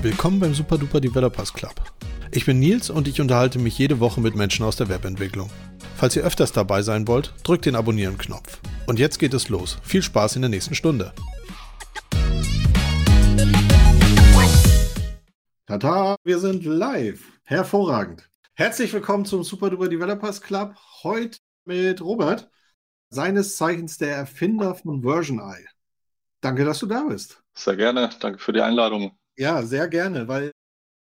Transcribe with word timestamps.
Willkommen 0.00 0.40
beim 0.40 0.54
Super 0.54 0.78
Duper 0.78 1.00
Developers 1.00 1.52
Club. 1.52 1.74
Ich 2.30 2.46
bin 2.46 2.58
Nils 2.58 2.90
und 2.90 3.08
ich 3.08 3.20
unterhalte 3.20 3.58
mich 3.58 3.78
jede 3.78 4.00
Woche 4.00 4.20
mit 4.20 4.34
Menschen 4.34 4.64
aus 4.64 4.76
der 4.76 4.88
Webentwicklung. 4.88 5.50
Falls 5.96 6.16
ihr 6.16 6.22
öfters 6.22 6.52
dabei 6.52 6.82
sein 6.82 7.08
wollt, 7.08 7.34
drückt 7.42 7.66
den 7.66 7.74
Abonnieren-Knopf. 7.76 8.60
Und 8.86 8.98
jetzt 8.98 9.18
geht 9.18 9.34
es 9.34 9.48
los. 9.48 9.78
Viel 9.82 10.02
Spaß 10.02 10.36
in 10.36 10.42
der 10.42 10.48
nächsten 10.48 10.74
Stunde. 10.74 11.12
Tata, 15.66 16.16
wir 16.24 16.38
sind 16.38 16.64
live. 16.64 17.20
Hervorragend. 17.44 18.28
Herzlich 18.54 18.92
willkommen 18.92 19.24
zum 19.24 19.42
Super 19.44 19.70
Duper 19.70 19.88
Developers 19.88 20.40
Club. 20.40 20.74
Heute 21.02 21.38
mit 21.68 22.00
Robert, 22.00 22.50
seines 23.10 23.56
Zeichens 23.56 23.98
der 23.98 24.16
Erfinder 24.16 24.74
von 24.74 25.02
Version 25.02 25.38
Eye. 25.38 25.66
Danke, 26.40 26.64
dass 26.64 26.78
du 26.80 26.86
da 26.86 27.04
bist. 27.04 27.42
Sehr 27.54 27.76
gerne. 27.76 28.10
Danke 28.20 28.38
für 28.38 28.52
die 28.52 28.60
Einladung. 28.60 29.16
Ja, 29.36 29.62
sehr 29.62 29.86
gerne, 29.88 30.28
weil 30.28 30.50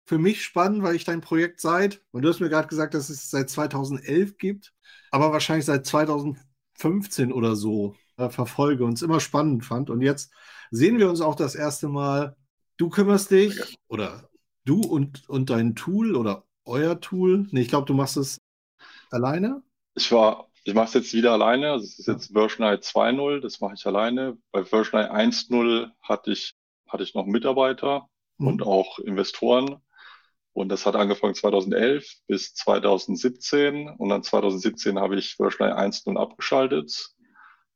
für 0.07 0.19
mich 0.19 0.43
spannend, 0.43 0.83
weil 0.83 0.95
ich 0.95 1.05
dein 1.05 1.21
Projekt 1.21 1.61
seit, 1.61 2.03
und 2.11 2.23
du 2.23 2.29
hast 2.29 2.41
mir 2.41 2.49
gerade 2.49 2.69
gesagt, 2.69 2.95
dass 2.95 3.11
es 3.11 3.31
seit 3.31 3.49
2011 3.49 4.39
gibt, 4.39 4.73
aber 5.11 5.33
wahrscheinlich 5.33 5.67
seit 5.67 5.87
2015 5.87 7.33
oder 7.33 7.57
so 7.57 7.97
äh, 8.17 8.29
verfolge 8.29 8.85
und 8.85 8.95
es 8.95 9.03
immer 9.03 9.21
spannend 9.21 9.65
fand. 9.65 9.91
Und 9.91 10.03
jetzt 10.03 10.33
sehen 10.71 10.99
wir 10.99 11.09
uns 11.09 11.21
auch 11.21 11.35
das 11.35 11.55
erste 11.55 11.89
Mal. 11.89 12.37
Du 12.77 12.89
kümmerst 12.89 13.31
dich 13.31 13.77
oder 13.89 14.29
du 14.65 14.81
und, 14.81 15.29
und 15.29 15.51
dein 15.51 15.75
Tool 15.75 16.17
oder 16.17 16.45
euer 16.65 17.01
Tool. 17.01 17.47
Nee, 17.51 17.63
ich 17.63 17.69
glaube, 17.69 17.87
du 17.87 17.95
machst 17.95 18.17
es 18.17 18.39
alleine. 19.11 19.63
Ich 19.95 20.13
war, 20.13 20.46
ich 20.67 20.75
mache 20.75 20.87
es 20.87 20.95
jetzt 20.95 21.15
wieder 21.15 21.33
alleine. 21.33 21.71
Also 21.71 21.85
es 21.85 22.01
ist 22.01 22.09
jetzt 22.09 22.33
Version 22.33 22.67
2.0, 22.67 23.41
das 23.41 23.61
mache 23.61 23.75
ich 23.75 23.87
alleine. 23.87 24.37
Bei 24.51 24.65
Version 24.65 25.01
1.0 25.01 25.93
hatte 26.03 26.33
ich, 26.33 26.57
hatte 26.89 27.05
ich 27.05 27.15
noch 27.15 27.25
Mitarbeiter 27.25 28.09
mhm. 28.39 28.49
und 28.49 28.63
auch 28.65 28.99
Investoren. 28.99 29.77
Und 30.53 30.69
das 30.71 30.85
hat 30.85 30.97
angefangen 30.97 31.37
2011 31.37 32.05
bis 32.27 32.55
2017. 32.55 33.91
Und 33.91 34.09
dann 34.09 34.25
2017 34.25 34.99
habe 34.99 35.17
ich 35.17 35.37
Version 35.37 35.69
1.0 35.69 36.19
abgeschaltet. 36.19 37.11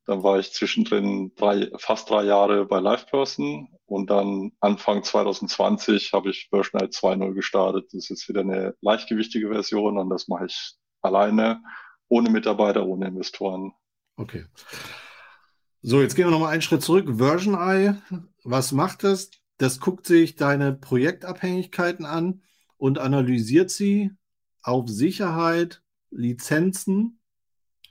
Dann 0.06 0.25
war 0.25 0.41
ich 0.41 0.52
zwischendrin 0.52 1.32
drei, 1.36 1.70
fast 1.78 2.10
drei 2.10 2.25
Jahre 2.25 2.66
bei 2.66 2.80
LivePerson. 2.80 3.69
Und 3.86 4.10
dann 4.10 4.50
Anfang 4.58 5.04
2020 5.04 6.12
habe 6.12 6.30
ich 6.30 6.48
Version 6.50 6.80
2.0 6.80 7.34
gestartet. 7.34 7.84
Das 7.92 8.02
ist 8.02 8.08
jetzt 8.08 8.28
wieder 8.28 8.41
eine 8.41 8.75
leichtgewichtige 8.80 9.48
Version 9.48 9.97
und 9.97 10.10
das 10.10 10.27
mache 10.27 10.47
ich 10.47 10.72
alleine, 11.02 11.62
ohne 12.11 12.28
Mitarbeiter, 12.28 12.84
ohne 12.84 13.06
Investoren. 13.06 13.72
Okay. 14.16 14.44
So, 15.80 16.03
jetzt 16.03 16.14
gehen 16.14 16.27
wir 16.27 16.30
nochmal 16.30 16.53
einen 16.53 16.61
Schritt 16.61 16.83
zurück. 16.83 17.08
Version 17.16 17.55
Eye, 17.55 17.94
was 18.44 18.72
macht 18.72 19.05
das? 19.05 19.30
Das 19.56 19.80
guckt 19.80 20.06
sich 20.06 20.36
deine 20.36 20.75
Projektabhängigkeiten 20.75 22.05
an 22.05 22.42
und 22.77 22.98
analysiert 22.98 23.70
sie 23.70 24.11
auf 24.62 24.88
Sicherheit, 24.88 25.83
Lizenzen 26.11 27.20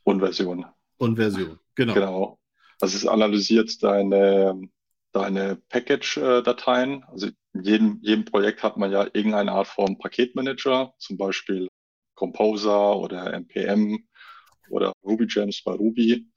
und 0.03 0.19
Version. 0.19 0.65
Und 0.97 1.15
Version, 1.15 1.59
genau. 1.75 1.93
Genau. 1.93 2.39
Also 2.81 2.97
es 2.97 3.07
analysiert 3.07 3.81
deine, 3.81 4.69
deine 5.11 5.55
Package-Dateien. 5.69 7.03
Also 7.05 7.27
in 7.53 7.63
jedem, 7.63 7.99
jedem 8.01 8.25
Projekt 8.25 8.63
hat 8.63 8.77
man 8.77 8.91
ja 8.91 9.03
irgendeine 9.13 9.51
Art 9.53 9.67
von 9.67 9.97
Paketmanager, 9.97 10.93
zum 10.97 11.17
Beispiel 11.17 11.69
Composer 12.15 12.97
oder 12.97 13.33
NPM 13.33 14.08
oder 14.69 14.93
RubyGems 15.03 15.63
bei 15.63 15.73
Ruby. 15.73 16.27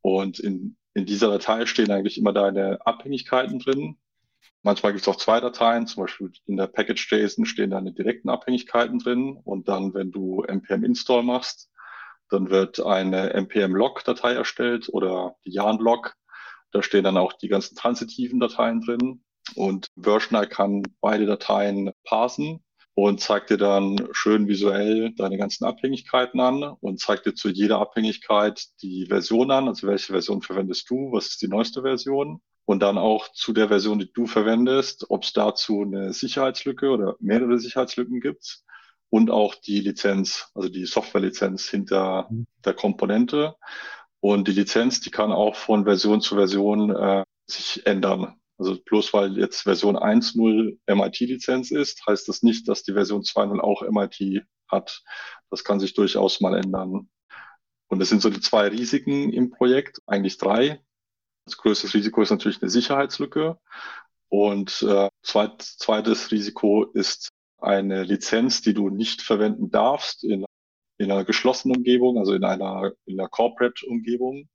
Und 0.00 0.38
in, 0.38 0.76
in 0.94 1.06
dieser 1.06 1.28
Datei 1.28 1.66
stehen 1.66 1.90
eigentlich 1.90 2.18
immer 2.18 2.32
deine 2.32 2.78
Abhängigkeiten 2.86 3.58
drin. 3.58 3.98
Manchmal 4.62 4.92
gibt 4.92 5.02
es 5.02 5.08
auch 5.08 5.16
zwei 5.16 5.40
Dateien, 5.40 5.86
zum 5.86 6.04
Beispiel 6.04 6.32
in 6.46 6.56
der 6.56 6.66
Package.json 6.66 7.46
stehen 7.46 7.70
deine 7.70 7.92
direkten 7.92 8.28
Abhängigkeiten 8.28 8.98
drin 8.98 9.38
und 9.44 9.68
dann, 9.68 9.94
wenn 9.94 10.10
du 10.10 10.42
npm 10.42 10.84
install 10.84 11.22
machst, 11.22 11.70
dann 12.28 12.50
wird 12.50 12.80
eine 12.80 13.32
npm-log-Datei 13.34 14.34
erstellt 14.34 14.88
oder 14.88 15.36
die 15.44 15.52
yarn-log. 15.52 16.14
Da 16.72 16.82
stehen 16.82 17.04
dann 17.04 17.16
auch 17.16 17.32
die 17.32 17.48
ganzen 17.48 17.76
transitiven 17.76 18.40
Dateien 18.40 18.80
drin 18.80 19.22
und 19.54 19.86
Versioner 19.96 20.46
kann 20.46 20.82
beide 21.00 21.24
Dateien 21.26 21.92
parsen 22.04 22.62
und 23.00 23.20
zeigt 23.20 23.50
dir 23.50 23.58
dann 23.58 24.08
schön 24.10 24.48
visuell 24.48 25.12
deine 25.14 25.38
ganzen 25.38 25.64
Abhängigkeiten 25.64 26.40
an 26.40 26.64
und 26.64 26.98
zeigt 26.98 27.26
dir 27.26 27.34
zu 27.34 27.48
jeder 27.48 27.78
Abhängigkeit 27.78 28.60
die 28.82 29.06
Version 29.06 29.52
an, 29.52 29.68
also 29.68 29.86
welche 29.86 30.10
Version 30.10 30.42
verwendest 30.42 30.90
du, 30.90 31.12
was 31.12 31.28
ist 31.28 31.42
die 31.42 31.46
neueste 31.46 31.82
Version 31.82 32.40
und 32.64 32.80
dann 32.80 32.98
auch 32.98 33.30
zu 33.30 33.52
der 33.52 33.68
Version, 33.68 34.00
die 34.00 34.10
du 34.12 34.26
verwendest, 34.26 35.06
ob 35.10 35.22
es 35.22 35.32
dazu 35.32 35.82
eine 35.82 36.12
Sicherheitslücke 36.12 36.90
oder 36.90 37.14
mehrere 37.20 37.60
Sicherheitslücken 37.60 38.20
gibt 38.20 38.64
und 39.10 39.30
auch 39.30 39.54
die 39.54 39.78
Lizenz, 39.78 40.50
also 40.56 40.68
die 40.68 40.84
Softwarelizenz 40.84 41.68
hinter 41.68 42.26
mhm. 42.28 42.48
der 42.64 42.74
Komponente. 42.74 43.54
Und 44.18 44.48
die 44.48 44.52
Lizenz, 44.52 45.00
die 45.00 45.12
kann 45.12 45.30
auch 45.30 45.54
von 45.54 45.84
Version 45.84 46.20
zu 46.20 46.34
Version 46.34 46.90
äh, 46.90 47.22
sich 47.46 47.86
ändern. 47.86 48.37
Also 48.58 48.76
bloß 48.84 49.14
weil 49.14 49.38
jetzt 49.38 49.62
Version 49.62 49.96
1.0 49.96 50.78
MIT-Lizenz 50.86 51.70
ist, 51.70 52.04
heißt 52.06 52.28
das 52.28 52.42
nicht, 52.42 52.68
dass 52.68 52.82
die 52.82 52.92
Version 52.92 53.22
2.0 53.22 53.60
auch 53.60 53.82
MIT 53.88 54.44
hat. 54.68 55.02
Das 55.50 55.62
kann 55.62 55.78
sich 55.78 55.94
durchaus 55.94 56.40
mal 56.40 56.56
ändern. 56.56 57.08
Und 57.88 58.00
das 58.00 58.08
sind 58.08 58.20
so 58.20 58.30
die 58.30 58.40
zwei 58.40 58.68
Risiken 58.68 59.32
im 59.32 59.50
Projekt, 59.50 60.02
eigentlich 60.06 60.38
drei. 60.38 60.80
Das 61.46 61.56
größte 61.56 61.94
Risiko 61.94 62.20
ist 62.20 62.30
natürlich 62.30 62.60
eine 62.60 62.70
Sicherheitslücke. 62.70 63.58
Und 64.28 64.82
äh, 64.82 65.08
zweit, 65.22 65.62
zweites 65.62 66.30
Risiko 66.30 66.84
ist 66.84 67.30
eine 67.58 68.02
Lizenz, 68.02 68.60
die 68.60 68.74
du 68.74 68.90
nicht 68.90 69.22
verwenden 69.22 69.70
darfst 69.70 70.24
in, 70.24 70.44
in 70.98 71.10
einer 71.10 71.24
geschlossenen 71.24 71.78
Umgebung, 71.78 72.18
also 72.18 72.34
in 72.34 72.44
einer, 72.44 72.92
in 73.06 73.18
einer 73.18 73.28
Corporate-Umgebung, 73.28 74.48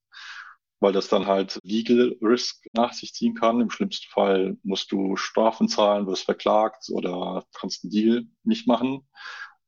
weil 0.83 0.91
das 0.91 1.07
dann 1.07 1.27
halt 1.27 1.59
Legal 1.63 2.17
Risk 2.21 2.67
nach 2.73 2.91
sich 2.91 3.13
ziehen 3.13 3.35
kann. 3.35 3.61
Im 3.61 3.69
schlimmsten 3.69 4.09
Fall 4.11 4.57
musst 4.63 4.91
du 4.91 5.15
Strafen 5.15 5.69
zahlen, 5.69 6.07
wirst 6.07 6.25
verklagt 6.25 6.89
oder 6.91 7.45
kannst 7.53 7.85
einen 7.85 7.91
Deal 7.91 8.25
nicht 8.43 8.67
machen. 8.67 9.07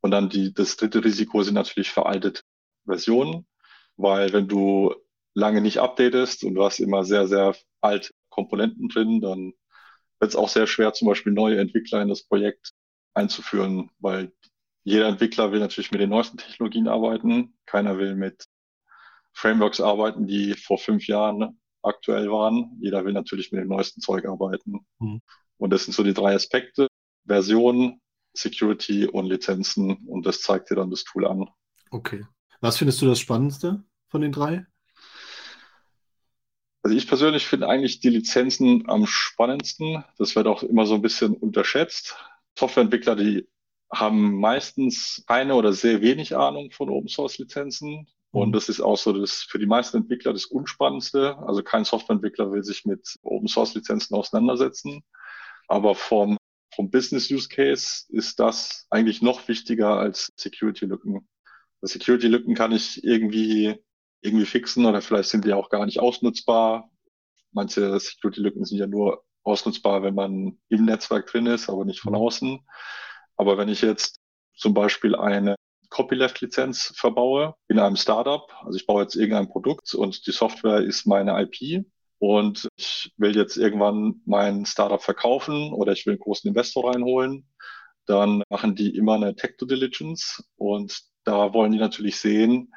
Und 0.01 0.11
dann 0.11 0.27
die, 0.27 0.53
das 0.53 0.75
dritte 0.75 1.05
Risiko 1.05 1.41
sind 1.41 1.53
natürlich 1.53 1.89
veraltete 1.89 2.41
Versionen, 2.85 3.47
weil 3.95 4.33
wenn 4.33 4.49
du 4.49 4.93
lange 5.33 5.61
nicht 5.61 5.79
updatest 5.79 6.43
und 6.43 6.55
du 6.55 6.65
hast 6.65 6.79
immer 6.79 7.05
sehr, 7.05 7.29
sehr 7.29 7.55
alte 7.79 8.11
Komponenten 8.27 8.89
drin, 8.89 9.21
dann 9.21 9.53
wird 10.19 10.31
es 10.31 10.35
auch 10.35 10.49
sehr 10.49 10.67
schwer, 10.67 10.91
zum 10.91 11.07
Beispiel 11.07 11.31
neue 11.31 11.59
Entwickler 11.59 12.01
in 12.01 12.09
das 12.09 12.23
Projekt 12.23 12.73
einzuführen, 13.13 13.89
weil 13.99 14.33
jeder 14.83 15.07
Entwickler 15.07 15.53
will 15.53 15.61
natürlich 15.61 15.91
mit 15.93 16.01
den 16.01 16.09
neuesten 16.09 16.37
Technologien 16.37 16.89
arbeiten. 16.89 17.57
Keiner 17.65 17.97
will 17.97 18.15
mit 18.15 18.47
Frameworks 19.35 19.81
arbeiten, 19.81 20.25
die 20.25 20.53
vor 20.53 20.78
fünf 20.78 21.07
Jahren 21.07 21.59
aktuell 21.84 22.31
waren. 22.31 22.78
Jeder 22.79 23.06
will 23.06 23.13
natürlich 23.13 23.51
mit 23.51 23.62
dem 23.62 23.68
neuesten 23.68 24.01
Zeug 24.01 24.25
arbeiten. 24.25 24.85
Mhm. 25.00 25.22
Und 25.57 25.69
das 25.69 25.85
sind 25.85 25.94
so 25.94 26.03
die 26.03 26.13
drei 26.13 26.34
Aspekte. 26.34 26.88
Version, 27.25 28.01
Security 28.34 29.07
und 29.07 29.25
Lizenzen. 29.25 29.97
Und 30.07 30.25
das 30.25 30.41
zeigt 30.41 30.69
dir 30.69 30.75
dann 30.75 30.90
das 30.90 31.03
Tool 31.03 31.25
an. 31.25 31.47
Okay. 31.91 32.25
Was 32.62 32.78
findest 32.78 33.01
du 33.01 33.07
das 33.07 33.19
Spannendste 33.19 33.84
von 34.07 34.22
den 34.22 34.31
drei? 34.31 34.66
Also 36.84 36.96
ich 36.96 37.07
persönlich 37.07 37.47
finde 37.47 37.67
eigentlich 37.67 38.00
die 38.00 38.09
Lizenzen 38.09 38.88
am 38.88 39.07
spannendsten. 39.07 40.03
Das 40.17 40.35
wird 40.35 40.47
auch 40.47 40.63
immer 40.63 40.85
so 40.85 40.96
ein 40.96 41.02
bisschen 41.02 41.34
unterschätzt. 41.34 42.16
Softwareentwickler, 42.57 43.16
die 43.16 43.47
haben 43.91 44.40
meistens 44.40 45.23
keine 45.28 45.56
oder 45.56 45.73
sehr 45.73 46.02
wenig 46.02 46.35
Ahnung 46.35 46.72
von 46.72 46.90
Open 46.90 47.07
Source 47.07 47.38
Lizenzen. 47.38 48.07
Und 48.35 48.50
mhm. 48.50 48.51
das 48.51 48.68
ist 48.68 48.81
auch 48.81 48.97
so 48.97 49.13
das 49.13 49.44
für 49.44 49.59
die 49.59 49.66
meisten 49.66 49.96
Entwickler 49.96 50.34
das 50.34 50.46
Unspannendste. 50.46 51.37
Also 51.47 51.64
kein 51.64 51.85
Softwareentwickler 51.85 52.52
will 52.52 52.66
sich 52.66 52.84
mit 52.84 53.17
Open 53.23 53.47
Source 53.47 53.76
Lizenzen 53.76 54.14
auseinandersetzen. 54.14 55.05
Aber 55.70 55.96
vom, 55.96 56.37
vom 56.76 56.91
Business 56.91 57.32
Use 57.32 57.47
Case 57.47 58.03
ist 58.09 58.37
das 58.41 58.87
eigentlich 58.90 59.22
noch 59.22 59.47
wichtiger 59.47 59.97
als 59.97 60.34
Security 60.35 60.85
Lücken. 60.85 61.26
Security 61.82 62.28
Lücken 62.28 62.55
kann 62.55 62.73
ich 62.73 63.02
irgendwie, 63.05 63.78
irgendwie 64.20 64.46
fixen 64.46 64.85
oder 64.85 65.02
vielleicht 65.02 65.29
sind 65.29 65.46
die 65.46 65.53
auch 65.53 65.70
gar 65.70 65.85
nicht 65.85 66.02
ausnutzbar. 66.02 66.91
Manche 67.53 67.97
Security 68.02 68.41
Lücken 68.41 68.66
sind 68.66 68.79
ja 68.79 68.88
nur 68.88 69.23
ausnutzbar, 69.43 70.03
wenn 70.03 70.16
man 70.16 70.59
im 70.67 70.84
Netzwerk 70.84 71.28
drin 71.28 71.46
ist, 71.46 71.70
aber 71.70 71.85
nicht 71.85 72.02
von 72.02 72.11
mhm. 72.11 72.20
außen. 72.20 72.59
Aber 73.38 73.58
wenn 73.58 73.70
ich 73.70 73.81
jetzt 73.81 74.20
zum 74.58 74.73
Beispiel 74.73 75.16
eine 75.16 75.55
Copyleft-Lizenz 75.95 76.91
verbaue 76.97 77.55
in 77.69 77.79
einem 77.79 77.95
Startup, 77.95 78.51
also 78.65 78.77
ich 78.77 78.85
baue 78.85 79.03
jetzt 79.03 79.15
irgendein 79.15 79.47
Produkt 79.47 79.93
und 79.93 80.27
die 80.27 80.33
Software 80.33 80.81
ist 80.81 81.07
meine 81.07 81.41
IP 81.41 81.85
und 82.19 82.67
ich 82.75 83.13
will 83.15 83.33
jetzt 83.33 83.55
irgendwann 83.55 84.21
mein 84.25 84.65
Startup 84.65 85.01
verkaufen 85.01 85.71
oder 85.71 85.93
ich 85.93 86.05
will 86.05 86.15
einen 86.15 86.19
großen 86.19 86.49
Investor 86.49 86.91
reinholen, 86.91 87.47
dann 88.07 88.43
machen 88.49 88.75
die 88.75 88.93
immer 88.93 89.13
eine 89.13 89.37
Tech-Due 89.37 89.69
Diligence 89.69 90.43
und 90.57 90.99
da 91.23 91.53
wollen 91.53 91.71
die 91.71 91.79
natürlich 91.79 92.17
sehen, 92.17 92.73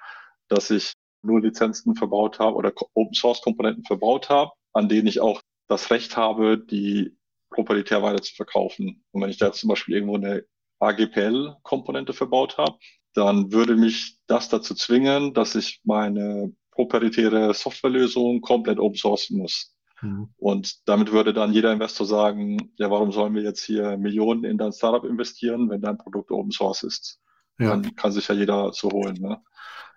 dass 0.47 0.71
ich 0.71 0.93
nur 1.23 1.41
Lizenzen 1.41 1.97
verbaut 1.97 2.39
habe 2.39 2.55
oder 2.55 2.73
Open 2.95 3.15
Source 3.15 3.43
Komponenten 3.43 3.85
verbaut 3.85 4.29
habe, 4.29 4.53
an 4.73 4.89
denen 4.89 5.09
ich 5.09 5.19
auch 5.19 5.41
das 5.67 5.91
Recht 5.91 6.17
habe, 6.17 6.57
die 6.57 7.17
proprietär 7.51 8.01
weiter 8.01 8.23
zu 8.23 8.37
verkaufen. 8.37 9.05
Und 9.11 9.23
wenn 9.23 9.31
ich 9.31 9.39
da 9.39 9.47
jetzt 9.47 9.59
zum 9.59 9.71
Beispiel 9.71 9.97
irgendwo 9.97 10.15
eine 10.15 10.45
AGPL-Komponente 10.79 12.13
verbaut 12.13 12.59
habe, 12.59 12.79
dann 13.15 13.53
würde 13.53 13.77
mich 13.77 14.19
das 14.27 14.49
dazu 14.49 14.75
zwingen, 14.75 15.35
dass 15.35 15.55
ich 15.55 15.81
meine 15.85 16.53
proprietäre 16.71 17.53
Softwarelösung 17.55 18.41
komplett 18.41 18.79
open 18.79 18.97
sourcen 18.97 19.39
muss. 19.39 19.75
Mhm. 20.01 20.29
Und 20.37 20.89
damit 20.89 21.13
würde 21.13 21.33
dann 21.33 21.53
jeder 21.53 21.73
Investor 21.73 22.07
sagen, 22.07 22.73
ja, 22.77 22.91
warum 22.91 23.11
sollen 23.13 23.35
wir 23.35 23.43
jetzt 23.43 23.65
hier 23.65 23.97
Millionen 23.97 24.45
in 24.45 24.59
dein 24.59 24.73
Startup 24.73 25.05
investieren, 25.05 25.69
wenn 25.71 25.81
dein 25.81 25.99
Produkt 25.99 26.31
Open 26.31 26.53
Source 26.53 26.85
ist? 26.85 27.21
Ja. 27.59 27.71
Dann 27.71 27.97
kann 27.97 28.13
sich 28.13 28.29
ja 28.29 28.35
jeder 28.35 28.73
so 28.73 28.91
holen. 28.91 29.17
Ne? 29.21 29.43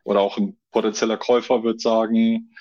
Oder 0.03 0.21
auch 0.21 0.37
ein 0.37 0.57
potenzieller 0.71 1.17
Käufer 1.17 1.63
wird 1.63 1.79
sagen, 1.79 2.55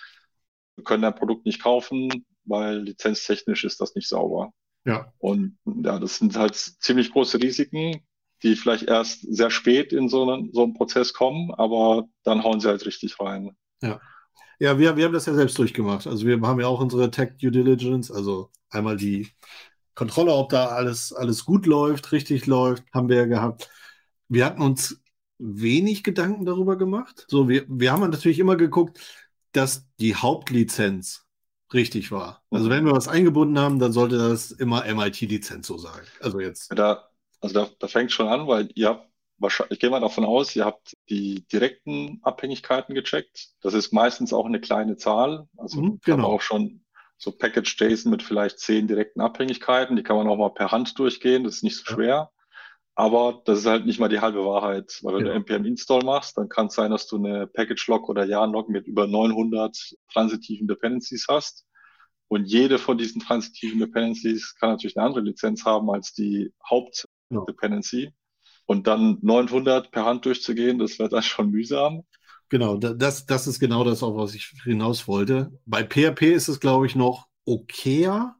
wir 0.77 0.85
können 0.85 1.03
dein 1.03 1.15
Produkt 1.15 1.47
nicht 1.47 1.63
kaufen, 1.63 2.27
weil 2.45 2.81
lizenztechnisch 2.81 3.65
ist 3.65 3.81
das 3.81 3.95
nicht 3.95 4.09
sauber. 4.09 4.53
Ja. 4.85 5.13
Und 5.19 5.59
ja, 5.65 5.99
das 5.99 6.19
sind 6.19 6.37
halt 6.37 6.55
ziemlich 6.55 7.13
große 7.13 7.41
Risiken, 7.41 8.03
die 8.43 8.57
vielleicht 8.57 8.85
erst 8.85 9.21
sehr 9.23 9.51
spät 9.51 9.93
in 9.93 10.09
so 10.09 10.23
einen, 10.31 10.53
so 10.53 10.63
einen 10.63 10.75
Prozess 10.75 11.13
kommen, 11.13 11.53
aber 11.53 12.09
dann 12.25 12.43
hauen 12.43 12.61
sie 12.61 12.69
halt 12.69 12.85
richtig 12.87 13.19
rein. 13.21 13.57
Ja. 13.83 14.01
Ja, 14.59 14.79
wir, 14.79 14.97
wir 14.97 15.07
haben 15.07 15.15
das 15.15 15.25
ja 15.25 15.33
selbst 15.33 15.59
durchgemacht. 15.59 16.07
Also 16.07 16.27
wir 16.27 16.39
haben 16.43 16.61
ja 16.61 16.67
auch 16.67 16.81
unsere 16.81 17.11
Tech 17.11 17.39
Due 17.41 17.51
Diligence, 17.51 18.11
also 18.11 18.51
einmal 18.69 18.97
die 18.99 19.29
Kontrolle, 19.95 20.33
ob 20.33 20.51
da 20.51 20.67
alles, 20.67 21.13
alles 21.13 21.45
gut 21.45 21.67
läuft, 21.67 22.13
richtig 22.13 22.47
läuft, 22.47 22.85
haben 22.93 23.09
wir 23.09 23.17
ja 23.17 23.25
gehabt. 23.27 23.71
Wir 24.29 24.45
hatten 24.45 24.63
uns 24.63 25.01
wenig 25.39 26.05
Gedanken 26.05 26.45
darüber 26.45 26.77
gemacht. 26.77 27.25
So, 27.29 27.49
wir, 27.49 27.65
wir 27.69 27.93
haben 27.93 28.03
natürlich 28.03 28.39
immer 28.39 28.57
geguckt, 28.57 29.01
dass 29.53 29.87
die 29.99 30.15
Hauptlizenz 30.15 31.25
richtig 31.73 32.13
war. 32.13 32.43
Also 32.51 32.69
wenn 32.69 32.85
wir 32.85 32.93
was 32.93 33.09
eingebunden 33.09 33.59
haben, 33.59 33.79
dann 33.79 33.93
sollte 33.93 34.19
das 34.19 34.51
immer 34.51 34.85
MIT-Lizenz 34.85 35.67
so 35.67 35.79
sein. 35.79 36.03
Also 36.21 36.41
jetzt. 36.41 36.71
Da, 36.77 37.10
also 37.41 37.55
da, 37.55 37.71
da 37.79 37.89
fängt 37.89 38.13
schon 38.13 38.29
an, 38.29 38.47
weil 38.47 38.69
ihr 38.75 38.89
habt 38.89 39.11
wahrscheinlich, 39.39 39.73
ich 39.73 39.81
gehe 39.81 39.91
mal 39.91 40.01
davon 40.01 40.25
aus, 40.25 40.55
ihr 40.55 40.65
habt 40.65 40.95
die 41.09 41.47
direkten 41.49 42.21
Abhängigkeiten 42.23 42.95
gecheckt. 42.95 43.49
Das 43.63 43.75
ist 43.75 43.93
meistens 43.93 44.33
auch 44.33 44.47
eine 44.47 44.61
kleine 44.61 44.97
Zahl. 44.97 45.49
Also 45.57 45.81
mhm, 45.81 46.01
genau. 46.05 46.29
auch 46.29 46.43
schon 46.43 46.85
so 47.17 47.33
Package 47.33 47.77
JSON 47.79 48.11
mit 48.11 48.23
vielleicht 48.23 48.59
zehn 48.59 48.87
direkten 48.87 49.21
Abhängigkeiten. 49.21 49.97
Die 49.97 50.03
kann 50.03 50.17
man 50.17 50.29
auch 50.29 50.37
mal 50.37 50.51
per 50.51 50.73
Hand 50.73 50.99
durchgehen. 50.99 51.45
Das 51.45 51.57
ist 51.57 51.65
nicht 51.65 51.77
so 51.77 51.91
ja. 51.91 51.95
schwer. 51.95 52.31
Aber 52.95 53.41
das 53.47 53.61
ist 53.61 53.67
halt 53.67 53.87
nicht 53.87 53.99
mal 53.99 54.09
die 54.09 54.21
halbe 54.21 54.45
Wahrheit, 54.45 54.99
weil 55.03 55.15
wenn 55.15 55.27
ja. 55.27 55.33
du 55.33 55.39
npm 55.39 55.65
install 55.65 56.03
machst, 56.05 56.37
dann 56.37 56.51
kann 56.51 56.67
es 56.67 56.75
sein, 56.75 56.91
dass 56.91 57.07
du 57.07 57.17
eine 57.17 57.47
Package 57.47 57.87
Log 57.87 58.09
oder 58.11 58.27
Yarn 58.27 58.53
Log 58.53 58.69
mit 58.69 58.87
über 58.87 59.07
900 59.07 59.95
transitiven 60.13 60.69
Dependencies 60.69 61.27
hast. 61.29 61.65
Und 62.29 62.45
jede 62.45 62.79
von 62.79 62.99
diesen 62.99 63.23
transitiven 63.23 63.79
Dependencies 63.79 64.55
kann 64.55 64.71
natürlich 64.71 64.99
eine 64.99 65.07
andere 65.07 65.25
Lizenz 65.25 65.65
haben 65.65 65.91
als 65.91 66.13
die 66.13 66.53
Hauptdependency. 67.33 68.05
Ja. 68.05 68.11
Und 68.67 68.87
dann 68.87 69.19
900 69.23 69.91
per 69.91 70.05
Hand 70.05 70.25
durchzugehen, 70.25 70.79
das 70.79 70.99
wird 70.99 71.13
dann 71.13 71.23
schon 71.23 71.51
mühsam. 71.51 72.05
Genau, 72.51 72.77
das, 72.77 73.27
das 73.27 73.47
ist 73.47 73.61
genau 73.61 73.85
das, 73.85 74.03
auf 74.03 74.17
was 74.17 74.35
ich 74.35 74.53
hinaus 74.65 75.07
wollte. 75.07 75.53
Bei 75.67 75.85
PHP 75.85 76.23
ist 76.33 76.49
es, 76.49 76.59
glaube 76.59 76.87
ich, 76.87 76.97
noch 76.97 77.29
okayer, 77.45 78.37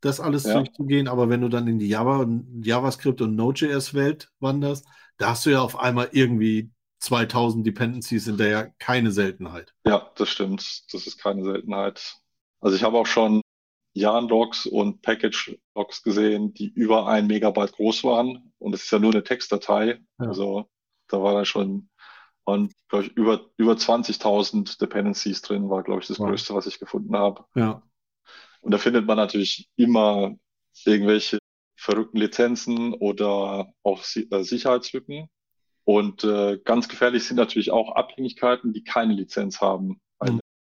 das 0.00 0.20
alles 0.20 0.44
ja. 0.44 0.54
durchzugehen, 0.54 1.08
aber 1.08 1.30
wenn 1.30 1.40
du 1.40 1.48
dann 1.48 1.66
in 1.66 1.78
die 1.78 1.88
Java, 1.88 2.26
JavaScript 2.62 3.22
und 3.22 3.36
Node.js-Welt 3.36 4.30
wanderst, 4.38 4.86
da 5.16 5.30
hast 5.30 5.46
du 5.46 5.50
ja 5.50 5.62
auf 5.62 5.78
einmal 5.78 6.10
irgendwie 6.12 6.70
2000 7.00 7.66
Dependencies 7.66 8.26
in 8.26 8.36
der 8.36 8.74
keine 8.78 9.12
Seltenheit. 9.12 9.74
Ja, 9.86 10.10
das 10.16 10.28
stimmt. 10.28 10.84
Das 10.92 11.06
ist 11.06 11.18
keine 11.18 11.44
Seltenheit. 11.44 12.16
Also 12.60 12.76
ich 12.76 12.82
habe 12.82 12.98
auch 12.98 13.06
schon 13.06 13.40
Yarn-Logs 13.94 14.66
und 14.66 15.02
Package-Logs 15.02 16.02
gesehen, 16.02 16.52
die 16.52 16.68
über 16.68 17.06
ein 17.06 17.26
Megabyte 17.26 17.72
groß 17.72 18.04
waren. 18.04 18.52
Und 18.58 18.74
es 18.74 18.84
ist 18.84 18.90
ja 18.90 18.98
nur 18.98 19.12
eine 19.12 19.24
Textdatei. 19.24 20.00
Ja. 20.18 20.26
Also 20.26 20.68
da 21.08 21.22
war 21.22 21.34
dann 21.34 21.44
schon, 21.44 21.88
waren, 22.44 22.72
glaube 22.88 23.06
ich, 23.06 23.12
über, 23.16 23.48
über 23.56 23.72
20.000 23.74 24.80
Dependencies 24.80 25.42
drin, 25.42 25.70
war, 25.70 25.82
glaube 25.82 26.02
ich, 26.02 26.08
das 26.08 26.18
wow. 26.18 26.28
größte, 26.28 26.54
was 26.54 26.66
ich 26.66 26.78
gefunden 26.78 27.16
habe. 27.16 27.44
Ja. 27.54 27.82
Und 28.60 28.72
da 28.72 28.78
findet 28.78 29.06
man 29.06 29.16
natürlich 29.16 29.68
immer 29.76 30.34
irgendwelche 30.84 31.38
verrückten 31.76 32.18
Lizenzen 32.18 32.94
oder 32.94 33.72
auch 33.82 34.02
äh, 34.14 34.42
Sicherheitslücken. 34.42 35.28
Und 35.84 36.24
äh, 36.24 36.58
ganz 36.64 36.88
gefährlich 36.88 37.24
sind 37.24 37.36
natürlich 37.36 37.70
auch 37.70 37.94
Abhängigkeiten, 37.94 38.72
die 38.72 38.82
keine 38.82 39.12
Lizenz 39.12 39.60
haben. 39.60 40.00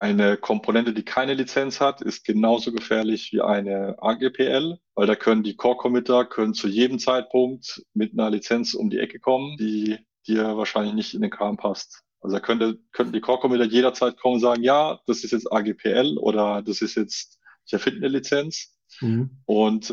Eine 0.00 0.36
Komponente, 0.36 0.92
die 0.92 1.04
keine 1.04 1.34
Lizenz 1.34 1.80
hat, 1.80 2.02
ist 2.02 2.24
genauso 2.24 2.72
gefährlich 2.72 3.32
wie 3.32 3.40
eine 3.40 3.96
AGPL, 4.00 4.78
weil 4.94 5.06
da 5.06 5.16
können 5.16 5.42
die 5.42 5.56
Core-Committer 5.56 6.24
können 6.24 6.54
zu 6.54 6.68
jedem 6.68 7.00
Zeitpunkt 7.00 7.82
mit 7.94 8.12
einer 8.12 8.30
Lizenz 8.30 8.74
um 8.74 8.90
die 8.90 8.98
Ecke 8.98 9.18
kommen, 9.18 9.56
die 9.56 9.98
dir 10.26 10.56
wahrscheinlich 10.56 10.94
nicht 10.94 11.14
in 11.14 11.22
den 11.22 11.30
Kram 11.30 11.56
passt. 11.56 12.04
Also 12.20 12.36
da 12.36 12.40
könnte, 12.40 12.78
könnten 12.92 13.12
die 13.12 13.20
Core-Committer 13.20 13.64
jederzeit 13.64 14.16
kommen 14.16 14.36
und 14.36 14.40
sagen, 14.40 14.62
ja, 14.62 15.00
das 15.06 15.24
ist 15.24 15.32
jetzt 15.32 15.50
AGPL 15.52 16.16
oder 16.18 16.62
das 16.62 16.80
ist 16.80 16.94
jetzt, 16.94 17.38
ich 17.66 17.72
erfinde 17.72 17.98
eine 17.98 18.08
Lizenz. 18.08 18.76
Mhm. 19.00 19.42
Und 19.46 19.92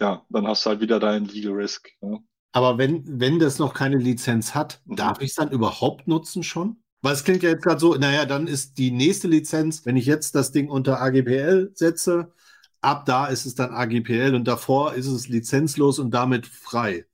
ja, 0.00 0.24
dann 0.30 0.46
hast 0.46 0.64
du 0.64 0.70
halt 0.70 0.80
wieder 0.80 0.98
deinen 0.98 1.26
Legal 1.26 1.52
Risk. 1.52 1.90
Ja. 2.00 2.18
Aber 2.52 2.78
wenn, 2.78 3.04
wenn 3.20 3.38
das 3.38 3.58
noch 3.58 3.74
keine 3.74 3.98
Lizenz 3.98 4.54
hat, 4.54 4.80
mhm. 4.84 4.96
darf 4.96 5.20
ich 5.20 5.30
es 5.30 5.34
dann 5.34 5.50
überhaupt 5.50 6.08
nutzen 6.08 6.42
schon? 6.42 6.82
Weil 7.06 7.14
es 7.14 7.22
klingt 7.22 7.44
ja 7.44 7.50
jetzt 7.50 7.62
gerade 7.62 7.78
so, 7.78 7.94
naja, 7.94 8.24
dann 8.24 8.48
ist 8.48 8.78
die 8.78 8.90
nächste 8.90 9.28
Lizenz, 9.28 9.86
wenn 9.86 9.96
ich 9.96 10.06
jetzt 10.06 10.34
das 10.34 10.50
Ding 10.50 10.68
unter 10.68 11.00
AGPL 11.00 11.70
setze, 11.72 12.32
ab 12.80 13.06
da 13.06 13.26
ist 13.26 13.46
es 13.46 13.54
dann 13.54 13.70
AGPL 13.70 14.34
und 14.34 14.42
davor 14.48 14.94
ist 14.94 15.06
es 15.06 15.28
lizenzlos 15.28 16.00
und 16.00 16.10
damit 16.10 16.48
frei. 16.48 17.06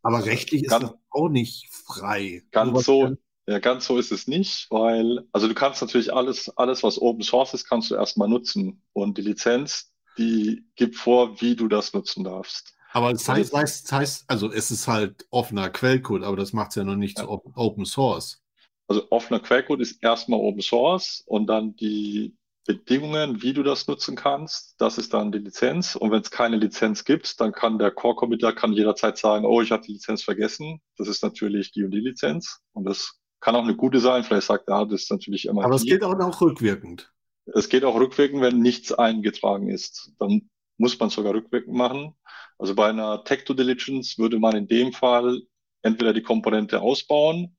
Aber 0.00 0.24
rechtlich 0.24 0.62
ist 0.62 0.70
ganz, 0.70 0.84
das 0.84 0.94
auch 1.10 1.28
nicht 1.28 1.68
frei. 1.70 2.42
Ganz 2.52 2.86
so, 2.86 3.18
ja, 3.46 3.58
ganz 3.58 3.84
so 3.84 3.98
ist 3.98 4.12
es 4.12 4.26
nicht, 4.26 4.66
weil, 4.70 5.20
also 5.32 5.46
du 5.46 5.52
kannst 5.52 5.82
natürlich 5.82 6.14
alles, 6.14 6.48
alles, 6.56 6.82
was 6.82 6.98
Open 6.98 7.22
Source 7.22 7.52
ist, 7.52 7.68
kannst 7.68 7.90
du 7.90 7.96
erstmal 7.96 8.30
nutzen. 8.30 8.80
Und 8.94 9.18
die 9.18 9.22
Lizenz, 9.22 9.92
die 10.16 10.64
gibt 10.74 10.96
vor, 10.96 11.38
wie 11.42 11.54
du 11.54 11.68
das 11.68 11.92
nutzen 11.92 12.24
darfst. 12.24 12.72
Aber 12.94 13.10
es 13.10 13.28
heißt, 13.28 13.52
heißt, 13.52 13.92
heißt, 13.92 14.24
also 14.26 14.50
es 14.50 14.70
ist 14.70 14.88
halt 14.88 15.26
offener 15.28 15.68
Quellcode, 15.68 16.22
aber 16.22 16.38
das 16.38 16.54
macht 16.54 16.70
es 16.70 16.76
ja 16.76 16.84
noch 16.84 16.96
nicht 16.96 17.18
ja. 17.18 17.26
zu 17.26 17.42
Open 17.56 17.84
Source 17.84 18.40
also 18.86 19.06
offener 19.10 19.40
Quellcode 19.40 19.80
ist 19.80 20.02
erstmal 20.02 20.40
Open 20.40 20.60
Source 20.60 21.22
und 21.26 21.46
dann 21.46 21.74
die 21.76 22.36
Bedingungen, 22.66 23.42
wie 23.42 23.52
du 23.52 23.62
das 23.62 23.86
nutzen 23.86 24.16
kannst, 24.16 24.74
das 24.78 24.96
ist 24.96 25.12
dann 25.12 25.32
die 25.32 25.38
Lizenz. 25.38 25.96
Und 25.96 26.10
wenn 26.10 26.22
es 26.22 26.30
keine 26.30 26.56
Lizenz 26.56 27.04
gibt, 27.04 27.38
dann 27.40 27.52
kann 27.52 27.78
der 27.78 27.90
Core-Committer 27.90 28.52
kann 28.52 28.72
jederzeit 28.72 29.18
sagen, 29.18 29.44
oh, 29.44 29.60
ich 29.60 29.70
habe 29.70 29.82
die 29.82 29.92
Lizenz 29.92 30.22
vergessen. 30.22 30.80
Das 30.96 31.08
ist 31.08 31.22
natürlich 31.22 31.72
die 31.72 31.84
und 31.84 31.90
die 31.90 32.00
Lizenz. 32.00 32.60
Und 32.72 32.84
das 32.84 33.20
kann 33.40 33.54
auch 33.54 33.64
eine 33.64 33.76
gute 33.76 34.00
sein. 34.00 34.24
Vielleicht 34.24 34.46
sagt 34.46 34.68
er, 34.68 34.76
ah, 34.76 34.84
das 34.86 35.02
ist 35.02 35.10
natürlich 35.10 35.44
immer. 35.46 35.64
Aber 35.64 35.74
es 35.74 35.84
geht 35.84 36.02
auch 36.02 36.16
noch 36.16 36.40
rückwirkend. 36.40 37.12
Es 37.46 37.68
geht 37.68 37.84
auch 37.84 37.96
rückwirkend, 37.96 38.40
wenn 38.40 38.60
nichts 38.60 38.92
eingetragen 38.92 39.68
ist. 39.68 40.12
Dann 40.18 40.48
muss 40.78 40.98
man 40.98 41.10
sogar 41.10 41.34
rückwirkend 41.34 41.76
machen. 41.76 42.14
Also 42.58 42.74
bei 42.74 42.88
einer 42.88 43.24
Tech-to-Diligence 43.24 44.18
würde 44.18 44.38
man 44.38 44.56
in 44.56 44.68
dem 44.68 44.94
Fall 44.94 45.42
entweder 45.82 46.14
die 46.14 46.22
Komponente 46.22 46.80
ausbauen 46.80 47.56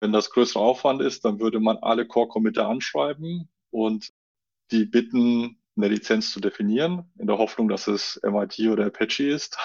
wenn 0.00 0.12
das 0.12 0.30
größere 0.30 0.62
Aufwand 0.62 1.02
ist, 1.02 1.24
dann 1.24 1.40
würde 1.40 1.60
man 1.60 1.78
alle 1.78 2.06
Core-Committer 2.06 2.68
anschreiben 2.68 3.48
und 3.70 4.10
die 4.70 4.84
bitten, 4.84 5.58
eine 5.76 5.88
Lizenz 5.88 6.32
zu 6.32 6.40
definieren, 6.40 7.10
in 7.18 7.26
der 7.26 7.38
Hoffnung, 7.38 7.68
dass 7.68 7.86
es 7.86 8.18
MIT 8.22 8.60
oder 8.70 8.86
Apache 8.86 9.28
ist. 9.28 9.58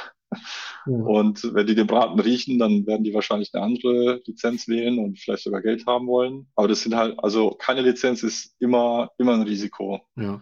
Ja. 0.86 0.94
Und 0.94 1.54
wenn 1.54 1.68
die 1.68 1.76
den 1.76 1.88
Braten 1.88 2.20
riechen, 2.20 2.60
dann 2.60 2.86
werden 2.88 3.04
die 3.04 3.14
wahrscheinlich 3.14 3.54
eine 3.54 3.64
andere 3.64 4.22
Lizenz 4.26 4.68
wählen 4.68 5.00
und 5.00 5.20
vielleicht 5.20 5.44
sogar 5.44 5.62
Geld 5.62 5.86
haben 5.86 6.08
wollen. 6.08 6.48
Aber 6.56 6.68
das 6.68 6.82
sind 6.82 6.96
halt, 6.96 7.18
also 7.24 7.52
keine 7.52 7.82
Lizenz 7.82 8.24
ist 8.24 8.56
immer, 8.60 9.12
immer 9.18 9.34
ein 9.34 9.44
Risiko. 9.44 10.02
Ja. 10.16 10.42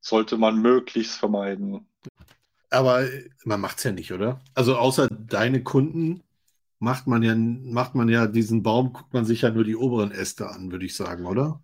Sollte 0.00 0.36
man 0.36 0.60
möglichst 0.60 1.16
vermeiden. 1.16 1.88
Aber 2.70 3.04
man 3.44 3.60
macht 3.60 3.78
es 3.78 3.84
ja 3.84 3.92
nicht, 3.92 4.12
oder? 4.12 4.40
Also 4.54 4.76
außer 4.76 5.08
deine 5.08 5.62
Kunden 5.62 6.22
macht 6.78 7.06
man 7.06 7.22
ja, 7.22 7.34
macht 7.34 7.94
man 7.94 8.08
ja 8.08 8.26
diesen 8.26 8.62
Baum, 8.62 8.92
guckt 8.92 9.12
man 9.12 9.24
sich 9.24 9.42
ja 9.42 9.50
nur 9.50 9.64
die 9.64 9.76
oberen 9.76 10.12
Äste 10.12 10.48
an, 10.48 10.70
würde 10.70 10.86
ich 10.86 10.96
sagen, 10.96 11.26
oder? 11.26 11.62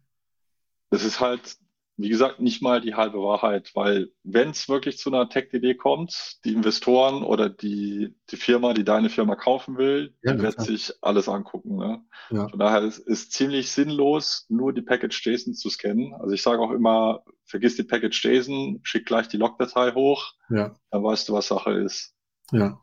Das 0.90 1.04
ist 1.04 1.20
halt, 1.20 1.56
wie 1.96 2.08
gesagt, 2.08 2.40
nicht 2.40 2.62
mal 2.62 2.80
die 2.80 2.94
halbe 2.94 3.18
Wahrheit, 3.18 3.70
weil 3.74 4.10
wenn 4.24 4.50
es 4.50 4.68
wirklich 4.68 4.98
zu 4.98 5.10
einer 5.10 5.28
Tech-Idee 5.28 5.76
kommt, 5.76 6.38
die 6.44 6.52
Investoren 6.52 7.22
oder 7.22 7.48
die, 7.48 8.16
die 8.30 8.36
Firma, 8.36 8.74
die 8.74 8.84
deine 8.84 9.10
Firma 9.10 9.36
kaufen 9.36 9.76
will, 9.76 10.14
ja, 10.22 10.34
die 10.34 10.42
wird 10.42 10.60
sich 10.60 10.92
alles 11.00 11.28
angucken. 11.28 11.76
Ne? 11.76 12.04
Ja. 12.30 12.48
Von 12.48 12.58
daher 12.58 12.82
ist 12.82 12.98
es 13.06 13.30
ziemlich 13.30 13.70
sinnlos, 13.70 14.46
nur 14.48 14.72
die 14.72 14.82
Package 14.82 15.24
JSON 15.24 15.54
zu 15.54 15.70
scannen. 15.70 16.14
Also 16.14 16.32
ich 16.32 16.42
sage 16.42 16.60
auch 16.60 16.72
immer, 16.72 17.22
vergiss 17.44 17.76
die 17.76 17.84
Package 17.84 18.24
JSON, 18.24 18.80
schick 18.82 19.06
gleich 19.06 19.28
die 19.28 19.36
Logdatei 19.36 19.92
hoch, 19.92 20.32
ja. 20.50 20.74
dann 20.90 21.04
weißt 21.04 21.28
du, 21.28 21.32
was 21.32 21.46
Sache 21.46 21.72
ist. 21.72 22.14
Ja, 22.50 22.80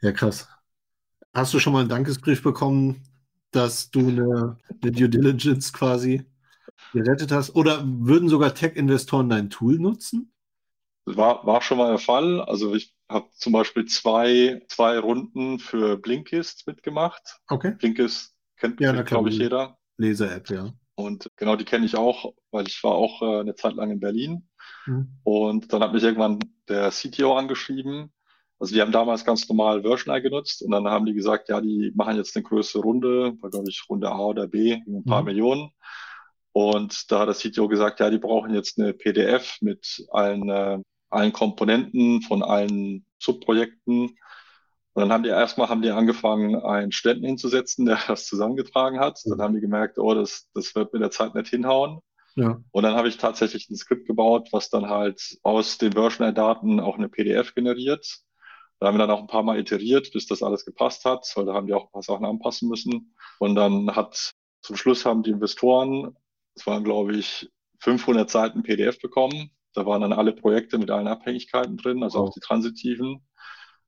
ja 0.00 0.12
krass. 0.12 0.48
Hast 1.34 1.54
du 1.54 1.58
schon 1.58 1.72
mal 1.72 1.80
einen 1.80 1.88
Dankesbrief 1.88 2.42
bekommen, 2.42 3.02
dass 3.50 3.90
du 3.90 4.00
eine, 4.00 4.58
eine 4.82 4.92
Due 4.92 5.08
Diligence 5.08 5.72
quasi 5.72 6.24
gerettet 6.92 7.32
hast. 7.32 7.54
Oder 7.54 7.82
würden 7.84 8.28
sogar 8.28 8.54
Tech-Investoren 8.54 9.28
dein 9.28 9.50
Tool 9.50 9.78
nutzen? 9.78 10.32
War, 11.06 11.46
war 11.46 11.62
schon 11.62 11.78
mal 11.78 11.88
der 11.88 11.98
Fall. 11.98 12.40
Also 12.42 12.74
ich 12.74 12.94
habe 13.08 13.28
zum 13.32 13.52
Beispiel 13.52 13.86
zwei, 13.86 14.62
zwei 14.68 14.98
Runden 14.98 15.58
für 15.58 15.96
Blinkist 15.96 16.66
mitgemacht. 16.66 17.40
Okay. 17.48 17.74
Blinkist 17.78 18.34
kennt, 18.56 18.80
Ja, 18.80 19.00
glaube 19.02 19.30
ich, 19.30 19.38
jeder. 19.38 19.78
Leser-App, 19.96 20.50
ja. 20.50 20.72
Und 20.94 21.30
genau 21.36 21.56
die 21.56 21.64
kenne 21.64 21.86
ich 21.86 21.96
auch, 21.96 22.34
weil 22.50 22.66
ich 22.66 22.82
war 22.82 22.92
auch 22.92 23.22
äh, 23.22 23.40
eine 23.40 23.54
Zeit 23.54 23.74
lang 23.74 23.90
in 23.90 24.00
Berlin. 24.00 24.48
Mhm. 24.86 25.08
Und 25.22 25.72
dann 25.72 25.82
hat 25.82 25.92
mich 25.92 26.02
irgendwann 26.02 26.40
der 26.68 26.90
CTO 26.90 27.36
angeschrieben. 27.36 28.12
Also 28.58 28.74
die 28.74 28.80
haben 28.80 28.92
damals 28.92 29.24
ganz 29.24 29.48
normal 29.48 29.82
Version 29.82 30.20
genutzt 30.22 30.62
und 30.62 30.72
dann 30.72 30.88
haben 30.88 31.06
die 31.06 31.14
gesagt, 31.14 31.48
ja, 31.48 31.60
die 31.60 31.92
machen 31.94 32.16
jetzt 32.16 32.36
eine 32.36 32.42
größere 32.42 32.82
Runde, 32.82 33.36
war 33.40 33.50
glaube 33.50 33.70
ich 33.70 33.84
Runde 33.88 34.10
A 34.10 34.18
oder 34.18 34.48
B, 34.48 34.72
ein 34.74 35.04
paar 35.04 35.22
Mhm. 35.22 35.26
Millionen. 35.26 35.70
Und 36.52 37.10
da 37.12 37.20
hat 37.20 37.28
der 37.28 37.34
CTO 37.34 37.68
gesagt, 37.68 38.00
ja, 38.00 38.10
die 38.10 38.18
brauchen 38.18 38.54
jetzt 38.54 38.78
eine 38.78 38.92
PDF 38.94 39.58
mit 39.60 40.04
allen, 40.10 40.48
äh, 40.48 40.78
allen 41.10 41.32
Komponenten 41.32 42.22
von 42.22 42.42
allen 42.42 43.06
Subprojekten. 43.18 44.18
Und 44.94 45.02
dann 45.02 45.12
haben 45.12 45.22
die 45.22 45.28
erstmal 45.28 45.68
haben 45.68 45.82
die 45.82 45.90
angefangen, 45.90 46.56
einen 46.56 46.90
Studenten 46.92 47.26
hinzusetzen, 47.26 47.86
der 47.86 47.98
das 48.08 48.26
zusammengetragen 48.26 48.98
hat. 48.98 49.20
Dann 49.24 49.40
haben 49.40 49.54
die 49.54 49.60
gemerkt, 49.60 49.98
oh, 49.98 50.14
das, 50.14 50.48
das 50.54 50.74
wird 50.74 50.92
mit 50.92 51.02
der 51.02 51.10
Zeit 51.12 51.34
nicht 51.34 51.48
hinhauen. 51.48 52.00
Ja. 52.34 52.60
Und 52.70 52.82
dann 52.82 52.94
habe 52.94 53.08
ich 53.08 53.18
tatsächlich 53.18 53.68
ein 53.70 53.76
Skript 53.76 54.06
gebaut, 54.06 54.48
was 54.52 54.70
dann 54.70 54.88
halt 54.88 55.38
aus 55.42 55.78
den 55.78 55.92
Versioner-Daten 55.92 56.80
auch 56.80 56.96
eine 56.96 57.08
PDF 57.08 57.54
generiert. 57.54 58.20
Da 58.80 58.86
haben 58.86 58.94
wir 58.94 58.98
dann 59.06 59.10
auch 59.10 59.20
ein 59.20 59.26
paar 59.26 59.42
Mal 59.42 59.58
iteriert, 59.58 60.12
bis 60.12 60.26
das 60.26 60.42
alles 60.42 60.64
gepasst 60.64 61.04
hat, 61.04 61.30
weil 61.34 61.46
da 61.46 61.54
haben 61.54 61.66
die 61.66 61.74
auch 61.74 61.86
ein 61.86 61.90
paar 61.92 62.02
Sachen 62.02 62.24
anpassen 62.24 62.68
müssen. 62.68 63.14
Und 63.38 63.54
dann 63.56 63.94
hat 63.94 64.32
zum 64.62 64.76
Schluss 64.76 65.04
haben 65.04 65.22
die 65.22 65.30
Investoren, 65.30 66.16
das 66.54 66.66
waren 66.66 66.84
glaube 66.84 67.16
ich 67.16 67.48
500 67.80 68.28
Seiten 68.30 68.62
PDF 68.62 69.00
bekommen. 69.00 69.50
Da 69.74 69.86
waren 69.86 70.00
dann 70.02 70.12
alle 70.12 70.32
Projekte 70.32 70.78
mit 70.78 70.90
allen 70.90 71.08
Abhängigkeiten 71.08 71.76
drin, 71.76 72.02
also 72.02 72.18
Wow. 72.18 72.28
auch 72.28 72.32
die 72.34 72.40
transitiven. 72.40 73.24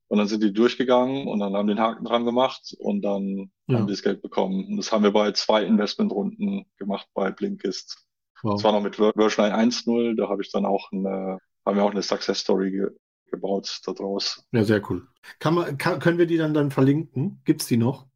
Und 0.07 0.17
dann 0.17 0.27
sind 0.27 0.43
die 0.43 0.51
durchgegangen 0.53 1.27
und 1.27 1.39
dann 1.39 1.55
haben 1.55 1.67
den 1.67 1.79
Haken 1.79 2.03
dran 2.03 2.25
gemacht 2.25 2.75
und 2.79 3.01
dann 3.01 3.51
Ja. 3.67 3.77
haben 3.79 3.87
die 3.87 3.93
das 3.93 4.03
Geld 4.03 4.21
bekommen. 4.21 4.65
Und 4.67 4.77
das 4.77 4.91
haben 4.91 5.03
wir 5.03 5.11
bei 5.11 5.31
zwei 5.31 5.63
Investmentrunden 5.63 6.65
gemacht 6.77 7.07
bei 7.13 7.31
Blinkist. 7.31 8.05
Wow. 8.43 8.55
Das 8.55 8.63
war 8.65 8.73
noch 8.73 8.81
mit 8.81 8.97
Ver- 8.97 9.13
Version 9.15 9.45
1.0, 9.51 10.15
da 10.15 10.27
habe 10.27 10.41
ich 10.41 10.51
dann 10.51 10.65
auch 10.65 10.91
eine, 10.91 11.39
haben 11.65 11.77
wir 11.77 11.83
auch 11.83 11.91
eine 11.91 12.01
Success 12.01 12.39
Story 12.39 12.85
gebaut 13.31 13.81
daraus. 13.85 14.45
Ja, 14.53 14.63
sehr 14.63 14.81
cool. 14.89 15.07
Kann 15.39 15.53
man, 15.55 15.77
kann, 15.77 15.99
können 15.99 16.17
wir 16.17 16.25
die 16.25 16.37
dann, 16.37 16.53
dann 16.53 16.71
verlinken? 16.71 17.41
Gibt 17.45 17.61
es 17.61 17.67
die 17.67 17.77
noch? 17.77 18.07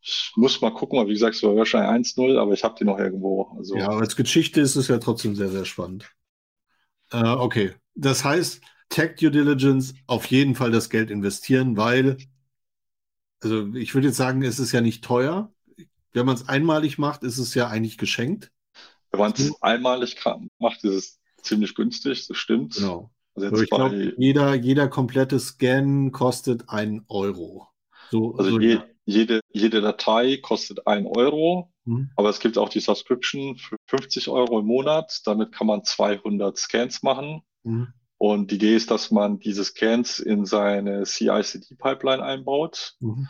Ich 0.00 0.32
muss 0.36 0.60
mal 0.62 0.70
gucken, 0.72 1.06
wie 1.06 1.12
gesagt, 1.12 1.34
es 1.36 1.42
war 1.42 1.54
Version 1.54 1.82
1.0, 1.82 2.38
aber 2.38 2.52
ich 2.54 2.64
habe 2.64 2.76
die 2.78 2.84
noch 2.84 2.98
irgendwo. 2.98 3.54
Also 3.58 3.76
Ja, 3.76 3.88
als 3.88 4.16
Geschichte 4.16 4.60
ist 4.60 4.76
es 4.76 4.88
ja 4.88 4.98
trotzdem 4.98 5.34
sehr, 5.34 5.48
sehr 5.50 5.64
spannend. 5.66 6.10
Äh, 7.10 7.22
okay. 7.24 7.74
Das 7.94 8.24
heißt, 8.24 8.60
Tech 8.88 9.16
Due 9.16 9.30
Diligence 9.30 9.94
auf 10.06 10.26
jeden 10.26 10.54
Fall 10.54 10.70
das 10.70 10.90
Geld 10.90 11.10
investieren, 11.10 11.76
weil, 11.76 12.18
also 13.40 13.74
ich 13.74 13.94
würde 13.94 14.08
jetzt 14.08 14.16
sagen, 14.16 14.42
es 14.42 14.58
ist 14.58 14.72
ja 14.72 14.80
nicht 14.80 15.04
teuer. 15.04 15.52
Wenn 16.12 16.26
man 16.26 16.36
es 16.36 16.48
einmalig 16.48 16.98
macht, 16.98 17.22
ist 17.22 17.38
es 17.38 17.54
ja 17.54 17.68
eigentlich 17.68 17.98
geschenkt. 17.98 18.50
wenn 19.10 19.20
man 19.20 19.32
es 19.32 19.62
einmalig 19.62 20.16
kann, 20.16 20.50
macht, 20.58 20.84
ist 20.84 20.94
es 20.94 21.20
ziemlich 21.42 21.74
günstig, 21.74 22.26
das 22.26 22.36
stimmt. 22.36 22.74
Genau. 22.74 23.10
Also 23.36 23.48
jetzt 23.48 23.62
ich 23.62 23.70
glaube, 23.70 24.14
jeder, 24.16 24.54
jeder 24.54 24.88
komplette 24.88 25.38
Scan 25.38 26.10
kostet 26.10 26.68
ein 26.68 27.04
Euro. 27.08 27.68
So, 28.10 28.34
also 28.36 28.50
so 28.50 28.60
je, 28.60 28.78
jede, 29.04 29.40
jede 29.52 29.80
Datei 29.80 30.38
kostet 30.38 30.86
ein 30.86 31.06
Euro, 31.06 31.72
Hm? 31.86 32.10
aber 32.16 32.28
es 32.30 32.40
gibt 32.40 32.58
auch 32.58 32.68
die 32.68 32.80
Subscription 32.80 33.56
für 33.56 33.76
50 33.86 34.28
Euro 34.28 34.58
im 34.58 34.66
Monat. 34.66 35.22
Damit 35.24 35.52
kann 35.52 35.68
man 35.68 35.84
200 35.84 36.56
Scans 36.56 37.02
machen. 37.02 37.42
Hm? 37.64 37.88
Und 38.18 38.50
die 38.50 38.56
Idee 38.56 38.74
ist, 38.74 38.90
dass 38.90 39.10
man 39.10 39.38
diese 39.38 39.64
Scans 39.64 40.20
in 40.20 40.46
seine 40.46 41.04
CI/CD-Pipeline 41.04 42.22
einbaut. 42.22 42.96
Mhm. 43.00 43.28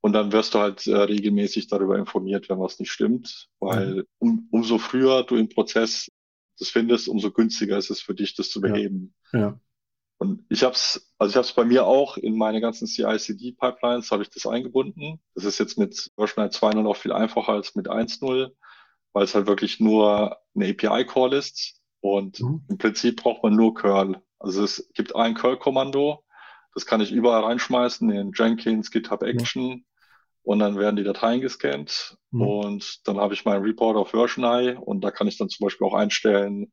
Und 0.00 0.12
dann 0.12 0.32
wirst 0.32 0.54
du 0.54 0.58
halt 0.58 0.86
äh, 0.86 0.96
regelmäßig 0.96 1.68
darüber 1.68 1.96
informiert, 1.96 2.50
wenn 2.50 2.58
was 2.58 2.78
nicht 2.78 2.90
stimmt, 2.90 3.48
weil 3.58 4.04
um, 4.18 4.48
umso 4.50 4.76
früher 4.76 5.22
du 5.22 5.36
im 5.36 5.48
Prozess 5.48 6.10
das 6.58 6.68
findest, 6.68 7.08
umso 7.08 7.30
günstiger 7.32 7.76
ist 7.78 7.90
es 7.90 8.00
für 8.00 8.14
dich, 8.14 8.34
das 8.36 8.50
zu 8.50 8.60
Ja. 8.60 8.72
beheben. 8.72 9.14
Ja. 9.32 9.58
Und 10.18 10.44
ich 10.48 10.62
habe 10.62 10.74
es, 10.74 11.12
also 11.18 11.30
ich 11.32 11.36
habe 11.36 11.46
es 11.46 11.52
bei 11.52 11.64
mir 11.64 11.84
auch 11.86 12.16
in 12.16 12.36
meine 12.36 12.60
ganzen 12.60 12.86
CI/CD-Pipelines 12.86 14.10
habe 14.10 14.22
ich 14.22 14.30
das 14.30 14.46
eingebunden. 14.46 15.20
Das 15.34 15.44
ist 15.44 15.58
jetzt 15.58 15.76
mit 15.76 16.10
Version 16.16 16.44
2.0 16.48 16.86
auch 16.88 16.96
viel 16.96 17.12
einfacher 17.12 17.52
als 17.52 17.74
mit 17.74 17.88
1.0, 17.88 18.52
weil 19.12 19.24
es 19.24 19.34
halt 19.34 19.46
wirklich 19.46 19.80
nur 19.80 20.38
eine 20.54 20.68
API-Call 20.70 21.32
ist 21.34 21.80
und 22.00 22.40
Mhm. 22.40 22.64
im 22.68 22.78
Prinzip 22.78 23.22
braucht 23.22 23.42
man 23.42 23.54
nur 23.56 23.74
Curl. 23.74 24.22
Also 24.38 24.62
es 24.62 24.88
gibt 24.94 25.16
ein 25.16 25.34
Curl-Kommando, 25.34 26.24
das 26.74 26.86
kann 26.86 27.00
ich 27.00 27.10
überall 27.12 27.44
reinschmeißen 27.44 28.10
in 28.10 28.32
Jenkins, 28.34 28.90
GitHub 28.90 29.22
Action 29.22 29.84
und 30.44 30.60
dann 30.60 30.78
werden 30.78 30.96
die 30.96 31.04
Dateien 31.04 31.42
gescannt 31.42 32.18
Mhm. 32.32 32.58
und 32.58 33.08
dann 33.08 33.18
habe 33.18 33.34
ich 33.34 33.46
meinen 33.46 33.64
Report 33.64 33.96
auf 33.98 34.10
VersionEye 34.14 34.76
und 34.80 35.02
da 35.02 35.12
kann 35.12 35.28
ich 35.28 35.38
dann 35.38 35.50
zum 35.50 35.66
Beispiel 35.66 35.88
auch 35.88 35.94
einstellen, 35.94 36.72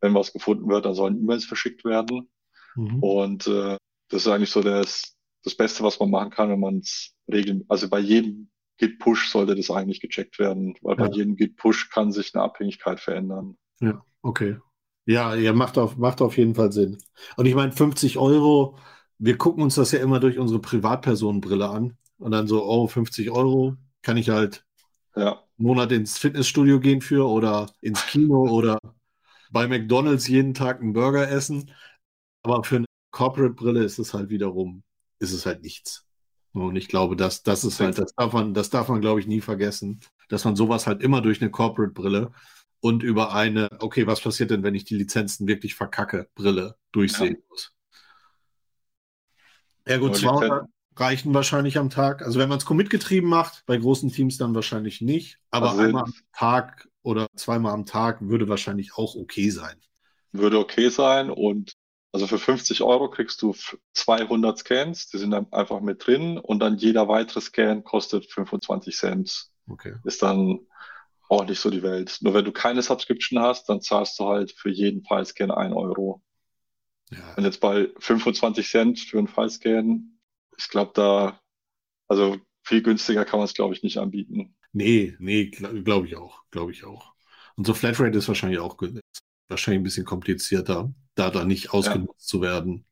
wenn 0.00 0.14
was 0.14 0.32
gefunden 0.32 0.68
wird, 0.70 0.86
dann 0.86 0.94
sollen 0.94 1.18
E-Mails 1.18 1.44
verschickt 1.46 1.84
werden. 1.84 2.30
Mhm. 2.76 3.00
Und 3.00 3.46
äh, 3.46 3.76
das 4.08 4.22
ist 4.22 4.28
eigentlich 4.28 4.50
so 4.50 4.62
das, 4.62 5.16
das 5.44 5.54
Beste, 5.56 5.82
was 5.84 5.98
man 6.00 6.10
machen 6.10 6.30
kann, 6.30 6.50
wenn 6.50 6.60
man 6.60 6.78
es 6.78 7.14
regeln, 7.32 7.64
also 7.68 7.88
bei 7.88 8.00
jedem 8.00 8.50
Git-Push 8.78 9.30
sollte 9.30 9.54
das 9.54 9.70
eigentlich 9.70 10.00
gecheckt 10.00 10.38
werden, 10.38 10.74
weil 10.82 10.96
bei 10.96 11.06
Ja. 11.06 11.08
jedem 11.08 11.36
Git-Push 11.36 11.90
kann 11.90 12.12
sich 12.12 12.34
eine 12.34 12.44
Abhängigkeit 12.44 13.00
verändern. 13.00 13.56
Ja, 13.80 14.04
okay. 14.22 14.58
Ja, 15.06 15.34
ja, 15.34 15.52
macht 15.52 15.78
auf, 15.78 15.96
macht 15.96 16.20
auf 16.20 16.36
jeden 16.36 16.54
Fall 16.54 16.72
Sinn. 16.72 16.98
Und 17.36 17.46
ich 17.46 17.54
meine, 17.54 17.72
50 17.72 18.18
Euro, 18.18 18.78
wir 19.18 19.38
gucken 19.38 19.62
uns 19.62 19.76
das 19.76 19.92
ja 19.92 20.00
immer 20.00 20.18
durch 20.20 20.38
unsere 20.38 20.60
Privatpersonenbrille 20.60 21.68
an. 21.68 21.96
Und 22.18 22.32
dann 22.32 22.46
so, 22.48 22.64
oh, 22.64 22.86
50 22.88 23.30
Euro 23.30 23.76
kann 24.02 24.16
ich 24.16 24.30
halt 24.30 24.64
Ja, 25.14 25.42
einen 25.58 25.66
Monat 25.68 25.92
ins 25.92 26.18
Fitnessstudio 26.18 26.80
gehen 26.80 27.00
für 27.00 27.28
oder 27.28 27.66
ins 27.80 28.06
Kino 28.06 28.48
oder 28.48 28.78
bei 29.50 29.68
McDonald's 29.68 30.28
jeden 30.28 30.54
Tag 30.54 30.80
einen 30.80 30.92
Burger 30.92 31.30
essen. 31.30 31.72
Aber 32.42 32.64
für 32.64 32.76
eine 32.76 32.86
Corporate-Brille 33.12 33.84
ist 33.84 33.98
es 33.98 34.14
halt 34.14 34.30
wiederum, 34.30 34.82
ist 35.18 35.32
es 35.32 35.46
halt 35.46 35.62
nichts. 35.62 36.06
Und 36.52 36.76
ich 36.76 36.88
glaube, 36.88 37.16
das, 37.16 37.42
das 37.42 37.64
ist 37.64 37.80
halt, 37.80 37.98
das 37.98 38.14
darf 38.16 38.32
man, 38.32 38.54
das 38.54 38.70
darf 38.70 38.88
man, 38.88 39.00
glaube 39.00 39.20
ich, 39.20 39.26
nie 39.26 39.40
vergessen, 39.42 40.00
dass 40.28 40.44
man 40.44 40.56
sowas 40.56 40.86
halt 40.86 41.02
immer 41.02 41.20
durch 41.22 41.40
eine 41.42 41.50
Corporate-Brille 41.50 42.32
und 42.80 43.02
über 43.02 43.34
eine, 43.34 43.68
okay, 43.80 44.06
was 44.06 44.20
passiert 44.20 44.50
denn, 44.50 44.62
wenn 44.62 44.74
ich 44.74 44.84
die 44.84 44.96
Lizenzen 44.96 45.46
wirklich 45.48 45.74
verkacke, 45.74 46.28
Brille 46.34 46.76
durchsehen 46.92 47.42
muss. 47.50 47.72
Ja 49.86 49.98
gut, 49.98 50.12
Nur 50.12 50.18
200 50.20 50.50
Lizen- 50.50 50.72
reichen 50.96 51.34
wahrscheinlich 51.34 51.78
am 51.78 51.90
Tag. 51.90 52.22
Also 52.22 52.38
wenn 52.38 52.48
man 52.48 52.58
es 52.58 52.64
commitgetrieben 52.64 53.28
macht, 53.28 53.64
bei 53.66 53.76
großen 53.76 54.10
Teams 54.10 54.38
dann 54.38 54.54
wahrscheinlich 54.54 55.00
nicht. 55.00 55.38
Aber 55.50 55.70
Also 55.70 55.82
einmal 55.82 56.04
am 56.04 56.14
Tag 56.32 56.88
oder 57.02 57.28
zweimal 57.36 57.72
am 57.72 57.86
Tag 57.86 58.20
würde 58.22 58.48
wahrscheinlich 58.48 58.94
auch 58.96 59.14
okay 59.14 59.50
sein. 59.50 59.76
würde 60.32 60.58
okay 60.58 60.88
sein 60.90 61.30
und 61.30 61.74
also 62.12 62.26
für 62.26 62.38
50 62.38 62.82
Euro 62.82 63.10
kriegst 63.10 63.42
du 63.42 63.50
f- 63.50 63.78
200 63.92 64.58
Scans, 64.58 65.08
die 65.10 65.18
sind 65.18 65.32
dann 65.32 65.52
einfach 65.52 65.80
mit 65.80 66.06
drin 66.06 66.38
und 66.38 66.60
dann 66.60 66.78
jeder 66.78 67.08
weitere 67.08 67.40
Scan 67.42 67.82
kostet 67.84 68.30
25 68.32 68.96
Cent. 68.96 69.48
Okay. 69.68 69.94
Ist 70.04 70.22
dann 70.22 70.60
auch 71.28 71.44
nicht 71.46 71.60
so 71.60 71.68
die 71.70 71.82
Welt. 71.82 72.18
Nur 72.22 72.32
wenn 72.34 72.44
du 72.44 72.52
keine 72.52 72.80
Subscription 72.82 73.40
hast, 73.42 73.68
dann 73.68 73.82
zahlst 73.82 74.18
du 74.18 74.26
halt 74.28 74.52
für 74.52 74.70
jeden 74.70 75.04
File-Scan 75.04 75.50
1 75.50 75.74
Euro. 75.74 76.22
Ja. 77.10 77.34
Und 77.36 77.44
jetzt 77.44 77.60
bei 77.60 77.90
25 77.98 78.66
Cent 78.68 79.00
für 79.00 79.18
einen 79.18 79.28
File-Scan, 79.28 80.00
ich 80.58 80.68
glaube 80.68 80.92
da, 80.94 81.40
also 82.08 82.38
viel 82.62 82.82
günstiger 82.82 83.24
kann 83.24 83.38
man 83.38 83.44
es, 83.44 83.54
glaube 83.54 83.74
ich, 83.74 83.82
nicht 83.82 83.98
anbieten. 83.98 84.56
Nee, 84.72 85.16
nee, 85.18 85.46
glaube 85.46 85.82
glaub 85.82 86.04
ich 86.04 86.16
auch. 86.16 86.42
Glaube 86.50 86.72
ich 86.72 86.84
auch. 86.84 87.14
Und 87.56 87.66
so 87.66 87.74
Flatrate 87.74 88.18
ist 88.18 88.28
wahrscheinlich 88.28 88.58
auch 88.58 88.76
wahrscheinlich 89.48 89.80
ein 89.80 89.84
bisschen 89.84 90.04
komplizierter, 90.04 90.92
da 91.14 91.30
da 91.30 91.44
nicht 91.44 91.72
ausgenutzt 91.72 92.28
zu 92.28 92.40
werden. 92.40 92.84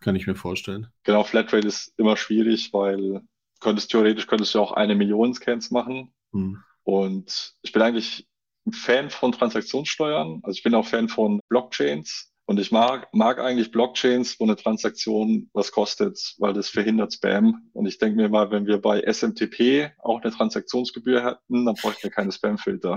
Kann 0.00 0.16
ich 0.16 0.26
mir 0.26 0.34
vorstellen. 0.34 0.88
Genau, 1.02 1.24
Flatrate 1.24 1.66
ist 1.66 1.92
immer 1.96 2.16
schwierig, 2.16 2.72
weil 2.72 3.22
könntest 3.60 3.90
theoretisch 3.90 4.26
könntest 4.26 4.54
du 4.54 4.60
auch 4.60 4.72
eine 4.72 4.94
Million 4.94 5.32
Scans 5.34 5.70
machen. 5.70 6.12
Hm. 6.32 6.62
Und 6.82 7.54
ich 7.62 7.72
bin 7.72 7.82
eigentlich 7.82 8.28
ein 8.66 8.72
Fan 8.72 9.10
von 9.10 9.32
Transaktionssteuern. 9.32 10.40
Also 10.42 10.56
ich 10.56 10.62
bin 10.62 10.74
auch 10.74 10.86
Fan 10.86 11.08
von 11.08 11.40
Blockchains. 11.48 12.30
Und 12.46 12.60
ich 12.60 12.70
mag, 12.70 13.08
mag 13.14 13.38
eigentlich 13.38 13.70
Blockchains, 13.70 14.38
wo 14.38 14.44
eine 14.44 14.56
Transaktion 14.56 15.48
was 15.54 15.72
kostet, 15.72 16.34
weil 16.38 16.52
das 16.52 16.68
verhindert 16.68 17.14
Spam. 17.14 17.70
Und 17.72 17.86
ich 17.86 17.98
denke 17.98 18.16
mir 18.16 18.28
mal, 18.28 18.50
wenn 18.50 18.66
wir 18.66 18.78
bei 18.78 19.00
SMTP 19.00 19.92
auch 19.98 20.20
eine 20.20 20.30
Transaktionsgebühr 20.30 21.24
hätten, 21.24 21.64
dann 21.64 21.74
bräuchten 21.74 22.02
wir 22.02 22.10
keine 22.10 22.32
Spamfilter. 22.32 22.96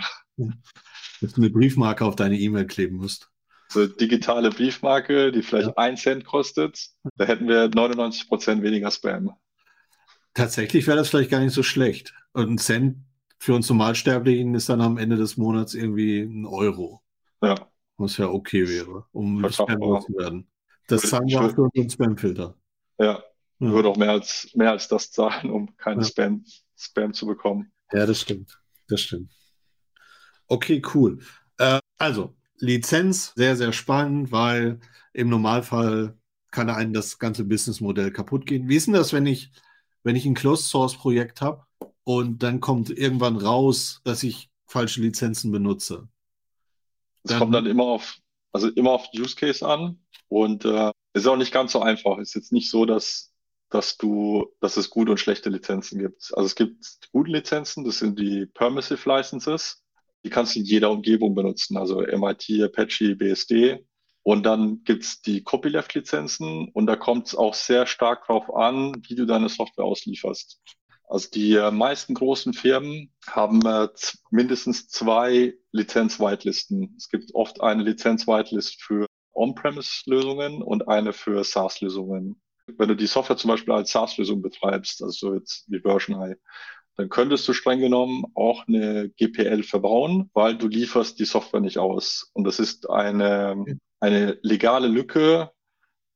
Dass 1.22 1.34
du 1.34 1.42
eine 1.42 1.50
Briefmarke 1.50 2.04
auf 2.04 2.16
deine 2.18 2.38
E-Mail 2.38 2.68
kleben 2.68 2.98
musst. 2.98 3.30
So 3.70 3.88
digitale 3.88 4.50
Briefmarke, 4.50 5.32
die 5.32 5.42
vielleicht 5.42 5.68
Ja. 5.70 5.78
ein 5.78 5.98
Cent 5.98 6.26
kostet, 6.26 6.90
da 7.16 7.26
hätten 7.26 7.48
wir 7.48 7.70
99 7.70 8.28
Prozent 8.28 8.64
weniger 8.64 8.92
Spam. 8.92 9.32
Tatsächlich 10.34 10.88
wäre 10.88 10.98
das 10.98 11.10
vielleicht 11.10 11.32
gar 11.32 11.40
nicht 11.40 11.54
so 11.54 11.64
schlecht. 11.64 12.14
Und 12.34 12.50
ein 12.52 12.58
Cent 12.58 12.98
für 13.40 13.54
uns 13.56 13.70
Normalsterblichen 13.70 14.56
ist 14.56 14.70
dann 14.70 14.82
am 14.82 14.98
Ende 14.98 15.16
des 15.16 15.38
Monats 15.38 15.74
irgendwie 15.74 16.20
ein 16.22 16.46
Euro. 16.46 17.02
Ja. 17.42 17.70
Was 17.98 18.18
ja 18.18 18.28
okay 18.28 18.68
wäre, 18.68 19.06
um 19.12 19.40
Spam 19.52 19.80
zu 20.02 20.14
werden. 20.16 20.48
Das 20.88 21.02
zahlen 21.02 21.28
wir 21.28 21.42
auch 21.42 21.54
für 21.54 21.64
unseren 21.64 21.90
Spam-Filter. 21.90 22.56
Ja, 23.00 23.24
ja. 23.60 23.72
würde 23.72 23.90
auch 23.90 23.98
mehr 23.98 24.12
als, 24.12 24.50
mehr 24.54 24.72
als 24.72 24.88
das 24.88 25.12
zahlen, 25.12 25.50
um 25.50 25.76
keinen 25.78 26.02
ja. 26.02 26.08
Spam, 26.08 26.46
Spam 26.76 27.14
zu 27.14 27.26
bekommen. 27.26 27.72
Ja, 27.92 28.06
das 28.06 28.22
stimmt. 28.22 28.60
Das 28.88 29.02
stimmt. 29.02 29.32
Okay, 30.48 30.82
cool. 30.94 31.20
Äh, 31.58 31.80
also, 31.98 32.36
Lizenz, 32.60 33.34
sehr, 33.36 33.56
sehr 33.56 33.74
spannend, 33.74 34.32
weil 34.32 34.80
im 35.14 35.30
Normalfall 35.30 36.18
kann 36.52 36.70
einem 36.70 36.94
das 36.94 37.20
ganze 37.20 37.44
Businessmodell 37.44 38.12
kaputt 38.12 38.46
gehen. 38.46 38.70
Wie 38.70 38.76
ist 38.76 38.88
denn 38.88 38.94
das, 38.94 39.14
wenn 39.14 39.26
ich, 39.26 39.52
wenn 40.04 40.16
ich 40.16 40.26
ein 40.26 40.36
Closed-Source-Projekt 40.36 41.42
habe 41.42 41.66
und 42.04 42.44
dann 42.44 42.62
kommt 42.62 42.90
irgendwann 42.90 43.38
raus, 43.38 44.02
dass 44.04 44.24
ich 44.24 44.50
falsche 44.66 45.02
Lizenzen 45.02 45.52
benutze? 45.52 46.08
Es 47.32 47.38
kommt 47.38 47.54
dann 47.54 47.66
immer 47.66 47.86
auf, 47.86 48.18
also 48.52 48.70
immer 48.70 48.92
auf 48.92 49.10
Use 49.14 49.36
Case 49.36 49.66
an 49.66 50.00
und 50.28 50.66
äh, 50.66 50.92
ist 51.14 51.28
auch 51.28 51.38
nicht 51.38 51.54
ganz 51.54 51.72
so 51.72 51.82
einfach. 51.82 52.18
Es 52.18 52.30
ist 52.30 52.36
jetzt 52.36 52.52
nicht 52.52 52.70
so, 52.70 52.86
dass, 52.86 53.34
dass 53.70 53.98
du, 53.98 54.48
dass 54.62 54.78
es 54.78 54.90
gute 54.90 55.12
und 55.12 55.20
schlechte 55.20 55.50
Lizenzen 55.50 56.00
gibt. 56.00 56.32
Also 56.36 56.46
es 56.46 56.56
gibt 56.56 57.10
gute 57.12 57.32
Lizenzen, 57.32 57.84
das 57.84 58.00
sind 58.00 58.20
die 58.20 58.46
Permissive 58.46 59.10
Licenses. 59.10 59.84
Die 60.24 60.30
kannst 60.30 60.56
du 60.56 60.60
in 60.60 60.66
jeder 60.66 60.92
Umgebung 60.92 61.36
benutzen, 61.36 61.78
also 61.78 62.02
MIT, 62.02 62.64
Apache, 62.64 63.16
BSD. 63.16 63.86
Und 64.24 64.46
dann 64.46 64.84
gibt's 64.84 65.22
die 65.22 65.42
Copyleft-Lizenzen 65.42 66.68
und 66.74 66.86
da 66.86 66.98
kommt 66.98 67.28
es 67.28 67.36
auch 67.36 67.54
sehr 67.54 67.86
stark 67.86 68.28
darauf 68.28 68.54
an, 68.54 68.94
wie 69.08 69.16
du 69.16 69.26
deine 69.26 69.48
Software 69.48 69.86
auslieferst. 69.86 70.60
Also 71.08 71.30
die 71.34 71.56
äh, 71.56 71.72
meisten 71.72 72.14
großen 72.14 72.54
Firmen 72.54 73.14
haben 73.26 73.66
äh, 73.66 73.88
mindestens 74.30 74.90
zwei 74.90 75.54
Lizenz-Whitelisten. 75.72 76.96
Es 76.98 77.08
gibt 77.08 77.34
oft 77.34 77.62
eine 77.62 77.84
Lizenz-Whitelist 77.84 78.82
für 78.82 79.06
On-Premise-Lösungen 79.34 80.62
und 80.62 80.90
eine 80.90 81.14
für 81.14 81.44
SaaS-Lösungen. 81.44 82.42
Wenn 82.66 82.90
du 82.90 82.96
die 82.96 83.08
Software 83.08 83.38
zum 83.38 83.50
Beispiel 83.50 83.74
als 83.74 83.92
SaaS-Lösung 83.92 84.42
betreibst, 84.42 85.02
also 85.02 85.30
so 85.30 85.34
jetzt 85.36 85.64
wie 85.72 85.80
Version 85.80 86.22
I, 86.22 86.36
dann 86.98 87.08
könntest 87.08 87.48
du 87.48 87.54
streng 87.54 87.80
genommen 87.80 88.26
auch 88.34 88.68
eine 88.68 89.10
GPL 89.10 89.64
verbauen, 89.64 90.30
weil 90.34 90.58
du 90.58 90.68
lieferst 90.68 91.20
die 91.20 91.26
Software 91.26 91.62
nicht 91.62 91.78
aus. 91.78 92.30
Und 92.34 92.44
das 92.44 92.60
ist 92.60 92.90
eine, 92.90 93.80
eine 94.02 94.40
legale 94.42 94.88
Lücke 94.88 95.52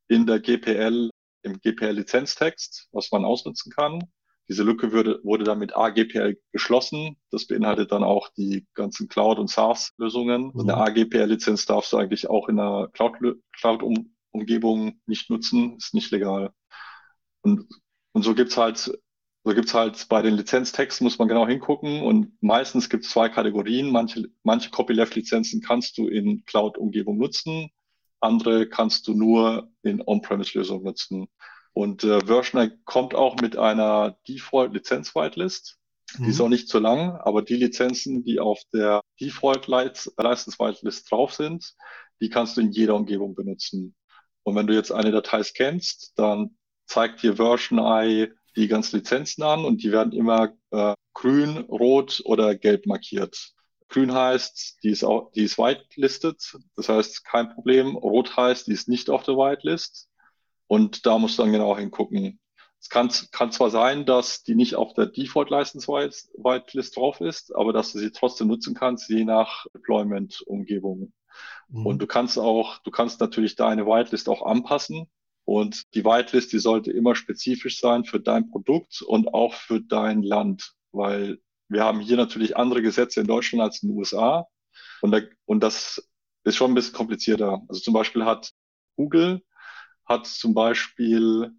in 0.09 0.25
der 0.25 0.41
GPL, 0.41 1.11
im 1.43 1.61
GPL-Lizenztext, 1.61 2.89
was 2.91 3.11
man 3.11 3.23
ausnutzen 3.23 3.71
kann. 3.71 4.11
Diese 4.49 4.63
Lücke 4.63 4.91
würde, 4.91 5.19
wurde 5.23 5.43
dann 5.43 5.59
mit 5.59 5.75
AGPL 5.75 6.37
geschlossen. 6.51 7.17
Das 7.29 7.47
beinhaltet 7.47 7.91
dann 7.91 8.03
auch 8.03 8.29
die 8.29 8.67
ganzen 8.73 9.07
Cloud- 9.07 9.39
und 9.39 9.49
SaaS-Lösungen. 9.49 10.51
Mhm. 10.53 10.61
Eine 10.61 10.77
AGPL-Lizenz 10.77 11.65
darfst 11.65 11.93
du 11.93 11.97
eigentlich 11.97 12.29
auch 12.29 12.49
in 12.49 12.59
einer 12.59 12.89
Cloud-Umgebung 12.89 14.99
nicht 15.05 15.29
nutzen, 15.29 15.77
ist 15.77 15.93
nicht 15.93 16.11
legal. 16.11 16.51
Und, 17.41 17.67
und 18.11 18.23
so 18.23 18.35
gibt's 18.35 18.57
halt, 18.57 18.91
so 19.43 19.53
gibt's 19.53 19.73
halt 19.73 20.07
bei 20.09 20.21
den 20.21 20.35
Lizenztexten 20.35 21.05
muss 21.05 21.17
man 21.17 21.27
genau 21.27 21.47
hingucken 21.47 22.03
und 22.03 22.31
meistens 22.41 22.89
gibt 22.89 23.05
es 23.05 23.11
zwei 23.11 23.29
Kategorien. 23.29 23.91
Manche, 23.91 24.27
manche 24.43 24.69
Copyleft-Lizenzen 24.69 25.61
kannst 25.61 25.97
du 25.97 26.07
in 26.07 26.43
Cloud-Umgebung 26.45 27.17
nutzen, 27.17 27.71
andere 28.19 28.67
kannst 28.67 29.07
du 29.07 29.13
nur 29.13 29.71
in 29.81 30.03
On-Premise-Lösungen 30.05 30.83
nutzen. 30.83 31.27
Und 31.73 32.03
äh, 32.03 32.25
Versioner 32.25 32.69
kommt 32.85 33.15
auch 33.15 33.37
mit 33.37 33.57
einer 33.57 34.17
Default-Lizenz-Whitelist. 34.27 35.77
Die 36.19 36.29
ist 36.29 36.39
mhm. 36.39 36.45
auch 36.45 36.49
nicht 36.49 36.67
zu 36.67 36.79
lang, 36.79 37.15
aber 37.17 37.41
die 37.41 37.55
Lizenzen, 37.55 38.23
die 38.23 38.39
auf 38.39 38.59
der 38.73 39.01
Default-License-Whitelist 39.21 41.09
drauf 41.09 41.33
sind, 41.33 41.73
die 42.19 42.29
kannst 42.29 42.57
du 42.57 42.61
in 42.61 42.71
jeder 42.71 42.95
Umgebung 42.95 43.33
benutzen. 43.33 43.95
Und 44.43 44.55
wenn 44.55 44.67
du 44.67 44.73
jetzt 44.73 44.91
eine 44.91 45.11
Datei 45.11 45.43
scannst, 45.43 46.11
dann 46.17 46.57
zeigt 46.85 47.23
dir 47.23 47.37
Version 47.37 47.79
I 47.79 48.27
die 48.57 48.67
ganzen 48.67 48.97
Lizenzen 48.97 49.43
an 49.43 49.63
und 49.63 49.83
die 49.83 49.91
werden 49.91 50.11
immer 50.11 50.53
äh, 50.71 50.93
grün, 51.13 51.57
rot 51.57 52.21
oder 52.25 52.55
gelb 52.55 52.85
markiert. 52.85 53.53
Grün 53.87 54.13
heißt, 54.13 54.79
die 54.83 54.89
ist, 54.89 55.03
auch, 55.03 55.31
die 55.33 55.43
ist 55.43 55.57
whitelisted, 55.57 56.57
das 56.75 56.89
heißt 56.89 57.25
kein 57.25 57.53
Problem. 57.53 57.95
Rot 57.95 58.35
heißt, 58.35 58.67
die 58.67 58.73
ist 58.73 58.87
nicht 58.87 59.09
auf 59.09 59.23
der 59.23 59.35
Whitelist. 59.35 60.09
Und 60.71 61.05
da 61.05 61.17
musst 61.17 61.37
du 61.37 61.43
dann 61.43 61.51
genau 61.51 61.77
hingucken. 61.77 62.39
Es 62.79 62.87
kann, 62.87 63.11
kann 63.33 63.51
zwar 63.51 63.69
sein, 63.71 64.05
dass 64.05 64.43
die 64.43 64.55
nicht 64.55 64.75
auf 64.75 64.93
der 64.93 65.07
Default 65.07 65.49
License 65.49 65.85
Whitelist 65.85 66.95
drauf 66.95 67.19
ist, 67.19 67.53
aber 67.53 67.73
dass 67.73 67.91
du 67.91 67.99
sie 67.99 68.13
trotzdem 68.13 68.47
nutzen 68.47 68.73
kannst, 68.73 69.09
je 69.09 69.25
nach 69.25 69.65
Deployment-Umgebung. 69.73 71.11
Mhm. 71.67 71.85
Und 71.85 72.01
du 72.01 72.07
kannst 72.07 72.39
auch, 72.39 72.77
du 72.83 72.89
kannst 72.89 73.19
natürlich 73.19 73.57
deine 73.57 73.85
Whitelist 73.85 74.29
auch 74.29 74.45
anpassen. 74.45 75.11
Und 75.43 75.93
die 75.93 76.05
Whitelist, 76.05 76.53
die 76.53 76.59
sollte 76.59 76.93
immer 76.93 77.15
spezifisch 77.15 77.81
sein 77.81 78.05
für 78.05 78.21
dein 78.21 78.49
Produkt 78.49 79.01
und 79.01 79.33
auch 79.33 79.53
für 79.53 79.81
dein 79.81 80.23
Land, 80.23 80.71
weil 80.93 81.41
wir 81.67 81.83
haben 81.83 81.99
hier 81.99 82.15
natürlich 82.15 82.55
andere 82.55 82.81
Gesetze 82.81 83.19
in 83.19 83.27
Deutschland 83.27 83.61
als 83.61 83.83
in 83.83 83.89
den 83.89 83.97
USA. 83.97 84.47
Und, 85.01 85.11
da, 85.11 85.19
und 85.43 85.63
das 85.63 86.09
ist 86.45 86.55
schon 86.55 86.71
ein 86.71 86.75
bisschen 86.75 86.93
komplizierter. 86.93 87.61
Also 87.67 87.81
zum 87.81 87.93
Beispiel 87.93 88.23
hat 88.23 88.53
Google 88.95 89.41
hat 90.05 90.27
zum 90.27 90.53
Beispiel 90.53 91.51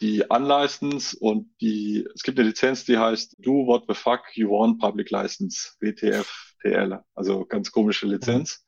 die 0.00 0.24
Unlicense 0.28 1.16
und 1.18 1.50
die, 1.60 2.06
es 2.14 2.22
gibt 2.22 2.38
eine 2.38 2.48
Lizenz, 2.48 2.84
die 2.84 2.96
heißt 2.96 3.36
Do 3.38 3.66
What 3.66 3.84
the 3.88 3.94
Fuck 3.94 4.22
You 4.34 4.50
Want 4.50 4.80
Public 4.80 5.10
License, 5.10 5.72
WTF-TL, 5.80 7.02
also 7.14 7.44
ganz 7.44 7.70
komische 7.70 8.06
Lizenz. 8.06 8.64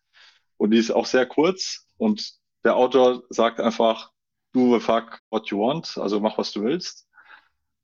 Und 0.59 0.73
die 0.73 0.79
ist 0.79 0.91
auch 0.91 1.07
sehr 1.07 1.27
kurz 1.27 1.87
und 1.97 2.35
der 2.65 2.77
Autor 2.77 3.25
sagt 3.31 3.61
einfach 3.61 4.11
Do 4.53 4.75
the 4.75 4.85
fuck 4.85 5.21
what 5.31 5.49
you 5.49 5.59
want, 5.59 5.97
also 5.97 6.21
mach 6.21 6.37
was 6.37 6.53
du 6.53 6.63
willst. 6.63 7.09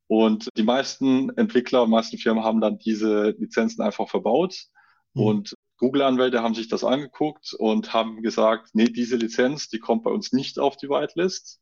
Und 0.07 0.49
die 0.57 0.63
meisten 0.63 1.31
Entwickler, 1.37 1.85
die 1.85 1.91
meisten 1.91 2.19
Firmen 2.19 2.45
haben 2.45 2.61
dann 2.61 2.79
diese 2.79 3.31
Lizenzen 3.39 3.83
einfach 3.83 4.09
verbaut. 4.09 4.67
Mhm. 5.15 5.23
Und 5.23 5.55
Google-Anwälte 5.79 6.43
haben 6.43 6.55
sich 6.55 6.69
das 6.69 6.85
angeguckt 6.85 7.55
und 7.55 7.95
haben 7.95 8.23
gesagt, 8.23 8.71
nee, 8.75 8.89
diese 8.89 9.17
Lizenz, 9.17 9.69
die 9.69 9.79
kommt 9.79 10.03
bei 10.03 10.11
uns 10.11 10.33
nicht 10.33 10.59
auf 10.59 10.77
die 10.77 10.89
Whitelist, 10.89 11.61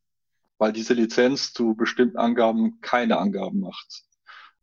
weil 0.58 0.72
diese 0.72 0.94
Lizenz 0.94 1.52
zu 1.52 1.74
bestimmten 1.74 2.16
Angaben 2.16 2.80
keine 2.80 3.18
Angaben 3.18 3.60
macht. 3.60 4.04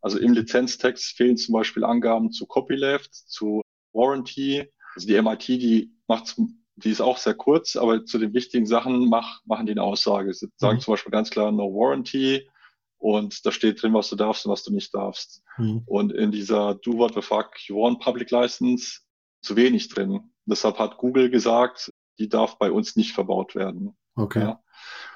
Also 0.01 0.19
im 0.19 0.33
Lizenztext 0.33 1.15
fehlen 1.15 1.37
zum 1.37 1.53
Beispiel 1.53 1.83
Angaben 1.83 2.31
zu 2.31 2.45
Copyleft, 2.45 3.13
zu 3.13 3.61
Warranty. 3.93 4.69
Also 4.95 5.07
die 5.07 5.21
MIT, 5.21 5.47
die 5.47 5.93
macht, 6.07 6.35
die 6.75 6.89
ist 6.89 7.01
auch 7.01 7.17
sehr 7.17 7.35
kurz, 7.35 7.75
aber 7.75 8.03
zu 8.05 8.17
den 8.17 8.33
wichtigen 8.33 8.65
Sachen 8.65 9.07
mach, 9.07 9.41
machen 9.45 9.67
die 9.67 9.71
eine 9.71 9.83
Aussage. 9.83 10.33
Sie 10.33 10.49
sagen 10.57 10.77
mhm. 10.77 10.81
zum 10.81 10.93
Beispiel 10.93 11.11
ganz 11.11 11.29
klar 11.29 11.51
No 11.51 11.71
Warranty 11.73 12.49
und 12.97 13.45
da 13.45 13.51
steht 13.51 13.81
drin, 13.81 13.93
was 13.93 14.09
du 14.09 14.15
darfst 14.15 14.45
und 14.45 14.51
was 14.51 14.63
du 14.63 14.73
nicht 14.73 14.93
darfst. 14.93 15.43
Mhm. 15.57 15.83
Und 15.85 16.11
in 16.11 16.31
dieser 16.31 16.75
Do 16.75 16.97
What 16.97 17.13
the 17.13 17.21
Fuck 17.21 17.51
You 17.67 17.77
Want 17.77 17.99
Public 17.99 18.31
License 18.31 19.01
zu 19.43 19.55
wenig 19.55 19.89
drin. 19.89 20.31
Deshalb 20.45 20.79
hat 20.79 20.97
Google 20.97 21.29
gesagt, 21.29 21.93
die 22.19 22.29
darf 22.29 22.57
bei 22.57 22.71
uns 22.71 22.95
nicht 22.95 23.13
verbaut 23.13 23.55
werden. 23.55 23.95
Okay. 24.15 24.41
Ja. 24.41 24.63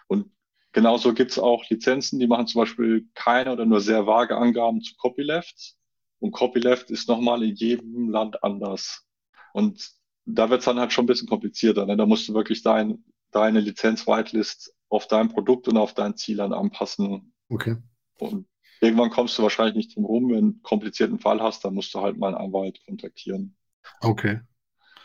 Und 0.07 0.31
genauso 0.71 1.13
gibt 1.13 1.31
es 1.31 1.39
auch 1.39 1.67
Lizenzen, 1.69 2.19
die 2.19 2.27
machen 2.27 2.47
zum 2.47 2.61
Beispiel 2.61 3.09
keine 3.13 3.51
oder 3.51 3.65
nur 3.65 3.81
sehr 3.81 4.07
vage 4.07 4.35
Angaben 4.37 4.81
zu 4.81 4.95
Copyleft. 4.95 5.75
Und 6.19 6.31
Copyleft 6.31 6.89
ist 6.89 7.07
nochmal 7.07 7.43
in 7.43 7.55
jedem 7.55 8.09
Land 8.09 8.43
anders. 8.43 9.05
Und 9.53 9.91
da 10.25 10.49
wird 10.49 10.59
es 10.59 10.65
dann 10.65 10.79
halt 10.79 10.91
schon 10.91 11.05
ein 11.05 11.07
bisschen 11.07 11.27
komplizierter. 11.27 11.85
Ne? 11.85 11.95
Da 11.95 12.05
musst 12.05 12.27
du 12.27 12.33
wirklich 12.33 12.63
dein, 12.63 13.03
deine 13.31 13.59
Lizenz-Whitelist 13.59 14.73
auf 14.89 15.07
dein 15.07 15.29
Produkt 15.29 15.67
und 15.67 15.77
auf 15.77 15.93
dein 15.93 16.15
Ziel 16.15 16.37
dann 16.37 16.53
anpassen. 16.53 17.33
Okay. 17.49 17.77
Und 18.19 18.47
irgendwann 18.81 19.09
kommst 19.09 19.37
du 19.37 19.43
wahrscheinlich 19.43 19.75
nicht 19.75 19.95
drum 19.95 20.05
rum. 20.05 20.29
Wenn 20.29 20.29
du 20.29 20.37
einen 20.37 20.61
komplizierten 20.63 21.19
Fall 21.19 21.41
hast, 21.41 21.63
dann 21.63 21.75
musst 21.75 21.93
du 21.93 22.01
halt 22.01 22.17
mal 22.17 22.35
einen 22.35 22.45
Anwalt 22.47 22.83
kontaktieren. 22.85 23.55
Okay. 24.02 24.41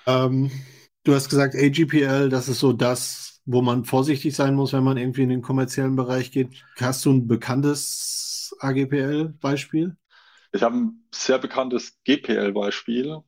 Ähm, 0.06 0.50
du 1.04 1.14
hast 1.14 1.28
gesagt, 1.28 1.54
AGPL, 1.54 2.28
das 2.28 2.48
ist 2.48 2.60
so 2.60 2.72
das, 2.72 3.40
wo 3.44 3.62
man 3.62 3.84
vorsichtig 3.84 4.34
sein 4.34 4.54
muss, 4.54 4.72
wenn 4.72 4.84
man 4.84 4.96
irgendwie 4.96 5.22
in 5.22 5.28
den 5.28 5.42
kommerziellen 5.42 5.96
Bereich 5.96 6.30
geht. 6.30 6.48
Hast 6.78 7.04
du 7.04 7.12
ein 7.12 7.26
bekanntes 7.26 8.54
AGPL-Beispiel? 8.60 9.96
Ich 10.52 10.62
habe 10.62 10.76
ein 10.76 11.04
sehr 11.12 11.38
bekanntes 11.38 11.98
GPL-Beispiel. 12.04 13.18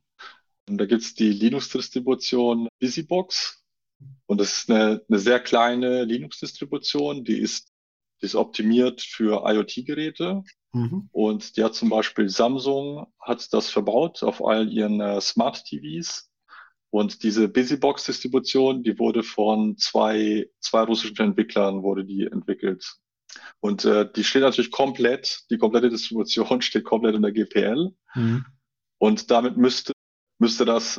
Und 0.67 0.77
da 0.77 0.85
gibt 0.85 1.01
es 1.01 1.13
die 1.15 1.31
Linux-Distribution 1.31 2.67
BusyBox. 2.79 3.63
Und 4.25 4.39
das 4.39 4.59
ist 4.59 4.69
eine, 4.69 5.01
eine 5.07 5.19
sehr 5.19 5.39
kleine 5.39 6.03
Linux-Distribution, 6.03 7.23
die 7.23 7.37
ist, 7.37 7.71
die 8.21 8.25
ist 8.25 8.35
optimiert 8.35 9.01
für 9.01 9.43
IoT-Geräte. 9.45 10.43
Mhm. 10.75 11.07
Und 11.13 11.55
die 11.55 11.63
hat 11.63 11.73
zum 11.73 11.89
Beispiel 11.89 12.27
Samsung 12.27 13.07
hat 13.21 13.53
das 13.53 13.69
verbaut 13.69 14.23
auf 14.23 14.45
all 14.45 14.69
ihren 14.69 14.99
äh, 14.99 15.21
Smart 15.21 15.63
TVs. 15.63 16.29
Und 16.89 17.23
diese 17.23 17.47
Busybox-Distribution, 17.47 18.83
die 18.83 18.99
wurde 18.99 19.23
von 19.23 19.77
zwei, 19.77 20.49
zwei 20.59 20.81
russischen 20.83 21.17
Entwicklern 21.17 21.81
wurde 21.81 22.03
die 22.03 22.25
entwickelt. 22.25 22.97
Und 23.61 23.85
äh, 23.85 24.09
die 24.11 24.25
steht 24.25 24.41
natürlich 24.41 24.71
komplett, 24.71 25.45
die 25.49 25.57
komplette 25.57 25.89
Distribution 25.89 26.61
steht 26.61 26.83
komplett 26.83 27.15
in 27.15 27.21
der 27.21 27.31
GPL. 27.31 27.95
Mhm. 28.13 28.45
Und 28.97 29.31
damit 29.31 29.55
müsste, 29.55 29.93
müsste 30.39 30.65
das, 30.65 30.97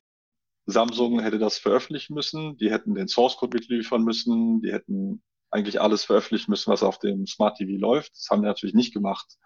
Samsung 0.64 1.20
hätte 1.20 1.38
das 1.38 1.58
veröffentlichen 1.58 2.14
müssen, 2.14 2.56
die 2.56 2.70
hätten 2.70 2.94
den 2.94 3.08
Source 3.08 3.36
Code 3.36 3.56
mitliefern 3.58 4.02
müssen, 4.02 4.62
die 4.62 4.72
hätten 4.72 5.22
eigentlich 5.50 5.80
alles 5.80 6.04
veröffentlichen 6.04 6.50
müssen, 6.50 6.72
was 6.72 6.82
auf 6.82 6.98
dem 6.98 7.26
Smart 7.26 7.58
TV 7.58 7.78
läuft. 7.78 8.12
Das 8.16 8.28
haben 8.30 8.42
die 8.42 8.48
natürlich 8.48 8.74
nicht 8.74 8.92
gemacht. 8.92 9.36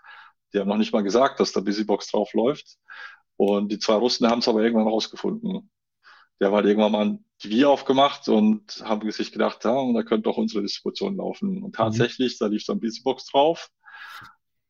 Die 0.53 0.59
haben 0.59 0.69
noch 0.69 0.77
nicht 0.77 0.93
mal 0.93 1.03
gesagt, 1.03 1.41
dass 1.41 1.53
da 1.53 1.61
Busybox 1.61 2.11
drauf 2.11 2.33
läuft. 2.35 2.77
Und 3.37 3.73
die 3.73 3.79
zwei 3.79 3.95
Russen 3.95 4.29
haben 4.29 4.41
es 4.41 4.49
aber 4.49 4.63
irgendwann 4.63 4.89
rausgefunden. 4.89 5.71
Die 6.41 6.45
haben 6.45 6.55
halt 6.55 6.67
irgendwann 6.67 6.93
mal 6.93 7.07
ein 7.07 7.25
TV 7.39 7.71
aufgemacht 7.71 8.29
und 8.29 8.83
haben 8.85 9.11
sich 9.11 9.33
gedacht, 9.33 9.65
ja, 9.65 9.93
da 9.93 10.03
könnte 10.03 10.25
doch 10.25 10.37
unsere 10.37 10.63
Distribution 10.63 11.17
laufen. 11.17 11.57
Und 11.59 11.69
mhm. 11.69 11.73
tatsächlich, 11.73 12.35
mhm. 12.35 12.37
da 12.41 12.47
lief 12.47 12.65
dann 12.67 12.81
Busybox 12.81 13.27
drauf. 13.27 13.71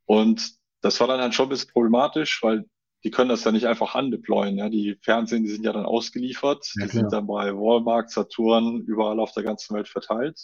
Und 0.04 0.52
das 0.82 0.98
war 1.00 1.06
dann 1.06 1.20
halt 1.20 1.34
schon 1.34 1.46
ein 1.46 1.50
bisschen 1.50 1.72
problematisch, 1.72 2.42
weil 2.42 2.64
die 3.02 3.10
können 3.10 3.30
das 3.30 3.44
ja 3.44 3.52
nicht 3.52 3.66
einfach 3.66 3.94
handeployen. 3.94 4.58
Ja? 4.58 4.68
Die 4.68 4.98
Fernsehen, 5.02 5.42
die 5.42 5.50
sind 5.50 5.64
ja 5.64 5.72
dann 5.72 5.86
ausgeliefert. 5.86 6.70
Ja, 6.76 6.86
die 6.86 6.92
sind 6.92 7.12
dann 7.12 7.26
bei 7.26 7.54
Walmart, 7.54 8.10
Saturn, 8.10 8.82
überall 8.82 9.20
auf 9.20 9.32
der 9.32 9.42
ganzen 9.42 9.74
Welt 9.74 9.88
verteilt. 9.88 10.38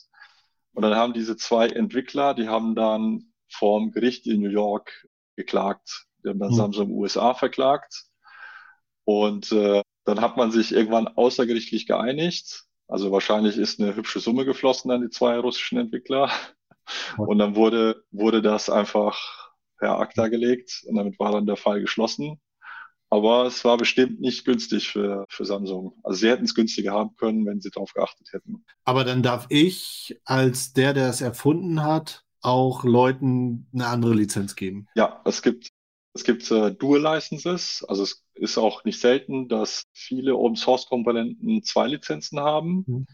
Und 0.72 0.83
dann 0.83 0.94
haben 0.94 1.12
diese 1.12 1.37
zwei 1.37 1.68
Entwickler, 1.68 2.35
die 2.35 2.49
haben 2.49 2.75
dann 2.75 3.33
vorm 3.49 3.92
Gericht 3.92 4.27
in 4.27 4.40
New 4.40 4.51
York 4.51 5.07
geklagt. 5.37 6.07
Die 6.25 6.29
haben 6.31 6.38
dann 6.38 6.51
mhm. 6.51 6.57
Samsung 6.57 6.90
USA 6.90 7.35
verklagt. 7.35 8.05
Und 9.05 9.53
äh, 9.53 9.83
dann 10.05 10.20
hat 10.20 10.37
man 10.37 10.51
sich 10.51 10.72
irgendwann 10.72 11.09
außergerichtlich 11.09 11.87
geeinigt. 11.87 12.64
Also 12.88 13.12
wahrscheinlich 13.12 13.57
ist 13.57 13.81
eine 13.81 13.94
hübsche 13.94 14.20
Summe 14.20 14.44
geflossen 14.44 14.90
an 14.90 15.03
die 15.03 15.11
zwei 15.11 15.38
russischen 15.38 15.79
Entwickler. 15.79 16.31
Und 17.16 17.38
dann 17.38 17.57
wurde, 17.57 18.05
wurde 18.11 18.42
das 18.42 18.70
einfach 18.70 19.18
per 19.79 19.99
Akta 19.99 20.29
gelegt 20.29 20.85
und 20.87 20.96
damit 20.96 21.18
war 21.18 21.33
dann 21.33 21.46
der 21.46 21.57
Fall 21.57 21.81
geschlossen. 21.81 22.40
Aber 23.09 23.46
es 23.46 23.64
war 23.64 23.77
bestimmt 23.77 24.20
nicht 24.20 24.44
günstig 24.44 24.88
für, 24.88 25.27
für 25.29 25.44
Samsung. 25.44 25.99
Also 26.03 26.18
sie 26.18 26.29
hätten 26.29 26.44
es 26.44 26.55
günstiger 26.55 26.92
haben 26.92 27.14
können, 27.16 27.46
wenn 27.46 27.61
sie 27.61 27.70
darauf 27.70 27.92
geachtet 27.92 28.29
hätten. 28.33 28.64
Aber 28.85 29.05
dann 29.05 29.22
darf 29.22 29.46
ich 29.49 30.20
als 30.25 30.72
der, 30.72 30.92
der 30.92 31.09
es 31.09 31.20
erfunden 31.20 31.85
hat, 31.85 32.25
auch 32.47 32.85
Leuten 32.85 33.67
eine 33.73 33.87
andere 33.87 34.15
Lizenz 34.15 34.57
geben. 34.57 34.87
Ja, 34.95 35.21
es 35.25 35.43
gibt, 35.43 35.71
es 36.15 36.25
gibt 36.25 36.51
äh, 36.51 36.73
Dual 36.73 37.03
Licenses. 37.03 37.85
Also 37.89 38.05
es 38.05 38.25
ist 38.35 38.59
auch 38.59 38.85
nicht 38.85 39.01
selten, 39.01 39.49
dass 39.49 39.85
viele 39.93 40.37
Open 40.37 40.57
Source 40.57 40.87
Komponenten 40.87 41.63
zwei 41.63 41.89
Lizenzen 41.89 42.41
haben. 42.41 42.85
Mhm. 42.87 43.07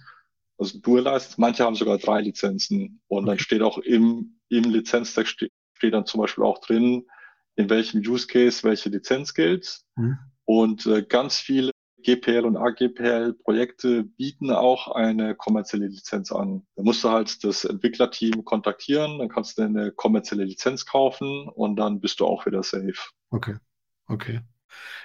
Also 0.59 0.79
Dual 0.79 1.03
License, 1.03 1.41
manche 1.41 1.65
haben 1.65 1.75
sogar 1.75 1.99
drei 1.99 2.21
Lizenzen. 2.21 3.01
Und 3.09 3.25
okay. 3.25 3.31
dann 3.31 3.39
steht 3.39 3.63
auch 3.63 3.79
im, 3.79 4.39
im 4.49 4.65
Lizenztext 4.65 5.33
steht, 5.33 5.53
steht 5.75 5.95
dann 5.95 6.07
zum 6.07 6.21
Beispiel 6.21 6.45
auch 6.45 6.59
drin, 6.59 7.07
in 7.57 7.69
welchem 7.71 8.01
Use 8.01 8.27
Case 8.27 8.63
welche 8.63 8.89
Lizenz 8.89 9.35
gilt. 9.35 9.81
Mhm. 9.97 10.19
Und 10.45 10.87
äh, 10.87 11.03
ganz 11.03 11.39
viele 11.39 11.73
GPL 12.03 12.45
und 12.45 12.57
AGPL-Projekte 12.57 14.05
bieten 14.05 14.51
auch 14.51 14.89
eine 14.89 15.35
kommerzielle 15.35 15.87
Lizenz 15.87 16.33
an. 16.33 16.67
Da 16.77 16.83
musst 16.83 17.05
du 17.05 17.11
halt 17.11 17.43
das 17.45 17.65
Entwicklerteam 17.65 18.45
kontaktieren, 18.45 19.19
dann 19.19 19.29
kannst 19.29 19.59
du 19.59 19.63
eine 19.63 19.93
kommerzielle 19.93 20.45
Lizenz 20.45 20.87
kaufen 20.87 21.49
und 21.49 21.77
dann 21.77 22.01
bist 22.01 22.21
du 22.21 22.27
auch 22.27 22.47
wieder 22.47 22.63
safe. 22.63 22.95
Okay, 23.31 23.57
okay. 24.07 24.41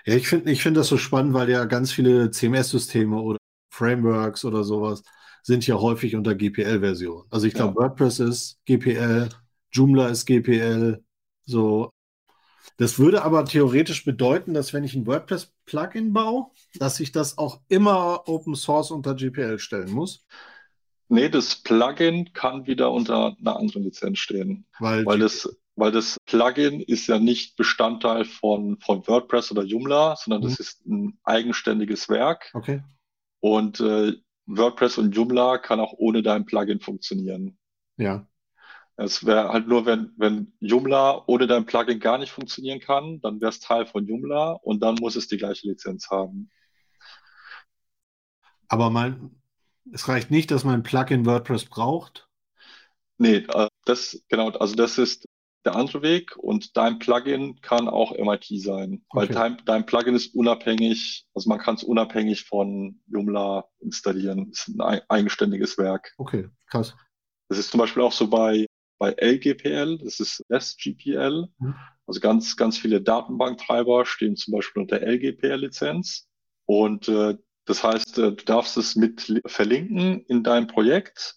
Ja, 0.06 0.16
ich 0.16 0.28
finde 0.28 0.52
ich 0.52 0.62
finde 0.62 0.80
das 0.80 0.88
so 0.88 0.98
spannend, 0.98 1.34
weil 1.34 1.50
ja 1.50 1.66
ganz 1.66 1.92
viele 1.92 2.32
CMS-Systeme 2.32 3.20
oder 3.20 3.38
Frameworks 3.70 4.46
oder 4.46 4.64
sowas 4.64 5.04
sind 5.44 5.66
ja 5.66 5.76
häufig 5.76 6.16
unter 6.16 6.36
GPL-Version. 6.36 7.26
Also 7.30 7.48
ich 7.48 7.54
glaube, 7.54 7.76
ja. 7.80 7.88
WordPress 7.88 8.20
ist 8.20 8.60
GPL, 8.66 9.30
Joomla 9.72 10.08
ist 10.08 10.26
GPL, 10.26 11.04
so 11.46 11.90
das 12.76 13.00
würde 13.00 13.24
aber 13.24 13.46
theoretisch 13.46 14.06
bedeuten, 14.06 14.54
dass 14.54 14.74
wenn 14.74 14.84
ich 14.84 14.94
ein 14.94 15.08
WordPress-Plugin 15.08 16.14
baue, 16.14 16.48
dass 16.76 17.00
ich 17.00 17.12
das 17.12 17.38
auch 17.38 17.62
immer 17.70 18.28
Open 18.28 18.56
Source 18.56 18.92
unter 18.92 19.16
GPL 19.16 19.60
stellen 19.60 19.92
muss. 19.92 20.26
Nee, 21.10 21.30
das 21.30 21.56
Plugin 21.56 22.34
kann 22.34 22.68
wieder 22.68 22.92
unter 22.92 23.36
einer 23.40 23.56
anderen 23.56 23.84
Lizenz 23.84 24.20
stehen. 24.20 24.66
Weil, 24.80 25.06
weil 25.06 25.20
das, 25.20 25.58
weil 25.76 25.92
das 25.92 26.18
Plugin 26.26 26.82
ist 26.82 27.08
ja 27.08 27.18
nicht 27.18 27.56
Bestandteil 27.56 28.26
von, 28.26 28.78
von 28.80 29.08
WordPress 29.08 29.52
oder 29.52 29.64
Joomla, 29.64 30.18
sondern 30.18 30.42
mhm. 30.42 30.46
das 30.50 30.60
ist 30.60 30.86
ein 30.86 31.18
eigenständiges 31.24 32.10
Werk. 32.10 32.52
Okay. 32.54 32.84
Und 33.40 33.80
äh, 33.80 34.14
WordPress 34.48 34.98
und 34.98 35.16
Joomla 35.16 35.58
kann 35.60 35.80
auch 35.80 35.94
ohne 35.94 36.22
dein 36.22 36.46
Plugin 36.46 36.80
funktionieren. 36.80 37.58
Ja. 37.98 38.28
Es 39.00 39.26
wäre 39.26 39.50
halt 39.50 39.68
nur, 39.68 39.86
wenn, 39.86 40.12
wenn 40.18 40.54
Joomla 40.60 41.24
ohne 41.28 41.46
dein 41.46 41.68
Plugin 41.68 42.00
gar 42.00 42.18
nicht 42.18 42.32
funktionieren 42.32 42.80
kann, 42.80 43.22
dann 43.22 43.40
wäre 43.40 43.50
es 43.50 43.60
Teil 43.60 43.86
von 43.86 44.08
Joomla 44.08 44.54
und 44.64 44.82
dann 44.82 44.96
muss 44.96 45.16
es 45.16 45.28
die 45.28 45.38
gleiche 45.38 45.68
Lizenz 45.68 46.10
haben. 46.10 46.50
Aber 48.68 48.90
mein, 48.90 49.40
es 49.94 50.08
reicht 50.08 50.32
nicht, 50.32 50.50
dass 50.50 50.64
mein 50.64 50.82
Plugin 50.82 51.28
WordPress 51.28 51.66
braucht? 51.66 52.28
Nee, 53.20 53.46
äh, 53.54 53.68
das, 53.86 54.24
genau, 54.30 54.50
also 54.50 54.76
das 54.76 54.98
ist 54.98 55.26
der 55.64 55.76
andere 55.76 56.02
Weg 56.02 56.36
und 56.38 56.76
dein 56.76 56.98
Plugin 56.98 57.62
kann 57.62 57.88
auch 57.88 58.14
MIT 58.14 58.46
sein, 58.62 59.06
weil 59.12 59.26
okay. 59.26 59.34
dein, 59.34 59.62
dein 59.66 59.86
Plugin 59.86 60.16
ist 60.16 60.34
unabhängig, 60.34 61.28
also 61.36 61.50
man 61.50 61.60
kann 61.60 61.76
es 61.76 61.84
unabhängig 61.84 62.46
von 62.46 63.00
Joomla 63.08 63.66
installieren. 63.80 64.50
Ist 64.52 64.70
ein 64.70 65.02
eigenständiges 65.08 65.78
Werk. 65.78 66.14
Okay, 66.18 66.50
krass. 66.68 66.96
Das 67.50 67.60
ist 67.60 67.70
zum 67.70 67.80
Beispiel 67.80 68.04
auch 68.04 68.12
so 68.12 68.28
bei 68.28 68.66
bei 68.98 69.12
LGPL, 69.12 70.00
das 70.00 70.20
ist 70.20 70.44
SGPL. 70.50 71.48
Mhm. 71.60 71.76
Also 72.06 72.20
ganz, 72.20 72.56
ganz 72.56 72.78
viele 72.78 73.02
Datenbanktreiber 73.02 74.06
stehen 74.06 74.36
zum 74.36 74.54
Beispiel 74.54 74.82
unter 74.84 75.02
LGPL-Lizenz. 75.02 76.28
Und 76.66 77.08
äh, 77.08 77.38
das 77.66 77.84
heißt, 77.84 78.18
äh, 78.18 78.32
du 78.34 78.46
darfst 78.46 78.78
es 78.78 78.96
mit 78.96 79.42
verlinken 79.46 80.22
in 80.28 80.44
dein 80.44 80.68
Projekt 80.68 81.36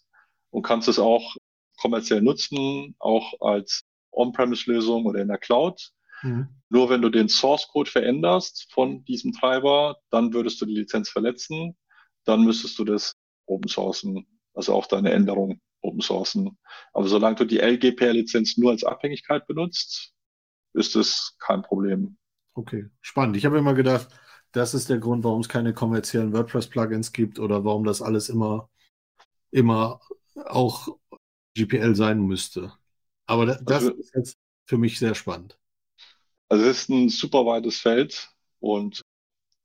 und 0.51 0.63
kannst 0.63 0.89
es 0.89 0.99
auch 0.99 1.37
kommerziell 1.81 2.23
nutzen, 2.23 2.95
auch 2.99 3.33
als 3.41 3.83
On-Premise-Lösung 4.13 5.07
oder 5.07 5.21
in 5.21 5.29
der 5.29 5.39
Cloud. 5.39 5.91
Mhm. 6.23 6.49
Nur 6.69 6.91
wenn 6.91 7.03
du 7.03 7.09
den 7.09 7.29
Source 7.29 7.69
Code 7.69 7.91
veränderst 7.91 8.69
von 8.73 9.05
diesem 9.05 9.33
Treiber, 9.33 9.99
dann 10.11 10.33
würdest 10.33 10.61
du 10.61 10.67
die 10.67 10.77
Lizenz 10.77 11.09
verletzen. 11.09 11.77
Dann 12.25 12.45
müsstest 12.45 12.79
du 12.79 12.85
das 12.85 13.17
open 13.47 13.69
sourcen, 13.69 14.27
also 14.55 14.75
auch 14.75 14.87
deine 14.87 15.11
Änderung 15.11 15.61
Open 15.83 16.01
Sourcen. 16.01 16.59
Aber 16.93 17.09
solange 17.09 17.37
du 17.37 17.45
die 17.45 17.59
LGPR-Lizenz 17.59 18.57
nur 18.57 18.71
als 18.71 18.85
Abhängigkeit 18.85 19.47
benutzt, 19.47 20.13
ist 20.75 20.97
es 20.97 21.37
kein 21.39 21.63
Problem. 21.63 22.17
Okay, 22.55 22.87
spannend. 23.01 23.37
Ich 23.37 23.47
habe 23.47 23.59
immer 23.59 23.75
gedacht, 23.75 24.09
das 24.53 24.75
ist 24.75 24.89
der 24.89 24.99
Grund, 24.99 25.25
warum 25.25 25.41
es 25.41 25.49
keine 25.49 25.73
kommerziellen 25.73 26.33
WordPress-Plugins 26.33 27.13
gibt 27.13 27.39
oder 27.39 27.65
warum 27.65 27.85
das 27.85 28.03
alles 28.03 28.29
immer, 28.29 28.69
immer 29.51 30.01
auch 30.47 30.89
GPL 31.55 31.95
sein 31.95 32.21
müsste. 32.21 32.73
Aber 33.27 33.47
das, 33.47 33.85
also, 33.85 33.91
ist 33.93 34.15
jetzt 34.15 34.39
für 34.67 34.79
mich 34.79 34.99
sehr 34.99 35.15
spannend. 35.15 35.59
Also 36.49 36.65
es 36.65 36.83
ist 36.83 36.89
ein 36.89 37.09
super 37.09 37.47
weites 37.47 37.79
Feld 37.79 38.29
und 38.59 39.03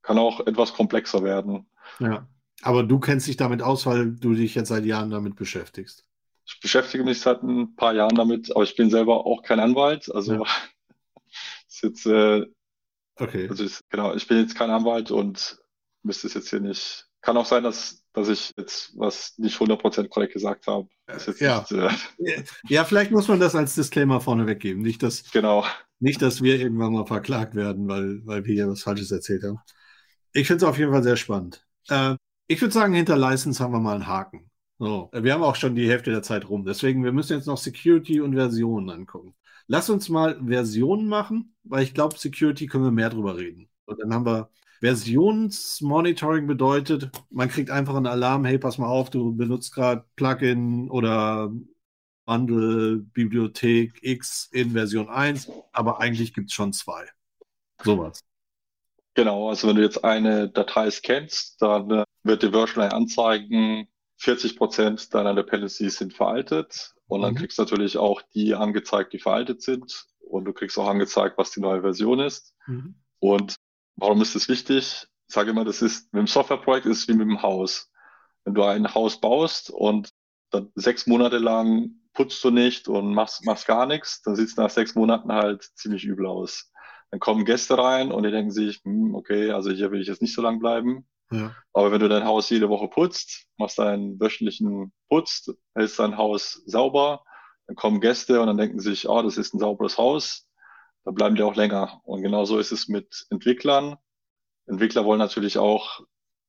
kann 0.04 0.20
auch 0.20 0.46
etwas 0.46 0.74
komplexer 0.74 1.24
werden. 1.24 1.68
Ja. 2.00 2.28
Aber 2.66 2.82
du 2.82 3.00
kennst 3.00 3.28
dich 3.28 3.38
damit 3.38 3.62
aus, 3.62 3.86
weil 3.86 4.12
du 4.12 4.34
dich 4.34 4.56
jetzt 4.56 4.70
seit 4.70 4.86
Jahren 4.86 5.12
damit 5.12 5.36
beschäftigst. 5.36 6.04
Ich 6.48 6.60
beschäftige 6.60 7.04
mich 7.04 7.22
seit 7.22 7.44
ein 7.44 7.76
paar 7.76 7.94
Jahren 7.94 8.16
damit, 8.16 8.50
aber 8.56 8.64
ich 8.64 8.76
bin 8.76 8.90
selber 8.90 9.24
auch 9.28 9.44
kein 9.44 9.60
Anwalt. 9.60 10.12
Also 10.12 10.34
ja. 10.34 10.44
ist 11.70 11.84
jetzt, 11.84 12.06
äh, 12.08 12.44
okay. 13.18 13.48
Also 13.50 13.64
ist, 13.64 13.88
genau, 13.92 14.16
ich 14.16 14.28
bin 14.28 14.40
jetzt 14.40 14.56
kein 14.56 14.72
Anwalt 14.72 15.12
und 15.12 15.60
müsste 16.02 16.26
es 16.26 16.34
jetzt 16.34 16.50
hier 16.50 16.60
nicht. 16.60 17.06
Kann 17.22 17.38
auch 17.38 17.46
sein, 17.46 17.64
dass, 17.64 18.04
dass 18.14 18.30
ich 18.30 18.52
jetzt 18.58 18.98
was 18.98 19.38
nicht 19.38 19.60
100% 19.60 20.08
korrekt 20.08 20.34
gesagt 20.34 20.66
habe. 20.66 20.88
Ja. 21.38 21.60
Nicht, 21.70 21.72
äh, 21.72 22.44
ja, 22.68 22.84
vielleicht 22.84 23.12
muss 23.12 23.28
man 23.28 23.40
das 23.40 23.54
als 23.54 23.76
Disclaimer 23.76 24.22
vorne 24.22 24.48
weggeben. 24.48 24.82
Nicht, 24.82 25.04
dass, 25.04 25.30
genau. 25.32 25.66
nicht, 26.00 26.20
dass 26.20 26.42
wir 26.42 26.60
irgendwann 26.60 26.94
mal 26.94 27.06
verklagt 27.06 27.54
werden, 27.54 27.88
weil, 27.88 28.26
weil 28.26 28.44
wir 28.44 28.56
hier 28.56 28.68
was 28.68 28.82
Falsches 28.82 29.12
erzählt 29.12 29.44
haben. 29.44 29.60
Ich 30.34 30.48
finde 30.48 30.66
es 30.66 30.70
auf 30.70 30.80
jeden 30.80 30.92
Fall 30.92 31.04
sehr 31.04 31.16
spannend. 31.16 31.64
Äh, 31.90 32.16
ich 32.48 32.62
würde 32.62 32.74
sagen, 32.74 32.94
hinter 32.94 33.18
License 33.18 33.64
haben 33.64 33.74
wir 33.74 33.80
mal 33.80 33.96
einen 33.96 34.08
Haken. 34.08 34.50
So, 34.78 35.10
wir 35.14 35.34
haben 35.34 35.44
auch 35.44 35.56
schon 35.56 35.76
die 35.76 35.90
Hälfte 35.90 36.12
der 36.12 36.22
Zeit 36.22 36.50
rum. 36.50 36.66
Deswegen, 36.66 37.04
wir 37.04 37.14
müssen 37.14 37.34
jetzt 37.34 37.48
noch 37.48 37.58
Security 37.58 38.20
und 38.20 38.34
Versionen 38.34 38.90
angucken. 38.90 39.34
Lass 39.68 39.90
uns 39.90 40.10
mal 40.10 40.40
Versionen 40.46 41.08
machen, 41.08 41.56
weil 41.64 41.84
ich 41.84 41.94
glaube, 41.94 42.18
Security 42.18 42.68
können 42.68 42.84
wir 42.84 42.92
mehr 42.92 43.10
drüber 43.10 43.38
reden. 43.38 43.70
Und 43.86 44.00
dann 44.02 44.14
haben 44.14 44.26
wir 44.26 44.50
Versionsmonitoring 44.82 46.46
bedeutet, 46.46 47.10
man 47.30 47.50
kriegt 47.50 47.72
einfach 47.72 47.96
einen 47.96 48.08
Alarm, 48.08 48.46
hey, 48.46 48.60
pass 48.60 48.78
mal 48.78 48.88
auf, 48.88 49.10
du 49.10 49.34
benutzt 49.34 49.74
gerade 49.74 50.06
Plugin 50.16 50.90
oder 50.90 51.52
Bundle, 52.26 52.98
Bibliothek 52.98 54.00
X 54.02 54.50
in 54.52 54.72
Version 54.72 55.10
1, 55.10 55.50
aber 55.72 56.02
eigentlich 56.02 56.34
gibt 56.34 56.50
es 56.50 56.54
schon 56.56 56.74
zwei. 56.74 57.06
Sowas. 57.84 58.22
Genau, 59.16 59.50
also 59.50 59.70
wenn 59.70 59.78
du 59.78 59.82
jetzt 59.82 60.04
eine 60.04 60.50
Datei 60.50 60.92
scannst, 60.92 61.62
dann 61.62 61.90
äh, 61.90 62.04
wird 62.24 62.44
die 62.44 62.52
Version 62.52 62.84
anzeigen, 62.84 63.88
40 64.18 64.58
Prozent 64.58 65.14
deiner 65.14 65.34
Dependencies 65.34 65.98
sind 65.98 66.14
veraltet. 66.14 66.94
Und 67.08 67.22
dann 67.22 67.34
mhm. 67.34 67.38
kriegst 67.38 67.58
du 67.58 67.64
natürlich 67.64 67.98
auch 67.98 68.22
die 68.34 68.56
angezeigt, 68.56 69.14
die 69.14 69.20
veraltet 69.20 69.62
sind. 69.62 70.06
Und 70.20 70.46
du 70.46 70.54
kriegst 70.54 70.78
auch 70.78 70.88
angezeigt, 70.88 71.38
was 71.38 71.52
die 71.52 71.62
neue 71.62 71.82
Version 71.82 72.20
ist. 72.20 72.54
Mhm. 72.68 72.96
Und 73.20 73.56
warum 73.96 74.22
ist 74.22 74.36
das 74.36 74.50
wichtig? 74.50 75.08
Ich 75.28 75.34
sage 75.34 75.52
immer, 75.52 75.64
das 75.64 75.82
ist 75.82 76.12
mit 76.14 76.20
dem 76.20 76.28
Softwareprojekt 76.28 76.86
ist 76.86 77.00
es 77.00 77.08
wie 77.08 77.14
mit 77.14 77.28
dem 77.28 77.42
Haus. 77.42 77.90
Wenn 78.44 78.54
du 78.54 78.64
ein 78.64 78.94
Haus 78.94 79.20
baust 79.22 79.70
und 79.70 80.10
dann 80.52 80.72
sechs 80.76 81.08
Monate 81.08 81.38
lang 81.38 81.92
putzt 82.14 82.44
du 82.44 82.52
nicht 82.52 82.88
und 82.88 83.14
machst, 83.14 83.46
machst 83.46 83.66
gar 83.66 83.86
nichts, 83.86 84.22
dann 84.24 84.36
sieht 84.36 84.50
es 84.50 84.58
nach 84.58 84.70
sechs 84.70 84.96
Monaten 84.96 85.32
halt 85.32 85.64
ziemlich 85.76 86.04
übel 86.04 86.26
aus. 86.26 86.72
Dann 87.12 87.20
kommen 87.20 87.46
Gäste 87.46 87.78
rein 87.78 88.12
und 88.12 88.24
die 88.24 88.32
denken 88.32 88.52
sich, 88.52 88.82
hm, 88.84 89.16
okay, 89.16 89.52
also 89.52 89.72
hier 89.72 89.92
will 89.92 90.02
ich 90.02 90.08
jetzt 90.08 90.22
nicht 90.22 90.34
so 90.34 90.42
lang 90.42 90.60
bleiben. 90.60 91.08
Ja. 91.32 91.56
Aber 91.74 91.92
wenn 91.92 92.00
du 92.00 92.10
dein 92.10 92.26
Haus 92.26 92.50
jede 92.50 92.70
Woche 92.70 92.88
putzt, 92.88 93.48
machst 93.58 93.80
deinen 93.80 94.20
wöchentlichen 94.20 94.94
Putz, 95.10 95.50
hältst 95.76 96.00
dein 96.00 96.18
Haus 96.18 96.64
sauber, 96.66 97.24
dann 97.68 97.76
kommen 97.76 98.02
Gäste 98.02 98.42
und 98.42 98.48
dann 98.48 98.58
denken 98.58 98.80
sich, 98.80 99.10
oh, 99.10 99.22
das 99.22 99.38
ist 99.38 99.54
ein 99.54 99.60
sauberes 99.60 99.98
Haus, 99.98 100.48
dann 101.04 101.16
bleiben 101.16 101.36
die 101.36 101.44
auch 101.44 101.56
länger. 101.56 102.02
Und 102.04 102.22
genauso 102.22 102.60
ist 102.60 102.72
es 102.72 102.88
mit 102.88 103.26
Entwicklern. 103.30 103.98
Entwickler 104.68 105.06
wollen 105.06 105.20
natürlich 105.20 105.58
auch 105.58 106.02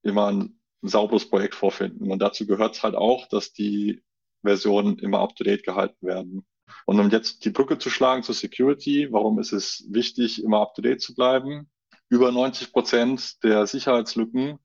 immer 0.02 0.26
ein, 0.28 0.60
ein 0.82 0.88
sauberes 0.88 1.28
Projekt 1.28 1.54
vorfinden. 1.54 2.10
Und 2.10 2.20
dazu 2.20 2.46
gehört 2.46 2.76
es 2.76 2.82
halt 2.82 2.94
auch, 2.94 3.28
dass 3.28 3.52
die 3.52 4.02
Versionen 4.42 4.98
immer 4.98 5.20
up-to-date 5.20 5.64
gehalten 5.64 6.06
werden. 6.06 6.46
Und 6.84 7.00
um 7.00 7.10
jetzt 7.10 7.44
die 7.44 7.50
Brücke 7.50 7.78
zu 7.78 7.90
schlagen 7.90 8.22
zur 8.22 8.34
Security, 8.34 9.08
warum 9.10 9.38
ist 9.38 9.52
es 9.52 9.84
wichtig, 9.88 10.42
immer 10.42 10.60
up-to-date 10.60 11.00
zu 11.00 11.14
bleiben? 11.14 11.70
Über 12.08 12.30
90 12.30 12.72
Prozent 12.72 13.42
der 13.42 13.66
Sicherheitslücken 13.66 14.58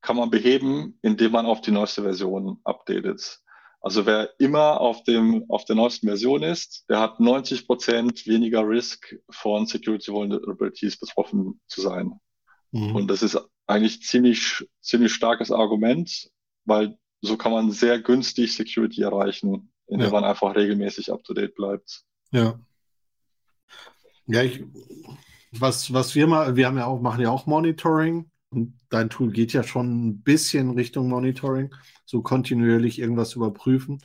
kann 0.00 0.16
man 0.16 0.30
beheben, 0.30 0.98
indem 1.02 1.32
man 1.32 1.46
auf 1.46 1.60
die 1.60 1.70
neueste 1.70 2.02
Version 2.02 2.58
updatet. 2.64 3.40
Also 3.80 4.06
wer 4.06 4.30
immer 4.38 4.80
auf 4.80 5.02
dem, 5.02 5.44
auf 5.48 5.64
der 5.64 5.74
neuesten 5.74 6.06
Version 6.06 6.44
ist, 6.44 6.84
der 6.88 7.00
hat 7.00 7.18
90 7.18 7.66
Prozent 7.66 8.26
weniger 8.26 8.66
Risk 8.66 9.16
von 9.30 9.66
Security 9.66 10.12
Vulnerabilities 10.12 10.98
betroffen 10.98 11.60
zu 11.66 11.80
sein. 11.80 12.12
Mhm. 12.70 12.94
Und 12.94 13.08
das 13.08 13.22
ist 13.22 13.38
eigentlich 13.66 14.02
ziemlich, 14.02 14.64
ziemlich 14.80 15.12
starkes 15.12 15.50
Argument, 15.50 16.30
weil 16.64 16.96
so 17.22 17.36
kann 17.36 17.52
man 17.52 17.72
sehr 17.72 18.00
günstig 18.00 18.54
Security 18.54 19.02
erreichen, 19.02 19.71
indem 19.92 20.06
ja. 20.06 20.12
man 20.12 20.24
einfach 20.24 20.54
regelmäßig 20.54 21.12
up 21.12 21.22
to 21.24 21.34
date 21.34 21.54
bleibt. 21.54 22.02
Ja. 22.30 22.58
Ja, 24.26 24.42
ich, 24.42 24.64
was, 25.52 25.92
was 25.92 26.14
wir 26.14 26.26
mal, 26.26 26.56
wir 26.56 26.66
haben 26.66 26.78
ja 26.78 26.86
auch, 26.86 27.00
machen 27.00 27.20
ja 27.20 27.30
auch 27.30 27.46
Monitoring 27.46 28.30
und 28.50 28.78
dein 28.88 29.10
Tool 29.10 29.30
geht 29.32 29.52
ja 29.52 29.62
schon 29.62 30.08
ein 30.08 30.22
bisschen 30.22 30.70
Richtung 30.70 31.08
Monitoring, 31.08 31.74
so 32.06 32.22
kontinuierlich 32.22 32.98
irgendwas 32.98 33.34
überprüfen. 33.34 34.02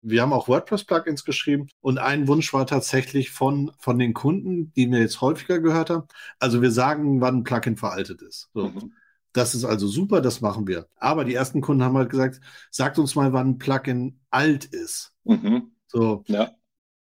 Wir 0.00 0.22
haben 0.22 0.32
auch 0.32 0.48
WordPress-Plugins 0.48 1.24
geschrieben 1.24 1.68
und 1.80 1.98
ein 1.98 2.28
Wunsch 2.28 2.52
war 2.54 2.66
tatsächlich 2.66 3.30
von, 3.30 3.72
von 3.78 3.98
den 3.98 4.14
Kunden, 4.14 4.72
die 4.74 4.86
mir 4.86 5.00
jetzt 5.00 5.20
häufiger 5.20 5.58
gehört 5.58 5.90
haben. 5.90 6.06
Also 6.38 6.62
wir 6.62 6.70
sagen, 6.70 7.20
wann 7.20 7.38
ein 7.38 7.44
Plugin 7.44 7.76
veraltet 7.76 8.22
ist. 8.22 8.48
So. 8.54 8.68
Mhm. 8.68 8.92
Das 9.36 9.54
ist 9.54 9.64
also 9.66 9.86
super, 9.86 10.22
das 10.22 10.40
machen 10.40 10.66
wir. 10.66 10.88
Aber 10.96 11.24
die 11.24 11.34
ersten 11.34 11.60
Kunden 11.60 11.82
haben 11.82 11.98
halt 11.98 12.08
gesagt, 12.08 12.40
sagt 12.70 12.98
uns 12.98 13.14
mal, 13.14 13.34
wann 13.34 13.50
ein 13.50 13.58
Plugin 13.58 14.18
alt 14.30 14.64
ist. 14.64 15.12
Mhm. 15.24 15.72
So. 15.88 16.24
Ja. 16.26 16.52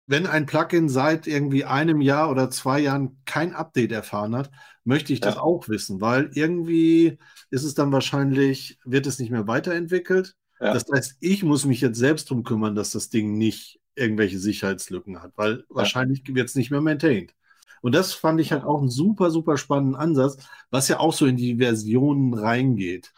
Wenn 0.07 0.27
ein 0.27 0.45
Plugin 0.45 0.91
seit 0.91 1.27
irgendwie 1.27 1.65
einem 1.65 2.03
Jahr 2.03 2.31
oder 2.31 2.51
zwei 2.51 2.81
Jahren 2.81 3.23
kein 3.25 3.55
Update 3.55 3.93
erfahren 3.93 4.37
hat, 4.37 4.51
möchte 4.85 5.15
ich 5.15 5.21
das 5.21 5.37
ja. 5.37 5.41
auch 5.41 5.71
wissen, 5.71 6.03
weil 6.03 6.29
irgendwie 6.35 7.19
ist 7.49 7.65
es 7.65 7.73
dann 7.73 7.93
wahrscheinlich, 7.93 8.79
wird 8.85 9.07
es 9.07 9.19
nicht 9.19 9.31
mehr 9.31 9.47
weiterentwickelt. 9.47 10.37
Ja. 10.61 10.75
Das 10.75 10.85
heißt, 10.93 11.17
ich 11.21 11.45
muss 11.45 11.65
mich 11.65 11.81
jetzt 11.81 11.99
selbst 11.99 12.31
darum 12.31 12.45
kümmern, 12.45 12.75
dass 12.75 12.91
das 12.91 13.09
Ding 13.09 13.39
nicht 13.39 13.81
irgendwelche 13.95 14.39
Sicherheitslücken 14.39 15.23
hat, 15.23 15.33
weil 15.37 15.65
wahrscheinlich 15.71 16.23
wird 16.27 16.51
es 16.51 16.57
nicht 16.57 16.71
mehr 16.71 16.83
maintained. 16.83 17.35
Und 17.83 17.95
das 17.95 18.13
fand 18.13 18.41
ich 18.41 18.53
halt 18.53 18.65
auch 18.65 18.81
einen 18.81 18.91
super, 18.91 19.31
super 19.31 19.57
spannenden 19.57 19.97
Ansatz, 19.97 20.49
was 20.71 20.89
ja 20.89 21.01
auch 21.01 21.13
so 21.13 21.27
in 21.27 21.37
die 21.37 21.57
Versionen 21.57 22.35
reingeht. 22.35 23.13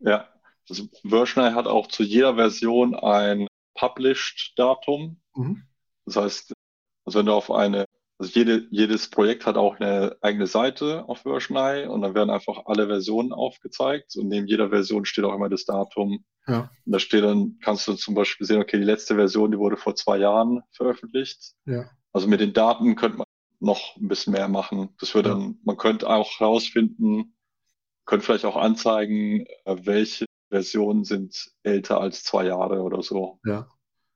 Ja, 0.00 0.28
also 0.68 0.84
Versionary 1.04 1.54
hat 1.54 1.66
auch 1.66 1.88
zu 1.88 2.02
jeder 2.02 2.34
Version 2.36 2.94
ein 2.94 3.46
Published-Datum. 3.74 5.20
Mhm. 5.34 5.62
Das 6.06 6.16
heißt, 6.16 6.52
also 7.04 7.18
wenn 7.18 7.26
du 7.26 7.32
auf 7.32 7.50
eine, 7.50 7.84
also 8.18 8.32
jede, 8.32 8.66
jedes 8.70 9.10
Projekt 9.10 9.46
hat 9.46 9.56
auch 9.56 9.78
eine 9.80 10.16
eigene 10.20 10.46
Seite 10.46 11.08
auf 11.08 11.20
Versionary 11.20 11.86
und 11.86 12.02
dann 12.02 12.14
werden 12.14 12.30
einfach 12.30 12.66
alle 12.66 12.86
Versionen 12.86 13.32
aufgezeigt 13.32 14.16
und 14.16 14.28
neben 14.28 14.46
jeder 14.46 14.70
Version 14.70 15.04
steht 15.04 15.24
auch 15.24 15.34
immer 15.34 15.48
das 15.48 15.64
Datum. 15.64 16.24
Ja. 16.46 16.70
Und 16.84 16.92
da 16.92 16.98
steht 16.98 17.24
dann, 17.24 17.58
kannst 17.62 17.86
du 17.86 17.94
zum 17.94 18.14
Beispiel 18.14 18.46
sehen, 18.46 18.60
okay, 18.60 18.78
die 18.78 18.84
letzte 18.84 19.14
Version, 19.14 19.52
die 19.52 19.58
wurde 19.58 19.76
vor 19.76 19.94
zwei 19.94 20.18
Jahren 20.18 20.62
veröffentlicht. 20.72 21.54
Ja. 21.66 21.88
Also 22.12 22.28
mit 22.28 22.40
den 22.40 22.52
Daten 22.52 22.96
könnte 22.96 23.18
man 23.18 23.26
noch 23.62 23.96
ein 23.96 24.08
bisschen 24.08 24.32
mehr 24.32 24.48
machen. 24.48 24.90
Das 24.98 25.14
wird 25.14 25.26
dann, 25.26 25.58
man 25.64 25.76
könnte 25.76 26.08
auch 26.08 26.40
herausfinden, 26.40 27.34
könnte 28.04 28.26
vielleicht 28.26 28.44
auch 28.44 28.56
anzeigen, 28.56 29.46
äh, 29.64 29.76
welche 29.82 30.26
Versionen 30.50 31.04
sind 31.04 31.50
älter 31.62 32.00
als 32.00 32.24
zwei 32.24 32.46
Jahre 32.46 32.82
oder 32.82 33.02
so. 33.02 33.38
Ja. 33.46 33.68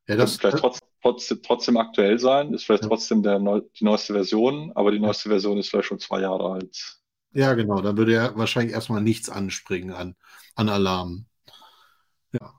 Ja, 0.08 0.14
das 0.14 0.36
vielleicht 0.36 0.58
trotz, 0.58 0.78
trotz, 1.02 1.34
trotzdem 1.42 1.76
aktuell 1.76 2.18
sein, 2.18 2.54
ist 2.54 2.64
vielleicht 2.64 2.84
ja. 2.84 2.88
trotzdem 2.88 3.22
der 3.22 3.40
neu, 3.40 3.62
die 3.78 3.84
neueste 3.84 4.12
Version, 4.12 4.70
aber 4.74 4.92
die 4.92 5.00
neueste 5.00 5.28
Version 5.28 5.58
ist 5.58 5.68
vielleicht 5.68 5.88
schon 5.88 5.98
zwei 5.98 6.20
Jahre 6.20 6.52
alt. 6.52 7.00
Ja, 7.32 7.54
genau. 7.54 7.80
Dann 7.80 7.96
würde 7.96 8.12
ja 8.12 8.36
wahrscheinlich 8.36 8.72
erstmal 8.72 9.02
nichts 9.02 9.28
anspringen 9.28 9.92
an, 9.92 10.14
an 10.54 10.68
Alarmen. 10.68 11.26
Ja. 12.32 12.54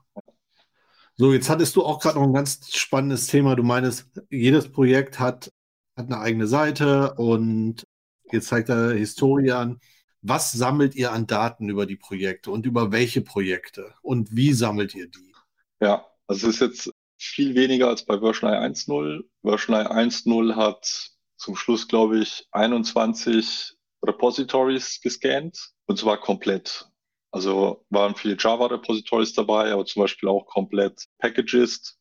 So, 1.16 1.32
jetzt 1.32 1.48
hattest 1.48 1.74
du 1.76 1.84
auch 1.84 2.00
gerade 2.00 2.18
noch 2.18 2.26
ein 2.26 2.34
ganz 2.34 2.70
spannendes 2.74 3.26
Thema. 3.26 3.56
Du 3.56 3.62
meinst, 3.62 4.10
jedes 4.30 4.70
Projekt 4.70 5.18
hat 5.18 5.50
hat 5.98 6.06
eine 6.06 6.20
eigene 6.20 6.46
Seite 6.46 7.14
und 7.14 7.84
jetzt 8.30 8.48
zeigt 8.48 8.68
er 8.68 8.92
Historie 8.92 9.52
an. 9.52 9.80
Was 10.22 10.52
sammelt 10.52 10.94
ihr 10.94 11.12
an 11.12 11.26
Daten 11.26 11.68
über 11.68 11.86
die 11.86 11.96
Projekte 11.96 12.50
und 12.50 12.66
über 12.66 12.92
welche 12.92 13.20
Projekte 13.20 13.94
und 14.02 14.34
wie 14.34 14.52
sammelt 14.52 14.94
ihr 14.94 15.08
die? 15.08 15.34
Ja, 15.80 16.06
also 16.26 16.48
es 16.48 16.54
ist 16.54 16.60
jetzt 16.60 16.92
viel 17.18 17.54
weniger 17.54 17.88
als 17.88 18.04
bei 18.04 18.18
Version 18.18 18.50
1.0. 18.50 19.24
Version 19.42 19.76
1.0 19.76 20.54
hat 20.56 21.10
zum 21.36 21.56
Schluss, 21.56 21.88
glaube 21.88 22.20
ich, 22.20 22.46
21 22.52 23.76
Repositories 24.04 25.00
gescannt 25.00 25.72
und 25.86 25.98
zwar 25.98 26.18
komplett. 26.20 26.88
Also 27.30 27.84
waren 27.90 28.14
viele 28.14 28.36
Java-Repositories 28.38 29.34
dabei, 29.34 29.72
aber 29.72 29.84
zum 29.84 30.02
Beispiel 30.02 30.28
auch 30.28 30.46
komplett 30.46 31.06
Packages. 31.18 31.98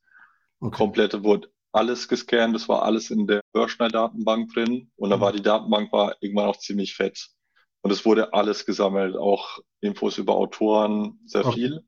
Okay. 0.59 0.75
Komplette 0.75 1.23
wurde 1.23 1.49
alles 1.71 2.07
gescannt, 2.07 2.55
das 2.55 2.67
war 2.69 2.83
alles 2.83 3.11
in 3.11 3.27
der 3.27 3.41
Börschner-Datenbank 3.53 4.53
drin 4.53 4.91
und 4.95 5.09
da 5.09 5.19
war 5.19 5.31
die 5.31 5.41
Datenbank 5.41 5.91
war 5.91 6.15
irgendwann 6.21 6.47
auch 6.47 6.57
ziemlich 6.57 6.95
fett. 6.95 7.29
Und 7.81 7.91
es 7.91 8.05
wurde 8.05 8.33
alles 8.33 8.65
gesammelt, 8.65 9.15
auch 9.15 9.59
Infos 9.81 10.17
über 10.17 10.35
Autoren, 10.35 11.19
sehr 11.25 11.45
okay. 11.45 11.55
viel. 11.55 11.85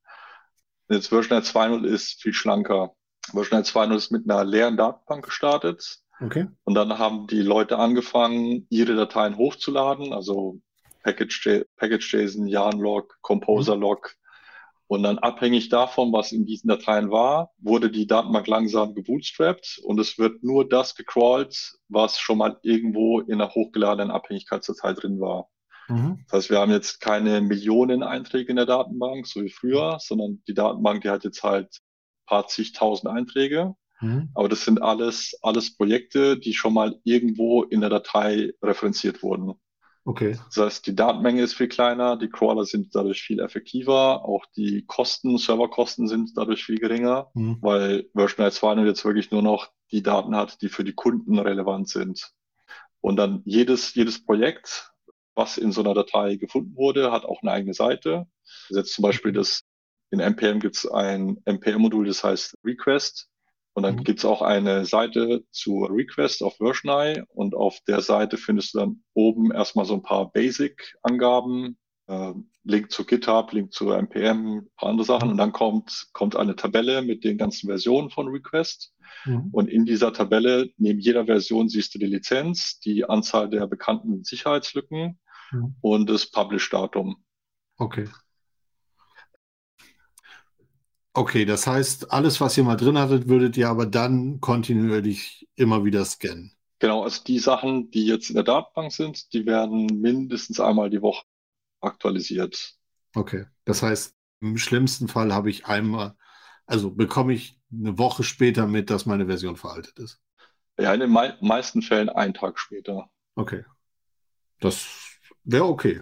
Jetzt 0.89 1.07
Version 1.07 1.39
2.0 1.39 1.85
ist 1.85 2.21
viel 2.21 2.33
schlanker. 2.33 2.93
Version 3.31 3.61
2.0 3.61 3.95
ist 3.95 4.11
mit 4.11 4.29
einer 4.29 4.43
leeren 4.43 4.77
Datenbank 4.77 5.25
gestartet. 5.25 5.99
Okay. 6.21 6.47
Und 6.63 6.73
dann 6.73 6.97
haben 6.97 7.27
die 7.27 7.41
Leute 7.41 7.77
angefangen, 7.77 8.67
ihre 8.69 8.95
Dateien 8.95 9.37
hochzuladen, 9.37 10.13
also 10.13 10.59
Package, 11.03 11.65
Package 11.77 12.13
JSON, 12.13 12.47
Yarn-Log, 12.47 13.17
Composer-Log, 13.21 14.15
und 14.89 15.03
dann 15.03 15.19
abhängig 15.19 15.69
davon, 15.69 16.11
was 16.11 16.31
in 16.31 16.47
diesen 16.47 16.67
Dateien 16.67 17.11
war, 17.11 17.51
wurde 17.59 17.91
die 17.91 18.07
Datenbank 18.07 18.47
langsam 18.47 18.95
gebootstrapped 18.95 19.79
und 19.83 19.99
es 19.99 20.17
wird 20.17 20.43
nur 20.43 20.67
das 20.67 20.95
gecrawlt, 20.95 21.77
was 21.89 22.19
schon 22.19 22.39
mal 22.39 22.57
irgendwo 22.63 23.19
in 23.19 23.35
einer 23.35 23.53
hochgeladenen 23.53 24.09
Abhängigkeitsdatei 24.09 24.93
drin 24.93 25.19
war. 25.19 25.47
Mhm. 25.89 26.25
Das 26.25 26.37
heißt, 26.37 26.49
wir 26.49 26.57
haben 26.57 26.71
jetzt 26.71 27.01
keine 27.01 27.39
Millionen 27.39 28.01
Einträge 28.01 28.49
in 28.49 28.55
der 28.55 28.65
Datenbank, 28.65 29.27
so 29.27 29.43
wie 29.43 29.51
früher, 29.51 29.97
sondern 29.99 30.41
die 30.47 30.55
Datenbank, 30.55 31.03
die 31.03 31.09
hat 31.09 31.23
jetzt 31.23 31.43
halt 31.43 31.67
ein 31.67 32.25
paar 32.25 32.47
zigtausend 32.47 33.13
Einträge. 33.13 33.75
Mhm. 34.01 34.31
Aber 34.33 34.49
das 34.49 34.65
sind 34.65 34.81
alles, 34.81 35.37
alles 35.43 35.77
Projekte, 35.77 36.39
die 36.39 36.55
schon 36.55 36.73
mal 36.73 36.99
irgendwo 37.03 37.61
in 37.61 37.81
der 37.81 37.91
Datei 37.91 38.53
referenziert 38.63 39.21
wurden. 39.21 39.53
Okay. 40.05 40.37
Das 40.47 40.57
heißt, 40.57 40.87
die 40.87 40.95
Datenmenge 40.95 41.41
ist 41.41 41.53
viel 41.53 41.67
kleiner, 41.67 42.17
die 42.17 42.29
Crawler 42.29 42.65
sind 42.65 42.95
dadurch 42.95 43.21
viel 43.21 43.39
effektiver, 43.39 44.25
auch 44.25 44.45
die 44.55 44.85
Kosten, 44.85 45.37
Serverkosten 45.37 46.07
sind 46.07 46.31
dadurch 46.35 46.63
viel 46.63 46.79
geringer, 46.79 47.29
mhm. 47.33 47.57
weil 47.61 48.09
Version 48.15 48.45
2.0 48.45 48.85
jetzt 48.85 49.05
wirklich 49.05 49.31
nur 49.31 49.41
noch 49.41 49.71
die 49.91 50.01
Daten 50.01 50.35
hat, 50.35 50.61
die 50.61 50.69
für 50.69 50.83
die 50.83 50.93
Kunden 50.93 51.37
relevant 51.37 51.89
sind. 51.89 52.31
Und 53.01 53.17
dann 53.17 53.41
jedes, 53.45 53.93
jedes 53.93 54.23
Projekt, 54.23 54.91
was 55.35 55.57
in 55.57 55.71
so 55.71 55.81
einer 55.81 55.93
Datei 55.93 56.35
gefunden 56.35 56.75
wurde, 56.75 57.11
hat 57.11 57.23
auch 57.23 57.41
eine 57.41 57.51
eigene 57.51 57.73
Seite. 57.73 58.27
Jetzt 58.69 58.93
zum 58.93 59.03
Beispiel 59.03 59.31
das, 59.31 59.63
in 60.11 60.19
NPM 60.19 60.59
gibt 60.59 60.75
es 60.75 60.85
ein 60.85 61.41
NPM-Modul, 61.45 62.07
das 62.07 62.23
heißt 62.23 62.57
Request. 62.63 63.29
Und 63.79 63.83
dann 63.83 63.95
mhm. 63.95 64.03
gibt's 64.03 64.25
auch 64.25 64.41
eine 64.41 64.83
Seite 64.83 65.45
zu 65.51 65.85
Request 65.85 66.43
auf 66.43 66.57
Versioneye 66.57 67.23
und 67.29 67.55
auf 67.55 67.79
der 67.87 68.01
Seite 68.01 68.35
findest 68.35 68.73
du 68.73 68.79
dann 68.79 69.03
oben 69.13 69.53
erstmal 69.53 69.85
so 69.85 69.93
ein 69.93 70.01
paar 70.01 70.33
Basic-Angaben, 70.33 71.77
äh, 72.07 72.33
Link 72.65 72.91
zu 72.91 73.05
GitHub, 73.05 73.53
Link 73.53 73.71
zu 73.71 73.91
NPM, 73.91 74.57
ein 74.57 74.69
paar 74.75 74.89
andere 74.89 75.05
Sachen 75.05 75.29
und 75.29 75.37
dann 75.37 75.53
kommt, 75.53 76.09
kommt 76.11 76.35
eine 76.35 76.57
Tabelle 76.57 77.01
mit 77.01 77.23
den 77.23 77.37
ganzen 77.37 77.69
Versionen 77.69 78.09
von 78.09 78.27
Request. 78.27 78.93
Mhm. 79.23 79.47
Und 79.53 79.69
in 79.69 79.85
dieser 79.85 80.11
Tabelle, 80.11 80.71
neben 80.75 80.99
jeder 80.99 81.27
Version 81.27 81.69
siehst 81.69 81.95
du 81.95 81.99
die 81.99 82.05
Lizenz, 82.07 82.81
die 82.81 83.05
Anzahl 83.05 83.49
der 83.49 83.65
bekannten 83.65 84.25
Sicherheitslücken 84.25 85.21
mhm. 85.53 85.75
und 85.79 86.09
das 86.09 86.29
Publish-Datum. 86.29 87.23
Okay. 87.77 88.09
Okay, 91.13 91.45
das 91.45 91.65
heißt, 91.65 92.11
alles, 92.11 92.39
was 92.39 92.57
ihr 92.57 92.63
mal 92.63 92.75
drin 92.75 92.97
hattet, 92.97 93.27
würdet 93.27 93.57
ihr 93.57 93.69
aber 93.69 93.85
dann 93.85 94.39
kontinuierlich 94.39 95.47
immer 95.55 95.83
wieder 95.83 96.05
scannen. 96.05 96.53
Genau, 96.79 97.03
also 97.03 97.23
die 97.23 97.39
Sachen, 97.39 97.91
die 97.91 98.05
jetzt 98.05 98.29
in 98.29 98.35
der 98.35 98.43
Datenbank 98.43 98.91
sind, 98.91 99.33
die 99.33 99.45
werden 99.45 99.87
mindestens 100.01 100.59
einmal 100.59 100.89
die 100.89 101.01
Woche 101.01 101.25
aktualisiert. 101.81 102.75
Okay, 103.15 103.45
das 103.65 103.81
heißt, 103.83 104.15
im 104.41 104.57
schlimmsten 104.57 105.07
Fall 105.07 105.33
habe 105.33 105.49
ich 105.49 105.65
einmal, 105.65 106.15
also 106.65 106.91
bekomme 106.91 107.33
ich 107.33 107.59
eine 107.71 107.97
Woche 107.97 108.23
später 108.23 108.67
mit, 108.67 108.89
dass 108.89 109.05
meine 109.05 109.25
Version 109.25 109.57
veraltet 109.57 109.99
ist. 109.99 110.21
Ja, 110.79 110.93
in 110.93 111.01
den 111.01 111.11
mei 111.11 111.35
meisten 111.41 111.81
Fällen 111.81 112.09
einen 112.09 112.33
Tag 112.33 112.57
später. 112.57 113.09
Okay. 113.35 113.65
Das 114.59 114.87
wäre 115.43 115.65
okay. 115.65 116.01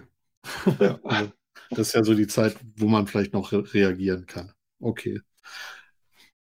Ja. 0.80 0.98
Also, 1.04 1.32
das 1.70 1.88
ist 1.88 1.94
ja 1.94 2.04
so 2.04 2.14
die 2.14 2.26
Zeit, 2.26 2.56
wo 2.76 2.86
man 2.86 3.06
vielleicht 3.06 3.32
noch 3.32 3.52
re 3.52 3.62
reagieren 3.74 4.26
kann. 4.26 4.52
Okay. 4.80 5.20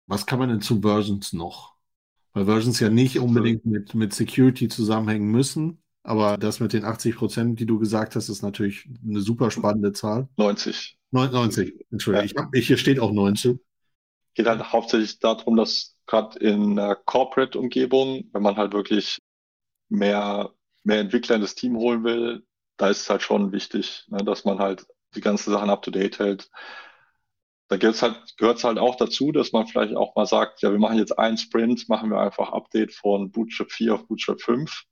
Was 0.06 0.26
kann 0.26 0.38
man 0.38 0.48
denn 0.48 0.60
zu 0.60 0.80
Versions 0.80 1.32
noch? 1.32 1.74
Weil 2.32 2.46
Versions 2.46 2.80
ja 2.80 2.88
nicht 2.88 3.18
unbedingt 3.18 3.66
mit, 3.66 3.94
mit 3.94 4.14
Security 4.14 4.68
zusammenhängen 4.68 5.30
müssen, 5.30 5.82
aber 6.02 6.38
das 6.38 6.60
mit 6.60 6.72
den 6.72 6.84
80 6.84 7.16
Prozent, 7.16 7.60
die 7.60 7.66
du 7.66 7.78
gesagt 7.78 8.16
hast, 8.16 8.28
ist 8.28 8.42
natürlich 8.42 8.88
eine 9.06 9.20
super 9.20 9.50
spannende 9.50 9.92
Zahl. 9.92 10.28
90. 10.36 10.98
90, 11.10 11.86
Entschuldigung. 11.90 12.30
Ja. 12.36 12.48
Ich 12.52 12.66
hier 12.66 12.76
steht 12.76 13.00
auch 13.00 13.12
90. 13.12 13.58
Geht 14.34 14.46
halt 14.46 14.72
hauptsächlich 14.72 15.18
darum, 15.18 15.56
dass 15.56 15.96
gerade 16.06 16.38
in 16.38 16.80
Corporate-Umgebung, 17.04 18.28
wenn 18.32 18.42
man 18.42 18.56
halt 18.56 18.72
wirklich 18.72 19.18
mehr, 19.88 20.52
mehr 20.84 21.00
Entwickler 21.00 21.36
in 21.36 21.42
das 21.42 21.54
Team 21.54 21.76
holen 21.76 22.04
will, 22.04 22.46
da 22.76 22.88
ist 22.88 23.02
es 23.02 23.10
halt 23.10 23.22
schon 23.22 23.52
wichtig, 23.52 24.04
ne, 24.08 24.18
dass 24.24 24.44
man 24.44 24.58
halt 24.58 24.86
die 25.14 25.20
ganzen 25.20 25.50
Sachen 25.50 25.70
up 25.70 25.82
to 25.82 25.90
date 25.90 26.18
hält. 26.18 26.50
Da 27.68 27.76
gehört 27.76 28.00
halt, 28.00 28.36
gehört 28.38 28.58
es 28.58 28.64
halt 28.64 28.78
auch 28.78 28.96
dazu, 28.96 29.30
dass 29.30 29.52
man 29.52 29.66
vielleicht 29.66 29.94
auch 29.94 30.14
mal 30.16 30.26
sagt, 30.26 30.62
ja, 30.62 30.72
wir 30.72 30.78
machen 30.78 30.98
jetzt 30.98 31.18
einen 31.18 31.36
Sprint, 31.36 31.88
machen 31.88 32.10
wir 32.10 32.20
einfach 32.20 32.50
Update 32.50 32.94
von 32.94 33.30
Bootstrap 33.30 33.70
4 33.70 33.94
auf 33.94 34.06
Bootstrap 34.06 34.40
5. 34.40 34.84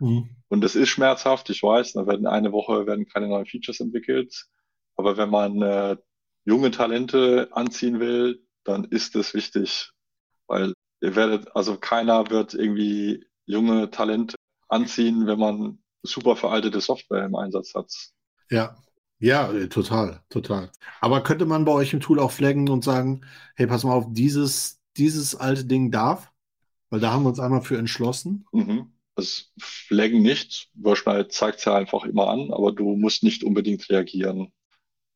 Mhm. 0.00 0.36
Und 0.48 0.60
das 0.60 0.74
ist 0.74 0.90
schmerzhaft, 0.90 1.48
ich 1.50 1.62
weiß, 1.62 1.94
da 1.94 2.06
werden 2.06 2.26
eine 2.26 2.52
Woche 2.52 2.86
werden 2.86 3.06
keine 3.06 3.28
neuen 3.28 3.46
Features 3.46 3.80
entwickelt. 3.80 4.46
Aber 4.96 5.16
wenn 5.16 5.30
man 5.30 5.62
äh, 5.62 5.96
junge 6.44 6.70
Talente 6.70 7.48
anziehen 7.52 8.00
will, 8.00 8.46
dann 8.64 8.84
ist 8.84 9.14
das 9.14 9.32
wichtig, 9.32 9.90
weil 10.46 10.74
ihr 11.00 11.16
werdet, 11.16 11.54
also 11.56 11.76
keiner 11.78 12.30
wird 12.30 12.52
irgendwie 12.52 13.24
junge 13.46 13.90
Talente 13.90 14.36
anziehen, 14.68 15.26
wenn 15.26 15.38
man 15.38 15.82
super 16.02 16.36
veraltete 16.36 16.80
Software 16.80 17.24
im 17.24 17.34
Einsatz 17.34 17.74
hat. 17.74 17.92
Ja, 18.50 18.76
ja, 19.20 19.52
äh, 19.52 19.68
total, 19.68 20.22
total. 20.30 20.70
Aber 21.00 21.22
könnte 21.22 21.44
man 21.44 21.64
bei 21.66 21.72
euch 21.72 21.92
im 21.92 22.00
Tool 22.00 22.18
auch 22.18 22.30
flaggen 22.30 22.68
und 22.68 22.82
sagen, 22.82 23.20
hey, 23.54 23.66
pass 23.66 23.84
mal 23.84 23.94
auf, 23.94 24.06
dieses, 24.08 24.80
dieses 24.96 25.36
alte 25.36 25.66
Ding 25.66 25.90
darf? 25.90 26.32
Weil 26.88 27.00
da 27.00 27.12
haben 27.12 27.22
wir 27.22 27.28
uns 27.28 27.38
einmal 27.38 27.62
für 27.62 27.78
entschlossen. 27.78 28.46
Mhm. 28.52 28.92
Das 29.14 29.52
Flaggen 29.58 30.22
nicht. 30.22 30.70
Wahrscheinlich 30.74 31.28
zeigt 31.28 31.58
es 31.58 31.66
ja 31.66 31.76
einfach 31.76 32.04
immer 32.04 32.28
an, 32.28 32.50
aber 32.50 32.72
du 32.72 32.96
musst 32.96 33.22
nicht 33.22 33.44
unbedingt 33.44 33.88
reagieren. 33.90 34.52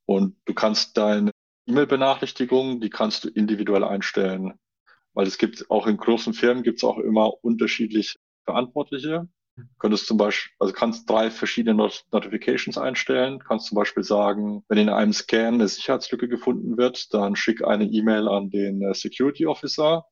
Und 0.07 0.37
du 0.45 0.53
kannst 0.53 0.99
deine 0.99 1.31
E-Mail-Benachrichtigungen, 1.67 2.81
die 2.83 2.91
kannst 2.91 3.25
du 3.25 3.29
individuell 3.29 3.85
einstellen. 3.85 4.53
Weil 5.15 5.27
es 5.27 5.39
gibt 5.39 5.71
auch 5.71 5.87
in 5.87 5.97
großen 5.97 6.35
Firmen 6.35 6.63
gibt 6.63 6.79
es 6.79 6.85
auch 6.85 6.99
immer 6.99 7.43
unterschiedliche 7.43 8.19
Verantwortliche. 8.45 9.29
Könntest 9.79 10.07
zum 10.07 10.17
Beispiel, 10.17 10.53
also 10.59 10.73
kannst 10.73 11.09
drei 11.09 11.31
verschiedene 11.31 11.77
Not 11.77 12.05
Notifications 12.11 12.77
einstellen. 12.77 13.39
Kannst 13.39 13.67
zum 13.67 13.77
Beispiel 13.77 14.03
sagen, 14.03 14.65
wenn 14.69 14.79
in 14.79 14.89
einem 14.89 15.13
Scan 15.13 15.55
eine 15.55 15.69
Sicherheitslücke 15.69 16.29
gefunden 16.29 16.77
wird, 16.77 17.15
dann 17.15 17.37
schick 17.37 17.63
eine 17.63 17.85
E-Mail 17.85 18.27
an 18.29 18.51
den 18.51 18.83
äh, 18.83 18.95
Security 18.95 19.47
Officer 19.47 20.05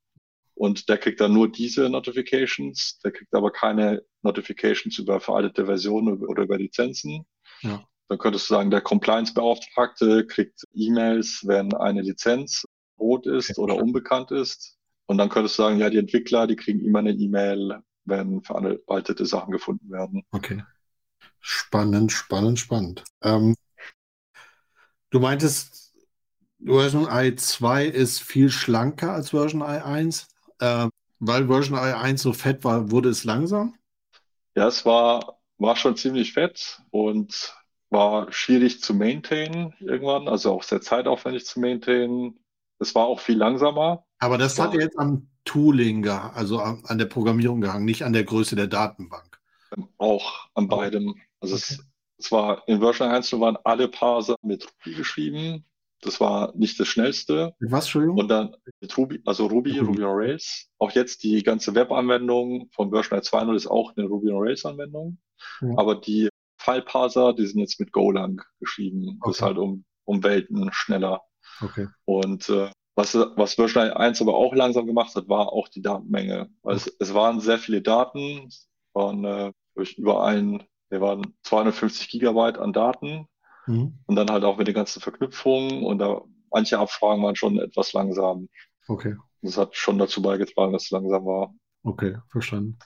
und 0.54 0.88
der 0.88 0.98
kriegt 0.98 1.20
dann 1.20 1.32
nur 1.32 1.50
diese 1.50 1.88
Notifications. 1.88 3.00
Der 3.00 3.10
kriegt 3.10 3.34
aber 3.34 3.50
keine 3.50 4.02
Notifications 4.22 4.98
über 4.98 5.18
veraltete 5.20 5.66
Versionen 5.66 6.24
oder 6.24 6.44
über 6.44 6.58
Lizenzen. 6.58 7.24
Ja. 7.62 7.84
Dann 8.08 8.18
könntest 8.18 8.48
du 8.48 8.54
sagen, 8.54 8.70
der 8.70 8.82
Compliance-Beauftragte 8.82 10.26
kriegt 10.26 10.64
E-Mails, 10.74 11.42
wenn 11.46 11.72
eine 11.74 12.02
Lizenz 12.02 12.64
rot 12.98 13.26
ist 13.26 13.58
oder 13.58 13.76
unbekannt 13.76 14.30
ist. 14.30 14.76
Und 15.06 15.18
dann 15.18 15.30
könntest 15.30 15.58
du 15.58 15.62
sagen, 15.62 15.78
ja, 15.78 15.90
die 15.90 15.98
Entwickler, 15.98 16.46
die 16.46 16.56
kriegen 16.56 16.80
immer 16.80 17.00
eine 17.00 17.12
E-Mail, 17.12 17.82
wenn 18.04 18.42
veraltete 18.42 19.26
Sachen 19.26 19.52
gefunden 19.52 19.90
werden. 19.90 20.24
Okay. 20.30 20.62
Spannend, 21.40 22.12
spannend, 22.12 22.58
spannend. 22.58 23.04
Ähm, 23.22 23.54
du 25.10 25.20
meintest, 25.20 25.92
Version 26.64 27.06
i2 27.06 27.84
ist 27.84 28.22
viel 28.22 28.50
schlanker 28.50 29.12
als 29.12 29.30
Version 29.30 29.62
i1. 29.62 30.28
Äh, 30.60 30.88
weil 31.18 31.46
Version 31.46 31.78
i1 31.78 32.18
so 32.18 32.32
fett 32.32 32.64
war, 32.64 32.90
wurde 32.90 33.08
es 33.08 33.24
langsam? 33.24 33.76
Ja, 34.54 34.66
es 34.68 34.84
war, 34.84 35.40
war 35.58 35.76
schon 35.76 35.96
ziemlich 35.96 36.32
fett 36.32 36.82
und 36.90 37.54
war 37.90 38.32
schwierig 38.32 38.82
zu 38.82 38.94
maintainen 38.94 39.74
irgendwann, 39.80 40.26
also 40.26 40.52
auch 40.52 40.62
sehr 40.62 40.80
zeitaufwendig 40.80 41.44
zu 41.46 41.60
maintainen. 41.60 42.38
Es 42.82 42.94
war 42.96 43.06
auch 43.06 43.20
viel 43.20 43.38
langsamer. 43.38 44.04
Aber 44.18 44.38
das 44.38 44.58
hat 44.58 44.74
jetzt 44.74 44.98
am 44.98 45.28
Tooling, 45.44 46.06
also 46.08 46.58
an, 46.58 46.98
der 46.98 47.06
Programmierung 47.06 47.60
gehangen, 47.60 47.84
nicht 47.84 48.04
an 48.04 48.12
der 48.12 48.24
Größe 48.24 48.56
der 48.56 48.66
Datenbank. 48.66 49.40
Auch 49.98 50.48
an 50.54 50.68
beidem. 50.68 51.14
Also 51.40 51.54
okay. 51.54 51.64
es, 51.64 51.86
es, 52.18 52.32
war 52.32 52.66
in 52.68 52.80
Version 52.80 53.08
1 53.08 53.32
waren 53.40 53.56
alle 53.64 53.88
Parser 53.88 54.36
mit 54.42 54.66
Ruby 54.66 54.96
geschrieben. 54.96 55.64
Das 56.00 56.20
war 56.20 56.52
nicht 56.56 56.78
das 56.80 56.88
schnellste. 56.88 57.54
Mit 57.60 57.70
was, 57.70 57.84
Entschuldigung? 57.84 58.18
Und 58.18 58.28
dann 58.28 58.56
mit 58.80 58.96
Ruby, 58.98 59.22
also 59.24 59.46
Ruby, 59.46 59.78
Ruby, 59.78 59.86
Ruby 59.86 60.04
on 60.04 60.16
Rails. 60.16 60.68
Auch 60.78 60.90
jetzt 60.90 61.22
die 61.22 61.42
ganze 61.44 61.74
Webanwendung 61.76 62.68
von 62.72 62.90
Version 62.90 63.20
2.0 63.20 63.54
ist 63.54 63.66
auch 63.68 63.96
eine 63.96 64.06
Ruby 64.06 64.30
on 64.30 64.42
Rails 64.42 64.64
Anwendung. 64.66 65.18
Ja. 65.60 65.68
Aber 65.76 65.94
die 65.94 66.28
File-Parser, 66.58 67.32
die 67.32 67.46
sind 67.46 67.60
jetzt 67.60 67.78
mit 67.78 67.92
Golang 67.92 68.42
geschrieben. 68.58 69.18
Okay. 69.20 69.30
Das 69.30 69.36
ist 69.36 69.42
halt 69.42 69.58
um, 69.58 69.84
um 70.04 70.22
Welten 70.24 70.68
schneller. 70.72 71.22
Okay. 71.60 71.88
Und 72.04 72.48
äh, 72.48 72.70
was, 72.94 73.14
was 73.14 73.54
Version 73.54 73.90
1 73.90 74.20
aber 74.20 74.34
auch 74.34 74.54
langsam 74.54 74.86
gemacht 74.86 75.14
hat, 75.14 75.28
war 75.28 75.52
auch 75.52 75.68
die 75.68 75.82
Datenmenge. 75.82 76.50
Weil 76.62 76.76
es, 76.76 76.94
es 76.98 77.14
waren 77.14 77.40
sehr 77.40 77.58
viele 77.58 77.80
Daten, 77.80 78.46
es 78.46 78.68
waren 78.92 79.24
äh, 79.24 79.52
über 79.96 80.24
ein, 80.24 80.62
wir 80.90 81.00
waren 81.00 81.34
250 81.44 82.10
Gigabyte 82.10 82.58
an 82.58 82.72
Daten 82.72 83.26
mhm. 83.66 83.98
und 84.06 84.16
dann 84.16 84.30
halt 84.30 84.44
auch 84.44 84.58
mit 84.58 84.66
den 84.66 84.74
ganzen 84.74 85.00
Verknüpfungen 85.00 85.84
und 85.84 85.98
da 85.98 86.22
manche 86.50 86.78
Abfragen 86.78 87.22
waren 87.22 87.36
schon 87.36 87.58
etwas 87.58 87.94
langsam. 87.94 88.48
Okay. 88.88 89.16
Das 89.40 89.56
hat 89.56 89.74
schon 89.74 89.98
dazu 89.98 90.20
beigetragen, 90.20 90.72
dass 90.72 90.84
es 90.84 90.90
langsam 90.90 91.24
war. 91.24 91.54
Okay, 91.82 92.18
verstanden. 92.28 92.78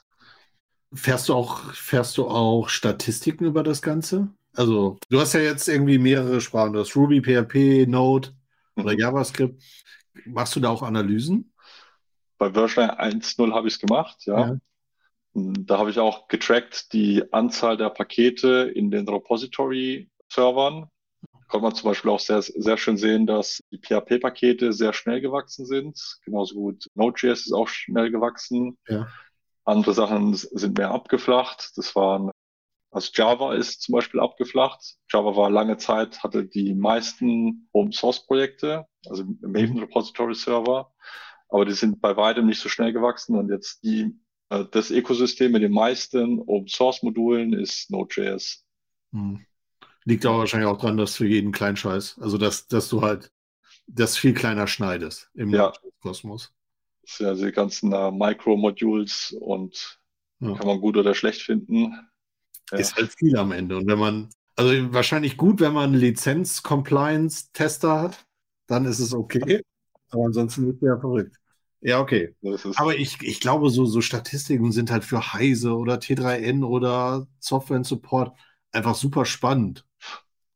Fährst 0.93 1.27
du 1.27 1.33
auch, 1.33 1.73
fährst 1.73 2.17
du 2.17 2.27
auch 2.27 2.69
Statistiken 2.69 3.43
über 3.43 3.61
das 3.61 3.81
Ganze? 3.81 4.29
Also, 4.55 4.97
du 5.09 5.19
hast 5.19 5.33
ja 5.33 5.41
jetzt 5.41 5.67
irgendwie 5.67 5.97
mehrere 5.97 6.39
Sprachen. 6.39 6.73
Du 6.73 6.79
hast 6.79 6.95
Ruby, 6.95 7.21
PHP, 7.21 7.85
Node 7.87 8.36
oder 8.77 8.93
mhm. 8.93 8.99
JavaScript. 8.99 9.61
Machst 10.25 10.55
du 10.55 10.59
da 10.59 10.69
auch 10.69 10.83
Analysen? 10.83 11.53
Bei 12.37 12.51
Version 12.51 12.89
1.0 12.89 13.53
habe 13.53 13.67
ich 13.67 13.75
es 13.75 13.79
gemacht, 13.79 14.25
ja. 14.25 14.39
ja. 14.39 14.57
Da 15.33 15.77
habe 15.77 15.91
ich 15.91 15.99
auch 15.99 16.27
getrackt 16.27 16.93
die 16.93 17.23
Anzahl 17.31 17.77
der 17.77 17.89
Pakete 17.91 18.71
in 18.73 18.89
den 18.89 19.07
Repository-Servern. 19.07 20.89
Kann 21.49 21.61
man 21.61 21.75
zum 21.75 21.89
Beispiel 21.89 22.11
auch 22.11 22.19
sehr, 22.19 22.41
sehr 22.41 22.77
schön 22.77 22.97
sehen, 22.97 23.27
dass 23.27 23.63
die 23.71 23.77
PHP-Pakete 23.77 24.73
sehr 24.73 24.93
schnell 24.93 25.21
gewachsen 25.21 25.65
sind. 25.65 25.99
Genauso 26.25 26.55
gut 26.55 26.87
Node.js 26.95 27.45
ist 27.45 27.53
auch 27.53 27.67
schnell 27.67 28.11
gewachsen. 28.11 28.77
Ja. 28.87 29.07
Andere 29.63 29.93
Sachen 29.93 30.33
sind 30.33 30.77
mehr 30.77 30.91
abgeflacht. 30.91 31.77
Das 31.77 31.95
waren, 31.95 32.31
also 32.97 33.11
Java 33.13 33.53
ist 33.53 33.81
zum 33.81 33.93
Beispiel 33.93 34.19
abgeflacht. 34.19 34.95
Java 35.09 35.35
war 35.35 35.49
lange 35.49 35.77
Zeit, 35.77 36.23
hatte 36.23 36.45
die 36.45 36.73
meisten 36.73 37.69
Open 37.71 37.91
Source 37.91 38.25
Projekte, 38.25 38.85
also 39.07 39.23
Maven 39.41 39.79
Repository 39.79 40.35
Server. 40.35 40.91
Aber 41.49 41.65
die 41.65 41.73
sind 41.73 42.01
bei 42.01 42.17
weitem 42.17 42.45
nicht 42.45 42.59
so 42.59 42.69
schnell 42.69 42.91
gewachsen 42.91 43.35
und 43.37 43.49
jetzt 43.49 43.83
die, 43.83 44.19
äh, 44.49 44.65
das 44.71 44.91
Ökosystem 44.91 45.51
mit 45.51 45.63
den 45.63 45.71
meisten 45.71 46.39
Open 46.39 46.67
Source 46.67 47.03
Modulen 47.03 47.53
ist 47.53 47.89
Node.js. 47.89 48.65
Hm. 49.13 49.45
Liegt 50.03 50.25
aber 50.25 50.39
wahrscheinlich 50.39 50.69
auch 50.69 50.77
dran, 50.77 50.97
dass 50.97 51.15
für 51.15 51.27
jeden 51.27 51.51
Kleinscheiß, 51.51 52.19
also 52.19 52.37
dass, 52.37 52.67
dass 52.67 52.89
du 52.89 53.01
halt 53.01 53.31
das 53.87 54.17
viel 54.17 54.33
kleiner 54.33 54.67
schneidest 54.67 55.29
im 55.33 55.49
ja. 55.49 55.71
Kosmos 56.01 56.53
ja 57.19 57.33
die 57.33 57.51
ganzen 57.51 57.91
äh, 57.93 58.11
Micro-Modules 58.11 59.35
und 59.39 59.99
ja. 60.39 60.53
kann 60.55 60.67
man 60.67 60.81
gut 60.81 60.97
oder 60.97 61.15
schlecht 61.15 61.41
finden. 61.41 61.93
Ja. 62.71 62.77
Ist 62.77 62.95
halt 62.95 63.13
viel 63.17 63.37
am 63.37 63.51
Ende. 63.51 63.77
Und 63.77 63.87
wenn 63.87 63.99
man, 63.99 64.29
also 64.55 64.93
wahrscheinlich 64.93 65.37
gut, 65.37 65.59
wenn 65.59 65.73
man 65.73 65.91
einen 65.91 65.99
Lizenz-Compliance-Tester 65.99 68.01
hat, 68.01 68.25
dann 68.67 68.85
ist 68.85 68.99
es 68.99 69.13
okay. 69.13 69.61
Aber 70.09 70.25
ansonsten 70.25 70.67
wird 70.67 70.81
der 70.81 70.99
verrückt. 70.99 71.37
Ja, 71.81 71.99
okay. 71.99 72.35
Aber 72.75 72.95
ich, 72.95 73.21
ich 73.21 73.39
glaube, 73.39 73.69
so, 73.69 73.85
so 73.85 74.01
Statistiken 74.01 74.71
sind 74.71 74.91
halt 74.91 75.05
für 75.05 75.33
Heise 75.33 75.75
oder 75.75 75.95
T3N 75.95 76.65
oder 76.65 77.27
Software 77.39 77.83
Support 77.83 78.37
einfach 78.71 78.95
super 78.95 79.25
spannend. 79.25 79.85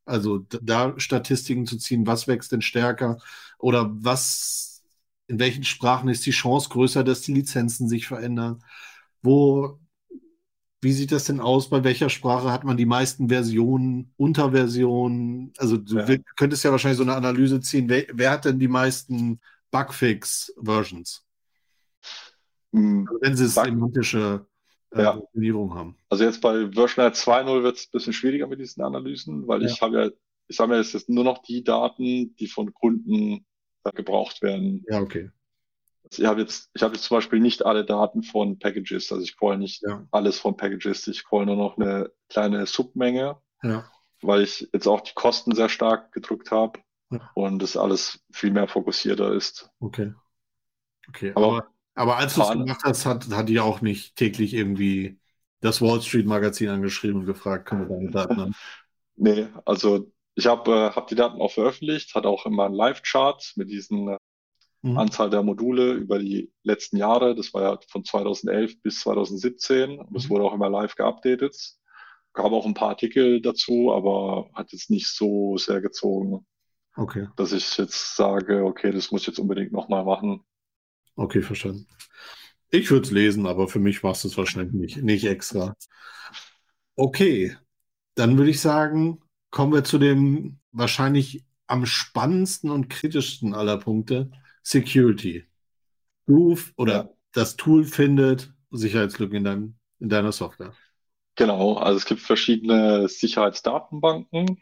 Also 0.06 0.40
da 0.62 1.00
Statistiken 1.00 1.66
zu 1.66 1.78
ziehen, 1.78 2.08
was 2.08 2.28
wächst 2.28 2.52
denn 2.52 2.62
stärker 2.62 3.20
oder 3.60 3.92
was, 3.94 4.84
in 5.28 5.40
welchen 5.40 5.64
Sprachen 5.64 6.10
ist 6.10 6.26
die 6.26 6.32
Chance 6.32 6.70
größer, 6.70 7.04
dass 7.04 7.22
die 7.22 7.34
Lizenzen 7.34 7.88
sich 7.88 8.08
verändern? 8.08 8.64
Wo, 9.22 9.80
wie 10.82 10.92
sieht 10.94 11.12
das 11.12 11.26
denn 11.26 11.40
aus? 11.40 11.70
Bei 11.70 11.84
welcher 11.84 12.10
Sprache 12.10 12.52
hat 12.52 12.64
man 12.64 12.76
die 12.76 12.88
meisten 12.88 13.30
Versionen, 13.30 14.14
Unterversionen? 14.18 15.54
Also 15.58 15.78
du 15.78 15.98
ja. 15.98 16.18
könntest 16.36 16.64
ja 16.64 16.72
wahrscheinlich 16.72 16.98
so 16.98 17.04
eine 17.04 17.16
Analyse 17.16 17.62
ziehen. 17.62 17.88
Wer, 17.88 18.08
wer 18.12 18.32
hat 18.32 18.46
denn 18.46 18.58
die 18.58 18.68
meisten 18.68 19.40
Bugfix-Versions? 19.70 21.24
Mhm. 22.72 23.08
Wenn 23.22 23.36
sie 23.36 23.48
semantische 23.48 24.48
äh, 24.92 25.04
ja. 25.04 25.22
haben. 25.70 25.96
Also 26.10 26.24
jetzt 26.24 26.42
bei 26.42 26.72
Version 26.72 27.06
2.0 27.06 27.64
wird 27.64 27.78
es 27.78 27.86
ein 27.86 27.92
bisschen 27.92 28.14
schwieriger 28.14 28.48
mit 28.48 28.60
diesen 28.60 28.84
Analysen, 28.84 29.48
weil 29.48 29.62
ja. 29.62 29.68
ich 29.68 29.82
habe 29.82 30.02
ja, 30.02 30.10
ich 30.48 30.58
sage 30.58 30.72
mir 30.72 30.82
jetzt 30.82 31.10
nur 31.10 31.24
noch 31.24 31.44
die 31.44 31.64
Daten, 31.64 32.36
die 32.38 32.48
von 32.48 32.74
Kunden 32.74 33.46
äh, 33.84 33.92
gebraucht 33.92 34.42
werden. 34.42 34.84
Ja, 34.90 35.00
okay. 35.00 35.30
Ich 36.18 36.26
habe 36.26 36.42
jetzt, 36.42 36.70
ich 36.74 36.84
habe 36.84 36.94
jetzt 36.94 37.06
zum 37.06 37.18
Beispiel 37.18 37.40
nicht 37.40 37.66
alle 37.66 37.86
Daten 37.86 38.24
von 38.24 38.60
Packages, 38.60 39.12
also 39.12 39.24
ich 39.24 39.38
call 39.38 39.58
nicht 39.58 39.82
ja. 39.84 40.06
alles 40.12 40.40
von 40.40 40.58
Packages, 40.58 41.08
ich 41.08 41.24
call 41.24 41.46
nur 41.46 41.56
noch 41.56 41.78
eine 41.78 42.12
kleine 42.30 42.66
Submenge, 42.66 43.38
ja. 43.64 43.90
weil 44.22 44.42
ich 44.42 44.70
jetzt 44.74 44.88
auch 44.88 45.02
die 45.02 45.14
Kosten 45.14 45.56
sehr 45.56 45.70
stark 45.70 46.12
gedrückt 46.12 46.52
habe 46.52 46.80
ja. 47.12 47.30
und 47.34 47.60
das 47.60 47.78
alles 47.78 48.24
viel 48.32 48.52
mehr 48.52 48.68
fokussierter 48.68 49.34
ist. 49.34 49.70
Okay. 49.80 50.14
Okay, 51.08 51.32
aber, 51.36 51.48
aber 51.48 51.72
aber 51.96 52.18
als 52.18 52.36
du 52.36 52.42
es 52.42 52.50
gemacht 52.52 52.82
hast, 52.84 53.06
hat, 53.06 53.30
hat 53.30 53.50
die 53.50 53.60
auch 53.60 53.82
nicht 53.82 54.16
täglich 54.16 54.54
irgendwie 54.54 55.20
das 55.60 55.82
Wall 55.82 56.02
Street 56.02 56.26
Magazin 56.26 56.70
angeschrieben 56.70 57.22
und 57.22 57.26
gefragt, 57.26 57.68
können 57.68 57.88
wir 57.88 57.96
deine 57.96 58.12
Daten 58.12 58.42
haben? 58.42 58.56
nee, 59.16 59.48
also 59.66 60.12
ich 60.36 60.48
habe 60.48 60.72
äh, 60.72 60.90
hab 60.92 61.08
die 61.08 61.16
Daten 61.16 61.42
auch 61.42 61.52
veröffentlicht, 61.52 62.16
hat 62.16 62.26
auch 62.26 62.46
immer 62.46 62.66
einen 62.66 62.76
Live-Chart 62.76 63.54
mit 63.56 63.70
diesen 63.70 64.10
äh, 64.10 64.18
mhm. 64.82 64.98
Anzahl 64.98 65.30
der 65.30 65.44
Module 65.44 65.94
über 65.94 66.20
die 66.20 66.52
letzten 66.64 66.98
Jahre. 66.98 67.36
Das 67.36 67.54
war 67.54 67.62
ja 67.62 67.80
von 67.88 68.04
2011 68.04 68.82
bis 68.82 69.00
2017 69.02 70.00
und 70.00 70.16
das 70.16 70.26
mhm. 70.26 70.30
wurde 70.30 70.46
auch 70.46 70.54
immer 70.54 70.70
live 70.70 70.96
geupdatet. 70.96 71.56
Gab 72.34 72.52
auch 72.52 72.66
ein 72.66 72.74
paar 72.74 72.90
Artikel 72.90 73.42
dazu, 73.42 73.92
aber 73.94 74.50
hat 74.54 74.72
jetzt 74.72 74.90
nicht 74.90 75.08
so 75.08 75.58
sehr 75.58 75.82
gezogen, 75.82 76.46
okay. 76.96 77.28
dass 77.36 77.52
ich 77.52 77.78
jetzt 77.78 78.16
sage, 78.16 78.64
okay, 78.64 78.92
das 78.92 79.12
muss 79.12 79.22
ich 79.22 79.28
jetzt 79.28 79.40
unbedingt 79.40 79.74
nochmal 79.74 80.06
machen. 80.06 80.42
Okay, 81.16 81.42
verstanden. 81.42 81.88
Ich 82.70 82.90
würde 82.90 83.06
es 83.06 83.12
lesen, 83.12 83.48
aber 83.48 83.68
für 83.68 83.80
mich 83.80 84.02
du 84.02 84.10
es 84.10 84.38
wahrscheinlich 84.38 84.74
nicht, 84.74 85.04
nicht 85.04 85.26
extra. 85.26 85.76
Okay, 86.96 87.58
dann 88.16 88.38
würde 88.38 88.52
ich 88.52 88.62
sagen, 88.62 89.20
kommen 89.50 89.74
wir 89.74 89.84
zu 89.84 89.98
dem 89.98 90.60
wahrscheinlich 90.72 91.44
am 91.68 91.86
spannendsten 91.86 92.70
und 92.70 92.90
kritischsten 92.90 93.54
aller 93.54 93.78
Punkte, 93.78 94.32
Security. 94.64 95.46
Du 96.26 96.58
oder 96.78 96.94
ja. 96.94 97.10
das 97.34 97.56
Tool 97.56 97.84
findet 97.84 98.54
Sicherheitslücken 98.72 99.38
in, 99.38 99.44
deinem, 99.44 99.76
in 100.00 100.10
deiner 100.10 100.32
Software. 100.32 100.74
Genau, 101.36 101.76
also 101.76 101.98
es 101.98 102.06
gibt 102.06 102.22
verschiedene 102.22 103.08
Sicherheitsdatenbanken. 103.08 104.62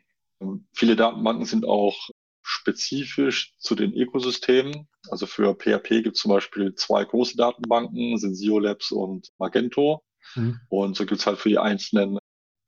Viele 0.73 0.95
Datenbanken 0.95 1.45
sind 1.45 1.65
auch 1.65 2.09
spezifisch 2.41 3.53
zu 3.57 3.75
den 3.75 3.93
Ökosystemen. 3.93 4.87
Also 5.09 5.25
für 5.25 5.55
PHP 5.55 6.03
gibt 6.03 6.15
es 6.15 6.21
zum 6.21 6.31
Beispiel 6.31 6.73
zwei 6.75 7.03
große 7.05 7.35
Datenbanken, 7.37 8.17
sind 8.17 8.39
Labs 8.61 8.91
und 8.91 9.29
Magento. 9.37 10.03
Mhm. 10.35 10.59
Und 10.69 10.95
so 10.95 11.05
gibt 11.05 11.19
es 11.19 11.27
halt 11.27 11.39
für 11.39 11.49
die 11.49 11.59
einzelnen 11.59 12.19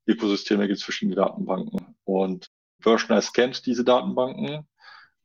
Ökosysteme 0.06 0.66
gibt 0.66 0.78
es 0.78 0.84
verschiedene 0.84 1.16
Datenbanken. 1.16 1.94
Und 2.04 2.50
Versioner 2.80 3.22
scannt 3.22 3.64
diese 3.66 3.84
Datenbanken 3.84 4.66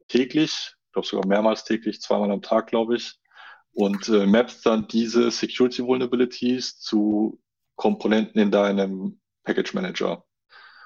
täglich, 0.07 0.51
ich 0.51 0.76
glaube 0.97 1.07
sogar 1.07 1.27
mehrmals 1.27 1.63
täglich, 1.63 2.01
zweimal 2.01 2.31
am 2.31 2.41
Tag, 2.41 2.67
glaube 2.67 2.95
ich, 2.95 3.19
und 3.73 4.09
äh, 4.09 4.25
mappt 4.25 4.65
dann 4.65 4.87
diese 4.87 5.29
Security 5.29 5.83
Vulnerabilities 5.83 6.79
zu 6.79 7.39
Komponenten 7.75 8.41
in 8.41 8.49
deinem 8.49 9.19
Package 9.43 9.75
Manager. 9.75 10.25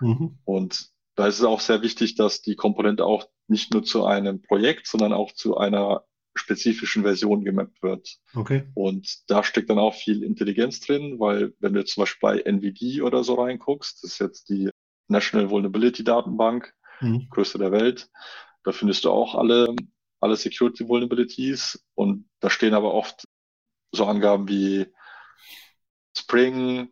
Mhm. 0.01 0.39
Und 0.43 0.89
da 1.15 1.27
ist 1.27 1.39
es 1.39 1.45
auch 1.45 1.61
sehr 1.61 1.81
wichtig, 1.81 2.15
dass 2.15 2.41
die 2.41 2.55
Komponente 2.55 3.05
auch 3.05 3.29
nicht 3.47 3.73
nur 3.73 3.83
zu 3.83 4.05
einem 4.05 4.41
Projekt, 4.41 4.87
sondern 4.87 5.13
auch 5.13 5.31
zu 5.31 5.55
einer 5.55 6.03
spezifischen 6.35 7.03
Version 7.03 7.45
gemappt 7.45 7.81
wird. 7.81 8.17
Okay. 8.35 8.63
Und 8.73 9.29
da 9.29 9.43
steckt 9.45 9.69
dann 9.69 9.79
auch 9.79 9.93
viel 9.93 10.23
Intelligenz 10.23 10.81
drin, 10.81 11.19
weil 11.19 11.53
wenn 11.59 11.73
du 11.73 11.85
zum 11.85 12.01
Beispiel 12.01 12.19
bei 12.21 12.39
NVD 12.39 13.01
oder 13.01 13.23
so 13.23 13.35
reinguckst, 13.35 14.03
das 14.03 14.11
ist 14.11 14.19
jetzt 14.19 14.49
die 14.49 14.69
National 15.07 15.49
Vulnerability 15.49 16.03
Datenbank, 16.03 16.73
mhm. 16.99 17.27
größte 17.29 17.59
der 17.59 17.71
Welt, 17.71 18.09
da 18.63 18.71
findest 18.71 19.05
du 19.05 19.11
auch 19.11 19.35
alle, 19.35 19.75
alle 20.21 20.37
Security 20.37 20.87
Vulnerabilities 20.87 21.83
und 21.95 22.29
da 22.39 22.49
stehen 22.49 22.73
aber 22.73 22.93
oft 22.93 23.25
so 23.91 24.05
Angaben 24.05 24.47
wie 24.47 24.87
Spring 26.15 26.89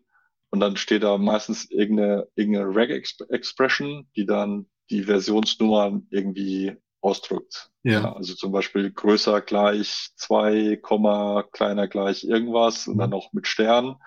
und 0.49 0.59
dann 0.59 0.75
steht 0.75 1.03
da 1.03 1.17
meistens 1.17 1.69
irgendeine, 1.69 2.27
irgendeine 2.36 2.75
Reg-Expression, 2.75 4.09
die 4.15 4.25
dann 4.25 4.67
die 4.89 5.03
Versionsnummern 5.03 6.07
irgendwie 6.09 6.75
ausdrückt. 7.01 7.69
Ja. 7.84 8.01
ja. 8.01 8.15
Also 8.15 8.34
zum 8.34 8.51
Beispiel 8.51 8.91
größer 8.91 9.41
gleich 9.41 10.09
zwei 10.15 10.77
Komma 10.82 11.43
kleiner 11.51 11.88
gleich 11.88 12.23
irgendwas 12.23 12.88
und 12.88 12.97
dann 12.97 13.09
mhm. 13.09 13.15
noch 13.15 13.34
mit 13.34 13.47
Stern. 13.47 13.97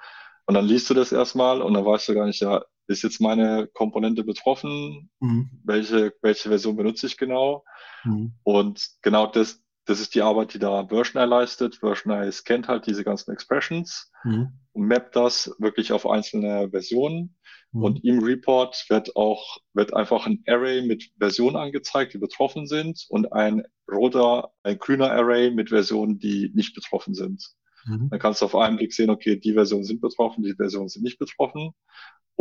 Und 0.47 0.55
dann 0.55 0.67
liest 0.67 0.91
du 0.91 0.95
das 0.95 1.13
erstmal 1.13 1.63
und 1.63 1.75
dann 1.75 1.85
weißt 1.85 2.09
du 2.09 2.15
gar 2.15 2.27
nicht, 2.27 2.41
ja, 2.41 2.65
ist 2.87 3.03
jetzt 3.03 3.21
meine 3.21 3.69
Komponente 3.73 4.25
betroffen? 4.25 5.11
Mhm. 5.21 5.51
Welche, 5.65 6.13
welche 6.23 6.49
Version 6.49 6.77
benutze 6.77 7.07
ich 7.07 7.17
genau? 7.17 7.65
Mhm. 8.05 8.35
Und 8.43 8.89
genau 9.03 9.27
das, 9.27 9.63
das 9.85 10.01
ist 10.01 10.15
die 10.15 10.23
Arbeit, 10.23 10.55
die 10.55 10.59
da 10.59 10.87
Versioner 10.87 11.27
leistet. 11.27 11.77
Versioner 11.77 12.31
scannt 12.31 12.69
halt 12.69 12.87
diese 12.87 13.05
ganzen 13.05 13.33
Expressions 13.33 14.11
mhm. 14.25 14.53
und 14.73 14.89
mappt 14.89 15.17
das 15.17 15.55
wirklich 15.59 15.93
auf 15.93 16.07
einzelne 16.09 16.71
Versionen 16.71 17.37
Mhm. 17.73 17.83
Und 17.83 18.05
im 18.05 18.23
Report 18.23 18.85
wird 18.89 19.17
auch, 19.17 19.59
wird 19.73 19.95
einfach 19.95 20.27
ein 20.27 20.43
Array 20.47 20.83
mit 20.83 21.11
Versionen 21.19 21.57
angezeigt, 21.57 22.15
die 22.15 22.19
betroffen 22.19 22.67
sind 22.67 23.07
und 23.09 23.33
ein 23.33 23.63
roter, 23.91 24.53
ein 24.63 24.79
grüner 24.79 25.11
Array 25.11 25.51
mit 25.51 25.71
Versionen, 25.71 26.19
die 26.19 26.51
nicht 26.55 26.75
betroffen 26.75 27.15
sind. 27.15 27.51
Mhm. 27.87 28.11
Dann 28.11 28.19
kannst 28.21 28.43
du 28.43 28.47
auf 28.47 28.55
einen 28.55 28.77
Blick 28.77 28.93
sehen, 28.93 29.11
okay, 29.11 29.37
die 29.37 29.55
Versionen 29.55 29.85
sind 29.85 30.01
betroffen, 30.01 30.45
die 30.45 30.55
Versionen 30.55 30.89
sind 30.89 31.03
nicht 31.03 31.19
betroffen. 31.19 31.73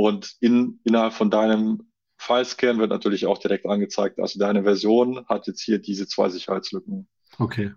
Und 0.02 0.36
in, 0.40 0.80
innerhalb 0.84 1.14
von 1.14 1.30
deinem 1.30 1.92
Filescan 2.18 2.80
wird 2.80 2.90
natürlich 2.90 3.28
auch 3.28 3.38
direkt 3.38 3.68
angezeigt, 3.68 4.20
also 4.20 4.40
deine 4.40 4.64
Version 4.64 5.28
hat 5.28 5.46
jetzt 5.46 5.62
hier 5.62 5.78
diese 5.78 6.08
zwei 6.08 6.30
Sicherheitslücken. 6.30 7.08
Okay. 7.38 7.74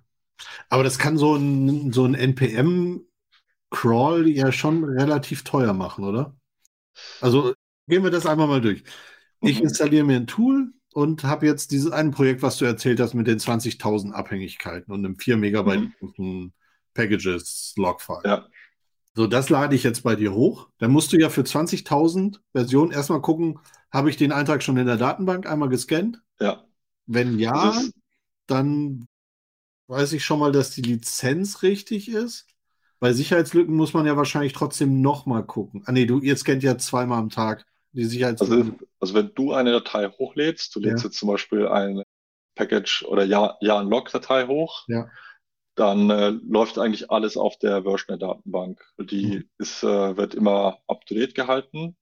Aber 0.71 0.83
das 0.85 0.99
kann 0.99 1.19
so 1.19 1.35
ein, 1.37 1.93
so 1.93 2.07
ein 2.07 2.15
NPM-Crawl 2.15 3.07
ja 4.29 4.53
schon 4.53 4.85
relativ 4.85 5.45
teuer 5.45 5.75
machen, 5.75 6.05
oder? 6.05 6.35
Also 7.21 7.53
gehen 7.89 8.03
wir 8.03 8.11
das 8.11 8.25
einmal 8.25 8.49
mal 8.49 8.63
durch. 8.63 8.85
Ich 9.43 9.59
mhm. 9.59 9.65
installiere 9.65 10.05
mir 10.05 10.17
ein 10.17 10.27
Tool 10.27 10.73
und 10.95 11.25
habe 11.25 11.45
jetzt 11.45 11.73
dieses 11.73 11.93
eine 11.93 12.11
Projekt, 12.11 12.41
was 12.41 12.57
du 12.57 12.65
erzählt 12.65 13.01
hast, 13.01 13.13
mit 13.13 13.27
den 13.27 13.39
20.000 13.39 14.13
Abhängigkeiten 14.13 14.95
und 14.95 15.05
einem 15.05 15.19
4 15.19 15.37
Megabyte 15.37 15.91
mhm. 16.17 16.55
Packages 16.95 17.75
Logfile. 17.77 18.23
Ja. 18.25 18.49
So, 19.17 19.27
das 19.29 19.49
lade 19.49 19.77
ich 19.77 19.85
jetzt 19.85 20.03
bei 20.03 20.17
dir 20.17 20.35
hoch. 20.35 20.69
Dann 20.79 20.91
musst 20.91 21.13
du 21.13 21.19
ja 21.19 21.31
für 21.31 21.43
20.000 21.43 22.41
Versionen 22.53 22.91
erstmal 22.91 23.21
gucken, 23.21 23.61
habe 23.93 24.11
ich 24.11 24.17
den 24.17 24.33
Eintrag 24.33 24.63
schon 24.63 24.77
in 24.77 24.87
der 24.87 24.97
Datenbank 24.97 25.49
einmal 25.49 25.69
gescannt? 25.69 26.21
Ja. 26.41 26.65
Wenn 27.07 27.39
ja, 27.39 27.81
dann 28.47 29.07
weiß 29.87 30.13
ich 30.15 30.25
schon 30.25 30.41
mal, 30.41 30.51
dass 30.51 30.71
die 30.71 30.83
Lizenz 30.83 31.63
richtig 31.63 32.09
ist. 32.09 32.47
Bei 32.99 33.13
Sicherheitslücken 33.13 33.75
muss 33.75 33.93
man 33.93 34.07
ja 34.07 34.17
wahrscheinlich 34.17 34.53
trotzdem 34.53 35.01
nochmal 35.01 35.45
gucken. 35.45 35.83
Ah 35.87 35.93
nee, 35.93 36.07
du, 36.07 36.21
ihr 36.21 36.37
scannt 36.37 36.63
ja 36.63 36.79
zweimal 36.79 37.19
am 37.19 37.31
Tag 37.31 37.65
die 37.93 38.05
Sicherheitslücken. 38.05 38.73
Also, 38.73 38.87
also 38.99 39.15
wenn 39.15 39.31
du 39.35 39.53
eine 39.53 39.73
Datei 39.73 40.09
hochlädst, 40.09 40.75
du 40.75 40.81
lädst 40.81 41.05
ja. 41.05 41.09
jetzt 41.09 41.19
zum 41.19 41.29
Beispiel 41.29 41.69
ein 41.69 42.03
Package 42.55 43.05
oder 43.05 43.25
ja, 43.25 43.57
ja 43.61 43.79
ein 43.79 43.89
Log-Datei 43.89 44.47
hoch, 44.47 44.85
ja. 44.89 45.09
Dann 45.75 46.11
äh, 46.11 46.31
läuft 46.31 46.79
eigentlich 46.79 47.11
alles 47.11 47.37
auf 47.37 47.59
der 47.59 47.83
Versioner-Datenbank. 47.83 48.85
Die 48.99 49.27
mhm. 49.27 49.51
ist, 49.59 49.83
äh, 49.83 50.17
wird 50.17 50.35
immer 50.35 50.79
up-to-date 50.87 51.35
gehalten. 51.35 51.97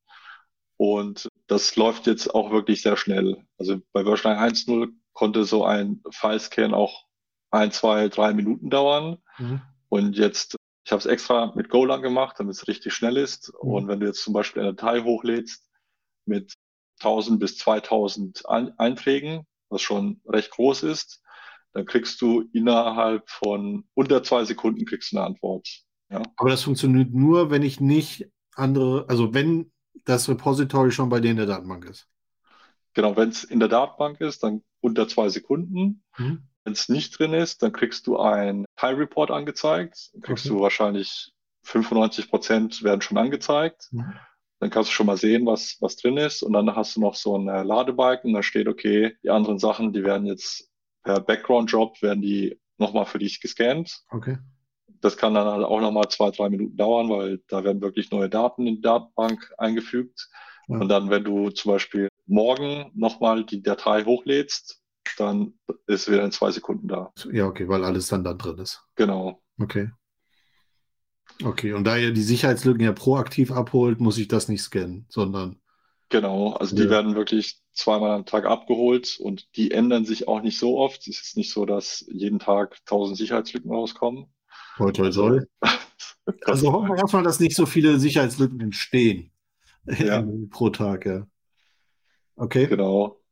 Und 0.77 1.29
das 1.47 1.77
läuft 1.77 2.07
jetzt 2.07 2.35
auch 2.35 2.51
wirklich 2.51 2.83
sehr 2.83 2.97
schnell. 2.97 3.45
Also 3.59 3.81
bei 3.93 4.05
Version 4.05 4.33
1.0 4.33 4.93
konnte 5.12 5.45
so 5.45 5.64
ein 5.64 6.03
File-Scan 6.11 6.75
auch 6.75 7.07
ein, 7.51 7.70
zwei, 7.70 8.09
drei 8.09 8.35
Minuten 8.35 8.70
dauern. 8.70 9.18
Mhm. 9.39 9.62
Und 9.89 10.16
jetzt 10.16 10.57
ich 10.85 10.91
habe 10.91 10.99
es 10.99 11.07
extra 11.07 11.53
mit 11.55 11.68
Golang 11.68 12.03
gemacht, 12.03 12.37
damit 12.39 12.55
es 12.55 12.66
richtig 12.66 12.93
schnell 12.93 13.16
ist. 13.16 13.53
Mhm. 13.62 13.70
Und 13.70 13.89
wenn 13.89 14.01
du 14.01 14.07
jetzt 14.07 14.23
zum 14.23 14.33
Beispiel 14.33 14.62
eine 14.62 14.75
Datei 14.75 15.03
hochlädst 15.03 15.68
mit 16.27 16.55
1000 17.01 17.41
bis 17.41 17.59
2000 17.59 18.43
Einträgen, 18.47 19.47
was 19.68 19.83
schon 19.83 20.20
recht 20.27 20.51
groß 20.51 20.83
ist, 20.85 21.22
dann 21.73 21.87
kriegst 21.87 22.20
du 22.20 22.49
innerhalb 22.53 23.29
von 23.29 23.85
unter 23.95 24.23
zwei 24.23 24.45
Sekunden 24.45 24.85
kriegst 24.85 25.12
du 25.12 25.16
eine 25.16 25.27
Antwort. 25.27 25.68
Ja. 26.11 26.23
Aber 26.37 26.51
das 26.51 26.62
funktioniert 26.62 27.12
nur, 27.12 27.51
wenn 27.51 27.62
ich 27.62 27.81
nicht 27.81 28.29
andere, 28.55 29.07
also 29.09 29.33
wenn 29.33 29.73
das 30.05 30.29
Repository 30.29 30.91
schon 30.91 31.09
bei 31.09 31.20
dir 31.20 31.31
in 31.31 31.37
der 31.37 31.47
Datenbank 31.47 31.87
ist. 31.87 32.09
Genau, 32.95 33.16
wenn 33.16 33.31
es 33.31 33.45
in 33.45 33.61
der 33.61 33.68
Datenbank 33.68 34.20
ist, 34.20 34.43
dann 34.43 34.62
unter 34.81 35.09
zwei 35.09 35.29
Sekunden. 35.29 36.03
Mhm. 36.18 36.43
Wenn 36.64 36.73
es 36.75 36.89
nicht 36.89 37.18
drin 37.18 37.33
ist, 37.33 37.62
dann 37.62 37.73
kriegst 37.73 38.07
du 38.07 38.18
ein 38.18 38.66
Time 38.77 38.99
Report 38.99 39.31
angezeigt. 39.31 40.11
Dann 40.12 40.23
kriegst 40.23 40.47
okay. 40.47 40.55
du 40.55 40.61
wahrscheinlich 40.61 41.33
95 41.64 42.29
Prozent 42.29 42.83
werden 42.83 43.01
schon 43.01 43.18
angezeigt. 43.18 43.89
Mhm. 43.93 44.14
Dann 44.61 44.70
kannst 44.70 44.91
du 44.91 44.95
schon 44.95 45.07
mal 45.07 45.16
sehen, 45.16 45.47
was, 45.47 45.79
was 45.81 45.97
drin 45.97 46.18
ist. 46.18 46.43
Und 46.43 46.53
dann 46.53 46.77
hast 46.77 46.95
du 46.97 47.01
noch 47.01 47.14
so 47.14 47.35
einen 47.35 47.66
Ladebalken. 47.66 48.33
Da 48.35 48.43
steht, 48.43 48.68
okay, 48.68 49.16
die 49.25 49.31
anderen 49.31 49.59
Sachen, 49.59 49.93
die 49.93 50.05
werden 50.05 50.27
jetzt 50.27 50.72
per 51.03 51.20
Background-Job, 51.20 52.00
werden 52.03 52.22
die 52.22 52.61
nochmal 52.78 53.07
für 53.07 53.18
dich 53.18 53.40
gescannt. 53.40 54.03
Okay. 54.11 54.38
Das 55.00 55.16
kann 55.16 55.34
dann 55.34 55.48
halt 55.48 55.64
auch 55.64 55.80
nochmal 55.80 56.09
zwei, 56.09 56.30
drei 56.30 56.48
Minuten 56.48 56.76
dauern, 56.76 57.09
weil 57.11 57.42
da 57.48 57.64
werden 57.64 57.82
wirklich 57.82 58.11
neue 58.11 58.28
Daten 58.28 58.66
in 58.66 58.76
die 58.76 58.82
Datenbank 58.82 59.53
eingefügt. 59.59 60.28
Ja. 60.68 60.78
Und 60.78 60.88
dann, 60.88 61.11
wenn 61.11 61.24
du 61.24 61.50
zum 61.50 61.72
Beispiel 61.72 62.09
morgen 62.26 62.90
nochmal 62.94 63.44
die 63.44 63.62
Datei 63.62 64.05
hochlädst, 64.05 64.80
dann 65.18 65.55
ist 65.86 66.11
wieder 66.11 66.24
in 66.24 66.32
zwei 66.32 66.50
Sekunden 66.50 66.88
da. 66.88 67.12
Ja, 67.32 67.46
okay, 67.46 67.68
weil 67.68 67.84
alles 67.84 68.07
dann 68.09 68.24
da 68.24 68.34
drin 68.34 68.59
ist. 68.59 68.84
Genau. 68.94 69.42
Okay. 69.61 69.90
Okay, 71.42 71.72
und 71.72 71.84
da 71.84 71.96
ihr 71.96 72.12
die 72.12 72.22
Sicherheitslücken 72.22 72.84
ja 72.84 72.92
proaktiv 72.92 73.50
abholt, 73.50 74.00
muss 74.00 74.18
ich 74.18 74.28
das 74.28 74.48
nicht 74.48 74.62
scannen, 74.62 75.07
sondern. 75.09 75.61
Genau, 76.13 76.53
also 76.53 76.77
die 76.77 76.91
werden 76.91 77.15
wirklich 77.15 77.59
zweimal 77.73 78.11
am 78.11 78.27
Tag 78.27 78.45
abgeholt 78.45 79.19
und 79.19 79.57
die 79.57 79.71
ändern 79.71 80.05
sich 80.05 80.29
auch 80.29 80.43
nicht 80.43 80.59
so 80.59 80.77
oft. 80.77 81.09
Es 81.09 81.23
ist 81.23 81.39
nicht 81.39 81.51
so, 81.51 81.65
dass 81.65 82.05
jeden 82.07 82.39
Tag 82.39 82.85
tausend 82.85 83.17
Sicherheitslücken 83.17 83.73
rauskommen. 83.73 84.27
Toi, 84.77 84.93
toi, 84.93 85.11
toi. 85.11 85.41
also 86.45 86.71
hoffen 86.71 86.91
wir 86.91 86.99
erstmal, 86.99 87.23
dass 87.23 87.41
nicht 87.41 87.57
so 87.57 87.65
viele 87.65 87.99
Sicherheitslücken 87.99 88.61
entstehen 88.61 89.33
ja. 89.87 90.23
pro 90.51 90.69
Tag, 90.69 91.07
ja. 91.07 91.27
Okay. 92.37 92.67
Genau. 92.67 93.23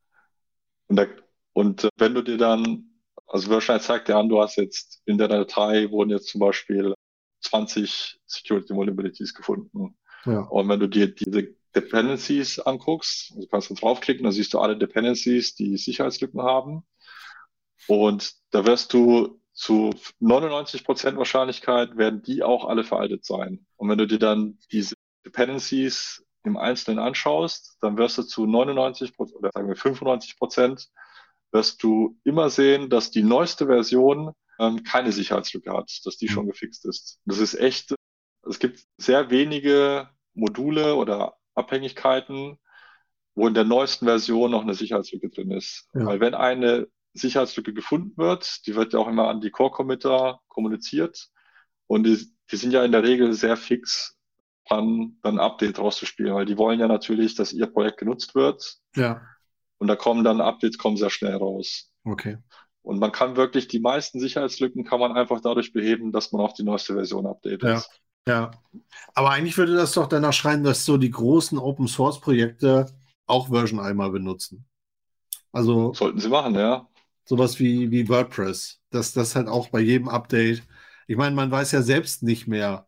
Und, 0.86 0.96
da, 0.96 1.04
und 1.52 1.84
äh, 1.84 1.90
wenn 1.98 2.14
du 2.14 2.22
dir 2.22 2.38
dann, 2.38 2.94
also 3.26 3.50
wahrscheinlich 3.50 3.84
zeigt 3.84 4.08
dir 4.08 4.16
an, 4.16 4.30
du 4.30 4.40
hast 4.40 4.56
jetzt 4.56 5.02
in 5.04 5.18
der 5.18 5.28
Datei 5.28 5.90
wurden 5.90 6.08
jetzt 6.08 6.28
zum 6.28 6.38
Beispiel 6.38 6.94
20 7.42 8.22
Security 8.24 8.74
Vulnerabilities 8.74 9.34
gefunden. 9.34 9.98
Ja. 10.24 10.40
Und 10.44 10.66
wenn 10.70 10.80
du 10.80 10.88
dir 10.88 11.14
diese 11.14 11.59
Dependencies 11.74 12.58
anguckst, 12.58 13.32
also 13.34 13.46
kannst 13.48 13.70
du 13.70 13.74
draufklicken, 13.74 14.24
dann 14.24 14.32
siehst 14.32 14.52
du 14.54 14.58
alle 14.58 14.76
Dependencies, 14.76 15.54
die 15.54 15.76
Sicherheitslücken 15.76 16.42
haben. 16.42 16.82
Und 17.86 18.34
da 18.50 18.66
wirst 18.66 18.92
du 18.92 19.40
zu 19.52 19.90
99 20.20 20.84
Prozent 20.84 21.18
Wahrscheinlichkeit 21.18 21.96
werden 21.96 22.22
die 22.22 22.42
auch 22.42 22.64
alle 22.64 22.84
veraltet 22.84 23.24
sein. 23.24 23.66
Und 23.76 23.88
wenn 23.88 23.98
du 23.98 24.06
dir 24.06 24.18
dann 24.18 24.58
diese 24.72 24.94
Dependencies 25.24 26.24
im 26.44 26.56
Einzelnen 26.56 26.98
anschaust, 26.98 27.76
dann 27.80 27.98
wirst 27.98 28.18
du 28.18 28.22
zu 28.22 28.46
99 28.46 29.18
oder 29.18 29.50
sagen 29.52 29.68
wir 29.68 29.76
95 29.76 30.38
Prozent 30.38 30.88
wirst 31.52 31.82
du 31.82 32.18
immer 32.24 32.48
sehen, 32.48 32.90
dass 32.90 33.10
die 33.10 33.22
neueste 33.22 33.66
Version 33.66 34.32
ähm, 34.58 34.82
keine 34.84 35.12
Sicherheitslücke 35.12 35.72
hat, 35.72 35.90
dass 36.04 36.16
die 36.16 36.26
mhm. 36.26 36.32
schon 36.32 36.46
gefixt 36.46 36.86
ist. 36.86 37.18
Das 37.24 37.38
ist 37.38 37.54
echt, 37.54 37.94
es 38.48 38.58
gibt 38.58 38.84
sehr 38.98 39.30
wenige 39.30 40.08
Module 40.32 40.94
oder 40.94 41.34
Abhängigkeiten, 41.54 42.58
wo 43.34 43.46
in 43.46 43.54
der 43.54 43.64
neuesten 43.64 44.06
Version 44.06 44.50
noch 44.50 44.62
eine 44.62 44.74
Sicherheitslücke 44.74 45.30
drin 45.30 45.50
ist. 45.50 45.88
Ja. 45.94 46.06
Weil 46.06 46.20
wenn 46.20 46.34
eine 46.34 46.88
Sicherheitslücke 47.14 47.72
gefunden 47.72 48.16
wird, 48.16 48.66
die 48.66 48.74
wird 48.74 48.92
ja 48.92 48.98
auch 48.98 49.08
immer 49.08 49.28
an 49.28 49.40
die 49.40 49.50
Core-Committer 49.50 50.40
kommuniziert 50.48 51.28
und 51.86 52.04
die, 52.04 52.18
die 52.50 52.56
sind 52.56 52.72
ja 52.72 52.84
in 52.84 52.92
der 52.92 53.02
Regel 53.02 53.32
sehr 53.32 53.56
fix 53.56 54.16
dran, 54.68 55.16
dann 55.22 55.38
ein 55.38 55.44
Update 55.44 55.78
rauszuspielen, 55.78 56.34
weil 56.34 56.46
die 56.46 56.56
wollen 56.56 56.80
ja 56.80 56.86
natürlich, 56.86 57.34
dass 57.34 57.52
ihr 57.52 57.66
Projekt 57.66 57.98
genutzt 57.98 58.34
wird. 58.34 58.76
Ja. 58.94 59.22
Und 59.78 59.88
da 59.88 59.96
kommen 59.96 60.24
dann 60.24 60.40
Updates 60.40 60.78
kommen 60.78 60.96
sehr 60.96 61.10
schnell 61.10 61.34
raus. 61.34 61.90
Okay. 62.04 62.38
Und 62.82 62.98
man 62.98 63.12
kann 63.12 63.36
wirklich 63.36 63.68
die 63.68 63.80
meisten 63.80 64.20
Sicherheitslücken 64.20 64.84
kann 64.84 65.00
man 65.00 65.12
einfach 65.12 65.40
dadurch 65.40 65.72
beheben, 65.72 66.12
dass 66.12 66.32
man 66.32 66.42
auf 66.42 66.54
die 66.54 66.62
neueste 66.62 66.94
Version 66.94 67.26
updatet. 67.26 67.62
Ja. 67.62 67.82
Ja. 68.26 68.50
Aber 69.14 69.30
eigentlich 69.30 69.56
würde 69.56 69.74
das 69.74 69.92
doch 69.92 70.06
danach 70.06 70.32
schreien, 70.32 70.64
dass 70.64 70.84
so 70.84 70.96
die 70.96 71.10
großen 71.10 71.58
Open 71.58 71.88
Source 71.88 72.20
Projekte 72.20 72.86
auch 73.26 73.48
Version 73.48 73.80
einmal 73.80 74.10
benutzen. 74.10 74.64
Also. 75.52 75.92
Sollten 75.94 76.20
sie 76.20 76.28
machen, 76.28 76.54
ja. 76.54 76.88
Sowas 77.24 77.58
wie, 77.58 77.90
wie 77.90 78.08
WordPress. 78.08 78.80
Dass 78.90 79.12
das 79.12 79.36
halt 79.36 79.48
auch 79.48 79.68
bei 79.68 79.80
jedem 79.80 80.08
Update. 80.08 80.62
Ich 81.06 81.16
meine, 81.16 81.34
man 81.34 81.50
weiß 81.50 81.72
ja 81.72 81.82
selbst 81.82 82.22
nicht 82.22 82.46
mehr, 82.46 82.86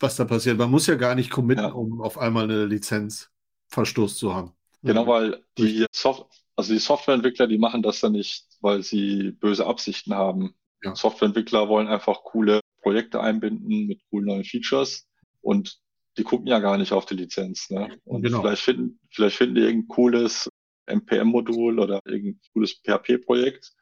was 0.00 0.16
da 0.16 0.24
passiert. 0.24 0.58
Man 0.58 0.70
muss 0.70 0.86
ja 0.86 0.96
gar 0.96 1.14
nicht 1.14 1.30
committen, 1.30 1.64
ja. 1.64 1.72
um 1.72 2.00
auf 2.00 2.18
einmal 2.18 2.44
eine 2.44 2.66
Lizenzverstoß 2.66 4.16
zu 4.16 4.34
haben. 4.34 4.52
Genau, 4.82 5.06
weil 5.06 5.42
die 5.56 5.86
Software, 5.92 6.28
also 6.56 6.72
die 6.72 6.78
Softwareentwickler, 6.78 7.46
die 7.46 7.58
machen 7.58 7.82
das 7.82 8.00
ja 8.02 8.10
nicht, 8.10 8.46
weil 8.60 8.82
sie 8.82 9.30
böse 9.32 9.66
Absichten 9.66 10.14
haben. 10.14 10.54
Ja. 10.82 10.94
Softwareentwickler 10.94 11.68
wollen 11.68 11.88
einfach 11.88 12.22
coole 12.22 12.60
Projekte 12.84 13.20
einbinden 13.20 13.86
mit 13.86 14.00
coolen 14.10 14.26
neuen 14.26 14.44
Features 14.44 15.08
und 15.40 15.80
die 16.16 16.22
gucken 16.22 16.46
ja 16.46 16.60
gar 16.60 16.78
nicht 16.78 16.92
auf 16.92 17.06
die 17.06 17.16
Lizenz. 17.16 17.70
Ne? 17.70 17.98
Und 18.04 18.22
genau. 18.22 18.40
vielleicht, 18.40 18.62
finden, 18.62 19.00
vielleicht 19.10 19.36
finden 19.36 19.56
die 19.56 19.62
irgendein 19.62 19.88
cooles 19.88 20.48
NPM-Modul 20.86 21.80
oder 21.80 22.00
irgendein 22.04 22.40
cooles 22.52 22.80
PHP-Projekt, 22.84 23.72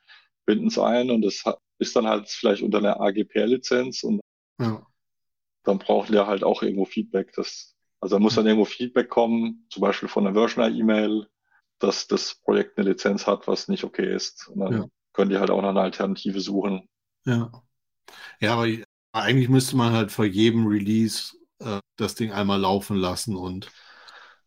binden 0.47 0.69
es 0.69 0.79
ein 0.79 1.11
und 1.11 1.23
das 1.23 1.45
ist 1.79 1.95
dann 1.95 2.07
halt 2.07 2.29
vielleicht 2.29 2.63
unter 2.63 2.79
einer 2.79 3.01
AGPR-Lizenz 3.01 4.03
und 4.05 4.21
ja. 4.59 4.87
dann 5.65 5.79
braucht 5.79 6.15
der 6.15 6.27
halt 6.27 6.45
auch 6.45 6.63
irgendwo 6.63 6.85
Feedback. 6.85 7.33
Das, 7.35 7.75
also 8.01 8.17
da 8.17 8.21
muss 8.21 8.37
dann 8.37 8.47
irgendwo 8.47 8.65
Feedback 8.65 9.11
kommen, 9.11 9.67
zum 9.69 9.83
Beispiel 9.83 10.09
von 10.09 10.27
einer 10.27 10.35
Versioner-E-Mail 10.35 11.27
dass 11.83 12.07
das 12.07 12.37
Projekt 12.37 12.79
eine 12.79 12.91
Lizenz 12.91 13.27
hat, 13.27 13.49
was 13.49 13.69
nicht 13.69 13.85
okay 13.85 14.15
ist. 14.15 14.49
Und 14.49 14.61
dann 14.61 14.73
ja. 14.73 14.87
können 15.13 15.31
die 15.31 15.39
halt 15.39 15.51
auch 15.51 15.61
nach 15.61 15.71
einer 15.71 15.83
Alternative 15.83 16.41
suchen. 16.41 16.89
Ja. 17.25 17.51
Ja, 18.41 18.55
aber 18.55 18.67
eigentlich 19.13 19.49
müsste 19.49 19.77
man 19.77 19.93
halt 19.93 20.11
vor 20.11 20.25
jedem 20.25 20.67
Release 20.67 21.37
äh, 21.61 21.81
das 21.97 22.15
Ding 22.15 22.33
einmal 22.33 22.61
laufen 22.61 22.97
lassen 22.97 23.37
und. 23.37 23.71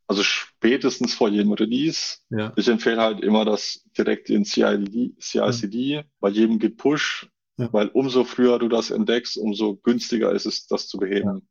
Also 0.07 0.21
spätestens 0.21 1.15
vor 1.15 1.29
jedem 1.29 1.53
Release. 1.53 2.17
Ja. 2.29 2.53
Ich 2.55 2.67
empfehle 2.67 3.01
halt 3.01 3.21
immer 3.21 3.43
das 3.43 3.83
direkt 3.97 4.29
in 4.29 4.45
CID, 4.45 5.15
CICD, 5.19 5.75
ja. 5.75 6.03
bei 6.19 6.29
jedem 6.29 6.59
Git 6.59 6.77
Push, 6.77 7.27
ja. 7.57 7.71
weil 7.73 7.87
umso 7.87 8.23
früher 8.23 8.59
du 8.59 8.67
das 8.67 8.91
entdeckst, 8.91 9.37
umso 9.37 9.77
günstiger 9.77 10.31
ist 10.31 10.45
es, 10.45 10.67
das 10.67 10.87
zu 10.87 10.97
beheben. 10.97 11.47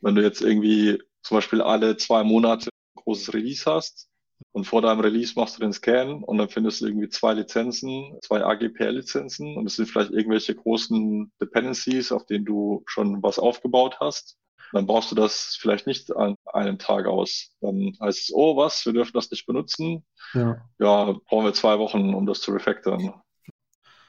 Wenn 0.00 0.14
du 0.14 0.22
jetzt 0.22 0.40
irgendwie 0.40 0.98
zum 1.22 1.36
Beispiel 1.36 1.60
alle 1.60 1.96
zwei 1.96 2.24
Monate 2.24 2.70
ein 2.70 3.02
großes 3.02 3.34
Release 3.34 3.64
hast, 3.66 4.08
und 4.52 4.66
vor 4.66 4.82
deinem 4.82 5.00
Release 5.00 5.32
machst 5.34 5.56
du 5.56 5.62
den 5.62 5.72
Scan 5.72 6.22
und 6.22 6.38
dann 6.38 6.48
findest 6.48 6.80
du 6.80 6.86
irgendwie 6.86 7.08
zwei 7.08 7.34
Lizenzen, 7.34 8.16
zwei 8.22 8.44
AGPL-Lizenzen 8.44 9.56
und 9.56 9.66
es 9.66 9.74
sind 9.76 9.86
vielleicht 9.86 10.12
irgendwelche 10.12 10.54
großen 10.54 11.32
Dependencies, 11.40 12.12
auf 12.12 12.24
denen 12.26 12.44
du 12.44 12.84
schon 12.86 13.20
was 13.20 13.40
aufgebaut 13.40 13.98
hast. 13.98 14.36
Dann 14.72 14.86
brauchst 14.86 15.10
du 15.10 15.16
das 15.16 15.56
vielleicht 15.60 15.88
nicht 15.88 16.14
an 16.14 16.36
einem 16.52 16.78
Tag 16.78 17.06
aus. 17.06 17.50
Dann 17.60 17.96
heißt 18.00 18.18
es, 18.18 18.32
oh 18.32 18.56
was, 18.56 18.86
wir 18.86 18.92
dürfen 18.92 19.12
das 19.14 19.30
nicht 19.30 19.44
benutzen. 19.46 20.04
Ja, 20.34 20.56
ja 20.78 21.16
brauchen 21.26 21.46
wir 21.46 21.52
zwei 21.52 21.78
Wochen, 21.80 22.14
um 22.14 22.24
das 22.24 22.40
zu 22.40 22.52
refactoren. 22.52 23.12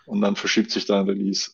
Und 0.06 0.22
dann 0.22 0.36
verschiebt 0.36 0.70
sich 0.70 0.86
dein 0.86 1.06
Release. 1.06 1.52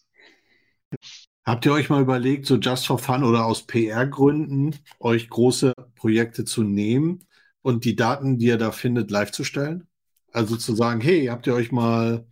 Habt 1.45 1.65
ihr 1.65 1.71
euch 1.71 1.89
mal 1.89 2.01
überlegt, 2.01 2.45
so 2.45 2.57
just 2.57 2.87
for 2.87 2.99
fun 2.99 3.23
oder 3.23 3.45
aus 3.45 3.65
PR-Gründen, 3.65 4.75
euch 4.99 5.29
große 5.29 5.73
Projekte 5.95 6.43
zu 6.43 6.63
nehmen 6.63 7.25
und 7.61 7.85
die 7.85 7.95
Daten, 7.95 8.37
die 8.37 8.47
ihr 8.47 8.57
da 8.57 8.71
findet, 8.71 9.11
live 9.11 9.31
zu 9.31 9.43
stellen? 9.43 9.87
Also 10.31 10.55
zu 10.55 10.75
sagen, 10.75 11.01
hey, 11.01 11.25
habt 11.25 11.47
ihr 11.47 11.53
euch 11.53 11.71
mal, 11.71 12.25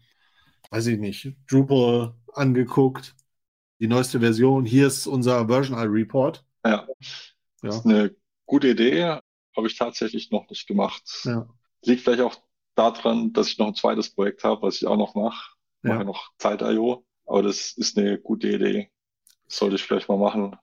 weiß 0.72 0.88
ich 0.88 1.00
nicht, 1.00 1.36
Drupal 1.50 2.16
angeguckt, 2.34 3.16
die 3.80 3.88
neueste 3.88 4.20
Version, 4.20 4.66
hier 4.66 4.88
ist 4.88 5.08
unser 5.08 5.48
Version 5.48 5.78
I 5.78 5.86
Report. 5.86 6.46
Ja, 6.66 6.88
das 7.62 7.78
ist 7.78 7.86
eine 7.86 8.16
gute 8.46 8.70
Idee, 8.70 9.04
habe 9.04 9.68
ich 9.68 9.78
tatsächlich 9.78 10.32
noch 10.32 10.50
nicht 10.50 10.68
gemacht. 10.68 11.04
Ja. 11.24 11.48
Liegt 11.84 12.02
vielleicht 12.02 12.22
auch 12.22 12.36
daran, 12.76 13.34
dass 13.34 13.50
ich 13.50 13.58
noch 13.58 13.68
ein 13.68 13.76
zweites 13.76 14.10
Projekt 14.10 14.44
habe, 14.44 14.62
was 14.62 14.76
ich 14.76 14.88
auch 14.88 14.98
noch 14.98 15.16
mache. 15.16 15.54
Ich 15.84 15.90
ja. 15.90 15.96
mache 15.96 16.06
noch 16.06 16.32
Zeit.io, 16.38 17.06
aber 17.26 17.44
das 17.44 17.74
ist 17.74 17.98
eine 17.98 18.20
gute 18.20 18.50
Idee. 18.50 18.90
Das 19.46 19.58
sollte 19.58 19.76
ich 19.76 19.84
vielleicht 19.84 20.10
mal 20.10 20.18
machen. 20.18 20.56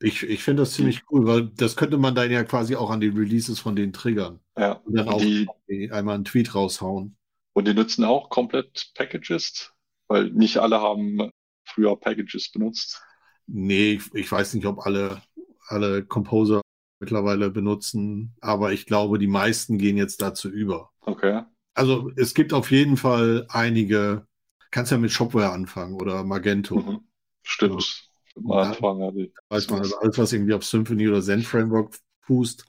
Ich, 0.00 0.22
ich 0.22 0.42
finde 0.42 0.62
das 0.62 0.72
ziemlich 0.72 1.02
cool, 1.10 1.26
weil 1.26 1.50
das 1.56 1.76
könnte 1.76 1.98
man 1.98 2.14
dann 2.14 2.30
ja 2.30 2.44
quasi 2.44 2.76
auch 2.76 2.90
an 2.90 3.00
die 3.00 3.08
Releases 3.08 3.60
von 3.60 3.76
den 3.76 3.92
triggern. 3.92 4.40
Ja. 4.58 4.72
Und 4.84 4.96
dann 4.96 5.08
auch 5.08 5.20
die, 5.20 5.48
einmal 5.90 6.16
einen 6.16 6.24
Tweet 6.24 6.54
raushauen. 6.54 7.16
Und 7.52 7.68
die 7.68 7.74
nutzen 7.74 8.04
auch 8.04 8.28
komplett 8.30 8.92
Packages, 8.94 9.72
weil 10.08 10.30
nicht 10.30 10.58
alle 10.58 10.80
haben 10.80 11.30
früher 11.64 11.96
Packages 11.96 12.50
benutzt. 12.50 13.02
Nee, 13.46 13.94
ich, 13.94 14.14
ich 14.14 14.30
weiß 14.30 14.54
nicht, 14.54 14.66
ob 14.66 14.84
alle, 14.86 15.22
alle 15.68 16.04
Composer 16.04 16.60
mittlerweile 17.00 17.50
benutzen, 17.50 18.34
aber 18.40 18.72
ich 18.72 18.86
glaube, 18.86 19.18
die 19.18 19.26
meisten 19.26 19.78
gehen 19.78 19.96
jetzt 19.96 20.22
dazu 20.22 20.48
über. 20.48 20.90
Okay. 21.00 21.42
Also 21.74 22.10
es 22.16 22.34
gibt 22.34 22.52
auf 22.52 22.70
jeden 22.70 22.96
Fall 22.96 23.46
einige, 23.48 24.26
kannst 24.70 24.92
ja 24.92 24.98
mit 24.98 25.10
Shopware 25.10 25.50
anfangen 25.50 25.94
oder 25.94 26.24
Magento. 26.24 26.76
Mhm. 26.76 27.00
Stimmt. 27.42 28.08
Am 28.36 28.50
Anfang 28.52 29.02
hatte 29.02 29.22
ich. 29.22 29.32
Weiß 29.48 29.68
man, 29.70 29.80
also 29.80 29.96
alles, 29.98 30.18
was 30.18 30.32
irgendwie 30.32 30.54
auf 30.54 30.64
Symphony 30.64 31.08
oder 31.08 31.22
Zen 31.22 31.42
Framework 31.42 31.96
fußt, 32.22 32.64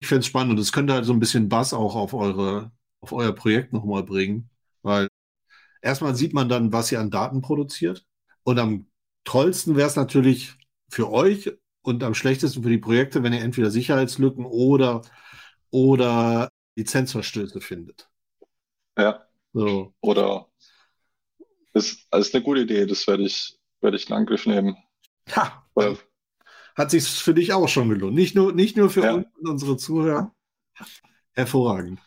Ich 0.00 0.08
fände 0.08 0.20
es 0.20 0.26
spannend 0.26 0.52
und 0.52 0.58
es 0.58 0.72
könnte 0.72 0.92
halt 0.92 1.04
so 1.04 1.12
ein 1.12 1.20
bisschen 1.20 1.48
Bass 1.48 1.72
auch 1.72 1.94
auf 1.94 2.14
eure, 2.14 2.72
auf 3.00 3.12
euer 3.12 3.32
Projekt 3.32 3.72
nochmal 3.72 4.02
bringen, 4.02 4.50
weil 4.82 5.08
erstmal 5.82 6.14
sieht 6.16 6.34
man 6.34 6.48
dann, 6.48 6.72
was 6.72 6.92
ihr 6.92 7.00
an 7.00 7.10
Daten 7.10 7.42
produziert. 7.42 8.06
Und 8.44 8.58
am 8.58 8.88
tollsten 9.24 9.76
wäre 9.76 9.88
es 9.88 9.96
natürlich 9.96 10.54
für 10.90 11.10
euch 11.10 11.52
und 11.82 12.02
am 12.04 12.14
schlechtesten 12.14 12.62
für 12.62 12.70
die 12.70 12.78
Projekte, 12.78 13.22
wenn 13.22 13.32
ihr 13.34 13.42
entweder 13.42 13.70
Sicherheitslücken 13.70 14.46
oder, 14.46 15.02
oder 15.70 16.50
Lizenzverstöße 16.76 17.60
findet. 17.60 18.10
Ja. 18.96 19.24
So. 19.52 19.94
Oder 20.00 20.48
ist, 21.72 22.06
ist 22.12 22.34
eine 22.34 22.44
gute 22.44 22.60
Idee, 22.62 22.86
das 22.86 23.06
werde 23.06 23.24
ich, 23.24 23.58
werde 23.84 23.96
ich 23.96 24.08
in 24.08 24.16
Angriff 24.16 24.46
nehmen. 24.46 24.76
Ha, 25.36 25.64
Weil, 25.74 25.96
hat 26.74 26.90
sich 26.90 27.08
für 27.08 27.34
dich 27.34 27.52
auch 27.52 27.68
schon 27.68 27.88
gelohnt. 27.88 28.14
Nicht 28.14 28.34
nur, 28.34 28.52
nicht 28.52 28.76
nur 28.76 28.90
für 28.90 29.04
ja. 29.04 29.14
uns 29.14 29.26
und 29.38 29.48
unsere 29.48 29.76
Zuhörer. 29.76 30.34
Hervorragend. 31.32 32.00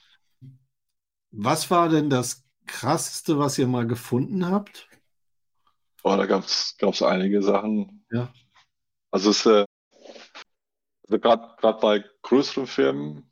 Was 1.32 1.72
war 1.72 1.88
denn 1.88 2.10
das 2.10 2.44
krasseste, 2.66 3.40
was 3.40 3.58
ihr 3.58 3.68
mal 3.68 3.88
gefunden 3.88 4.46
habt? 4.46 4.90
Oh, 6.04 6.16
da 6.16 6.26
gab 6.26 6.44
es 6.46 7.02
einige 7.02 7.42
Sachen. 7.42 8.06
Ja. 8.12 8.34
Also 9.12 9.30
es 9.30 9.46
äh, 9.46 9.66
also 11.08 11.20
gerade 11.20 11.78
bei 11.80 12.04
größeren 12.24 12.68
Firmen 12.68 13.32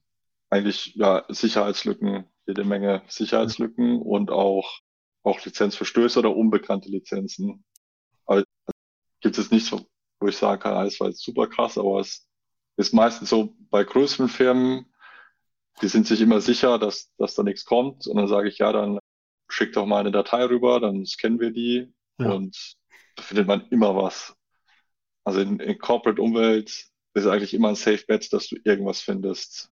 eigentlich 0.50 0.96
ja 0.96 1.26
Sicherheitslücken, 1.28 2.26
jede 2.48 2.64
Menge 2.64 3.04
Sicherheitslücken 3.08 4.02
und 4.02 4.32
auch, 4.32 4.80
auch 5.24 5.44
Lizenzverstöße 5.44 6.20
oder 6.20 6.36
unbekannte 6.36 6.90
Lizenzen. 6.90 7.66
Gibt 9.22 9.38
es 9.38 9.52
nichts, 9.52 9.72
wo 9.72 10.28
ich 10.28 10.38
sagen 10.38 10.62
kann, 10.62 10.74
alles 10.74 11.00
war 11.00 11.08
jetzt 11.08 11.24
super 11.24 11.48
krass, 11.48 11.78
aber 11.78 12.00
es 12.00 12.28
ist 12.78 12.94
meistens 12.94 13.30
so 13.30 13.56
bei 13.70 13.84
größeren 13.84 14.30
Firmen, 14.30 14.86
die 15.82 15.88
sind 15.88 16.08
sich 16.08 16.22
immer 16.22 16.42
sicher, 16.42 16.80
dass, 16.80 17.14
dass 17.18 17.36
da 17.36 17.44
nichts 17.44 17.66
kommt. 17.66 18.08
Und 18.08 18.18
dann 18.18 18.28
sage 18.28 18.50
ich, 18.50 18.60
ja, 18.60 18.72
dann 18.72 19.00
schick 19.50 19.74
doch 19.74 19.86
mal 19.86 20.00
eine 20.00 20.12
Datei 20.12 20.46
rüber, 20.46 20.80
dann 20.80 21.06
scannen 21.06 21.40
wir 21.40 21.52
die 21.52 21.94
ja. 22.20 22.32
und 22.32 22.76
da 23.16 23.24
findet 23.24 23.48
man 23.48 23.68
immer 23.70 23.96
was. 23.96 24.36
Also 25.24 25.42
in, 25.42 25.60
in 25.60 25.78
Corporate-Umwelt 25.78 26.88
ist 27.14 27.28
eigentlich 27.28 27.54
immer 27.54 27.70
ein 27.70 27.76
Safe 27.76 28.04
Bet, 28.08 28.32
dass 28.34 28.48
du 28.48 28.58
irgendwas 28.64 29.02
findest. 29.02 29.70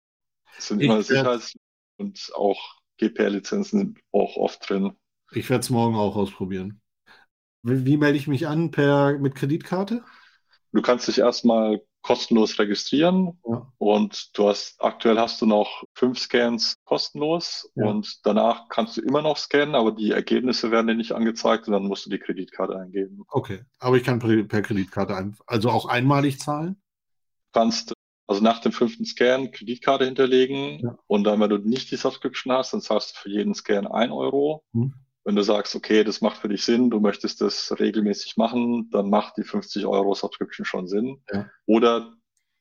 Es 0.57 0.69
sind 0.69 0.81
ich 0.81 0.87
immer 0.87 1.03
Sicherheits- 1.03 1.57
und 1.97 2.33
auch 2.35 2.79
GPR-Lizenzen 2.99 3.99
auch 4.13 4.37
oft 4.37 4.69
drin. 4.69 4.97
Ich 5.33 5.49
werde 5.49 5.61
es 5.61 5.71
morgen 5.71 5.95
auch 5.95 6.17
ausprobieren. 6.17 6.81
Wie, 7.63 7.85
wie, 7.85 7.97
melde 7.97 8.19
ich 8.19 8.29
mich 8.29 8.47
an 8.47 8.71
per 8.71 9.19
mit 9.19 9.35
Kreditkarte? 9.35 10.05
Du 10.73 10.83
kannst 10.83 11.09
dich 11.09 11.19
erstmal 11.19 11.81
kostenlos 12.03 12.59
registrieren 12.59 13.39
ja. 13.47 13.71
und 13.79 14.31
du 14.39 14.49
hast 14.49 14.81
aktuell 14.81 15.19
hast 15.19 15.43
du 15.43 15.47
noch 15.47 15.85
fünf 15.95 16.19
Scans 16.19 16.77
kostenlos 16.85 17.71
ja. 17.75 17.87
und 17.87 18.21
danach 18.25 18.69
kannst 18.69 18.97
du 18.97 19.03
immer 19.03 19.23
noch 19.23 19.37
scannen, 19.37 19.75
aber 19.75 19.93
die 19.93 20.13
Ergebnisse 20.13 20.71
werden 20.71 20.87
dir 20.87 20.95
nicht 20.95 21.13
angezeigt 21.13 21.67
und 21.67 21.73
dann 21.73 21.85
musst 21.85 22.07
du 22.07 22.11
die 22.11 22.19
Kreditkarte 22.19 22.79
eingeben. 22.79 23.25
Okay, 23.29 23.63
aber 23.79 23.97
ich 23.97 24.05
kann 24.05 24.21
per 24.21 24.63
Kreditkarte 24.63 25.17
ein, 25.17 25.37
also 25.47 25.71
auch 25.71 25.87
einmalig 25.87 26.39
zahlen? 26.39 26.81
Du 27.53 27.61
kannst 27.61 27.93
also 28.27 28.43
nach 28.43 28.61
dem 28.61 28.73
fünften 28.73 29.05
Scan 29.05 29.51
Kreditkarte 29.51 30.05
hinterlegen 30.05 30.81
ja. 30.81 30.99
und 31.07 31.25
dann, 31.25 31.41
wenn 31.41 31.51
du 31.51 31.59
nicht 31.59 31.91
die 31.91 31.97
Subscription 31.97 32.53
hast, 32.53 32.73
dann 32.73 32.81
zahlst 32.81 33.17
du 33.17 33.21
für 33.21 33.31
jeden 33.31 33.55
Scan 33.55 33.87
ein 33.87 34.13
Euro. 34.13 34.65
Hm. 34.73 34.95
Wenn 35.29 35.37
du 35.37 35.43
sagst, 35.43 35.77
okay, 35.77 36.05
das 36.05 36.23
macht 36.23 36.39
für 36.39 36.49
dich 36.49 36.65
Sinn, 36.65 36.89
du 36.89 37.01
möchtest 37.01 37.43
das 37.43 37.79
regelmäßig 37.79 38.39
machen, 38.39 38.89
dann 38.91 39.11
macht 39.11 39.37
die 39.37 39.43
50 39.43 39.85
Euro 39.85 40.15
Subscription 40.15 40.65
schon 40.65 40.89
Sinn. 40.89 41.23
Ja. 41.31 41.51
Oder 41.67 42.15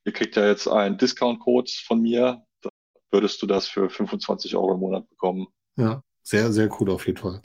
ihr 0.04 0.12
kriegt 0.12 0.36
ja 0.36 0.46
jetzt 0.46 0.68
einen 0.68 0.98
Discount-Code 0.98 1.72
von 1.86 2.02
mir, 2.02 2.44
dann 2.60 2.72
würdest 3.10 3.42
du 3.42 3.48
das 3.48 3.70
für 3.70 3.90
25 3.90 4.54
Euro 4.58 4.74
im 4.74 4.82
Monat 4.82 5.08
bekommen. 5.08 5.48
Ja, 5.78 6.04
sehr, 6.24 6.52
sehr 6.52 6.70
cool 6.82 6.90
auf 6.90 7.08
jeden 7.08 7.20
Fall. 7.20 7.42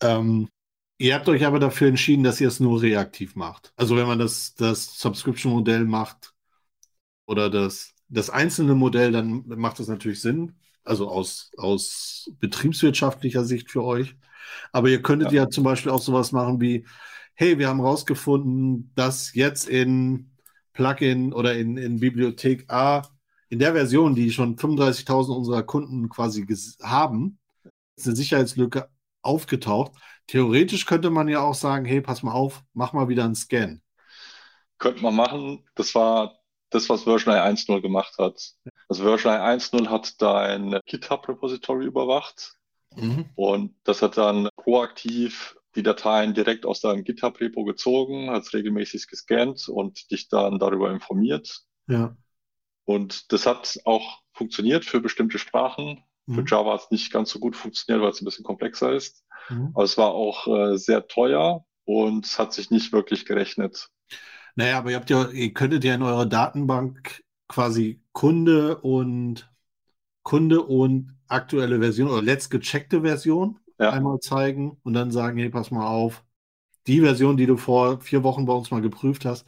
Ähm, 0.00 0.48
ihr 0.96 1.14
habt 1.14 1.28
euch 1.28 1.44
aber 1.44 1.58
dafür 1.60 1.88
entschieden, 1.88 2.24
dass 2.24 2.40
ihr 2.40 2.48
es 2.48 2.58
nur 2.58 2.80
reaktiv 2.80 3.36
macht. 3.36 3.74
Also 3.76 3.98
wenn 3.98 4.06
man 4.06 4.18
das, 4.18 4.54
das 4.54 4.98
Subscription-Modell 4.98 5.84
macht 5.84 6.32
oder 7.26 7.50
das, 7.50 7.92
das 8.08 8.30
einzelne 8.30 8.74
Modell, 8.76 9.12
dann 9.12 9.44
macht 9.46 9.78
das 9.78 9.88
natürlich 9.88 10.22
Sinn 10.22 10.54
also 10.84 11.08
aus, 11.08 11.50
aus 11.56 12.30
betriebswirtschaftlicher 12.40 13.44
Sicht 13.44 13.70
für 13.70 13.84
euch. 13.84 14.16
Aber 14.72 14.88
ihr 14.88 15.02
könntet 15.02 15.32
ja. 15.32 15.42
ja 15.42 15.50
zum 15.50 15.64
Beispiel 15.64 15.92
auch 15.92 16.00
sowas 16.00 16.32
machen 16.32 16.60
wie, 16.60 16.86
hey, 17.34 17.58
wir 17.58 17.68
haben 17.68 17.80
rausgefunden, 17.80 18.92
dass 18.94 19.34
jetzt 19.34 19.68
in 19.68 20.32
Plugin 20.72 21.32
oder 21.32 21.54
in, 21.54 21.76
in 21.76 22.00
Bibliothek 22.00 22.70
A, 22.70 23.02
in 23.48 23.58
der 23.58 23.74
Version, 23.74 24.14
die 24.14 24.30
schon 24.30 24.56
35.000 24.56 25.36
unserer 25.36 25.62
Kunden 25.62 26.08
quasi 26.08 26.46
haben, 26.82 27.38
ist 27.96 28.06
eine 28.06 28.16
Sicherheitslücke 28.16 28.88
aufgetaucht. 29.20 29.92
Theoretisch 30.26 30.86
könnte 30.86 31.10
man 31.10 31.28
ja 31.28 31.40
auch 31.40 31.54
sagen, 31.54 31.84
hey, 31.84 32.00
pass 32.00 32.22
mal 32.22 32.32
auf, 32.32 32.62
mach 32.72 32.92
mal 32.92 33.08
wieder 33.08 33.24
einen 33.24 33.34
Scan. 33.34 33.82
Könnte 34.78 35.02
man 35.02 35.14
machen. 35.14 35.64
Das 35.74 35.94
war 35.94 36.38
das, 36.70 36.88
was 36.88 37.04
Version 37.04 37.34
1.0 37.34 37.80
gemacht 37.82 38.16
hat. 38.18 38.54
Also 38.92 39.04
Version 39.04 39.32
1.0 39.32 39.88
hat 39.88 40.20
dein 40.20 40.78
GitHub-Repository 40.84 41.86
überwacht 41.86 42.58
mhm. 42.94 43.24
und 43.36 43.74
das 43.84 44.02
hat 44.02 44.18
dann 44.18 44.50
proaktiv 44.54 45.56
die 45.74 45.82
Dateien 45.82 46.34
direkt 46.34 46.66
aus 46.66 46.82
deinem 46.82 47.02
GitHub-Repo 47.02 47.64
gezogen, 47.64 48.28
hat 48.28 48.42
es 48.42 48.52
regelmäßig 48.52 49.08
gescannt 49.08 49.66
und 49.70 50.10
dich 50.10 50.28
dann 50.28 50.58
darüber 50.58 50.90
informiert. 50.90 51.62
Ja. 51.88 52.14
Und 52.84 53.32
das 53.32 53.46
hat 53.46 53.80
auch 53.86 54.20
funktioniert 54.34 54.84
für 54.84 55.00
bestimmte 55.00 55.38
Sprachen. 55.38 56.04
Mhm. 56.26 56.34
Für 56.34 56.44
Java 56.46 56.74
hat 56.74 56.82
es 56.82 56.90
nicht 56.90 57.10
ganz 57.10 57.30
so 57.30 57.38
gut 57.38 57.56
funktioniert, 57.56 58.04
weil 58.04 58.10
es 58.10 58.20
ein 58.20 58.26
bisschen 58.26 58.44
komplexer 58.44 58.92
ist. 58.92 59.24
Mhm. 59.48 59.70
Aber 59.72 59.84
es 59.84 59.96
war 59.96 60.10
auch 60.10 60.46
äh, 60.48 60.76
sehr 60.76 61.06
teuer 61.06 61.64
und 61.86 62.26
es 62.26 62.38
hat 62.38 62.52
sich 62.52 62.70
nicht 62.70 62.92
wirklich 62.92 63.24
gerechnet. 63.24 63.88
Naja, 64.54 64.76
aber 64.76 64.90
ihr 64.90 64.96
habt 64.96 65.08
ja, 65.08 65.30
ihr 65.30 65.54
könntet 65.54 65.82
ja 65.82 65.94
in 65.94 66.02
eurer 66.02 66.26
Datenbank 66.26 67.24
quasi 67.48 68.01
Kunde 68.12 68.78
und 68.78 69.50
Kunde 70.22 70.62
und 70.62 71.16
aktuelle 71.26 71.80
Version 71.80 72.10
oder 72.10 72.22
letzt 72.22 72.50
gecheckte 72.50 73.02
Version 73.02 73.58
ja. 73.78 73.90
einmal 73.90 74.20
zeigen 74.20 74.78
und 74.82 74.92
dann 74.92 75.10
sagen, 75.10 75.38
hey, 75.38 75.50
pass 75.50 75.70
mal 75.70 75.86
auf, 75.86 76.24
die 76.86 77.00
Version, 77.00 77.36
die 77.36 77.46
du 77.46 77.56
vor 77.56 78.00
vier 78.00 78.22
Wochen 78.22 78.46
bei 78.46 78.52
uns 78.52 78.70
mal 78.70 78.82
geprüft 78.82 79.24
hast, 79.24 79.46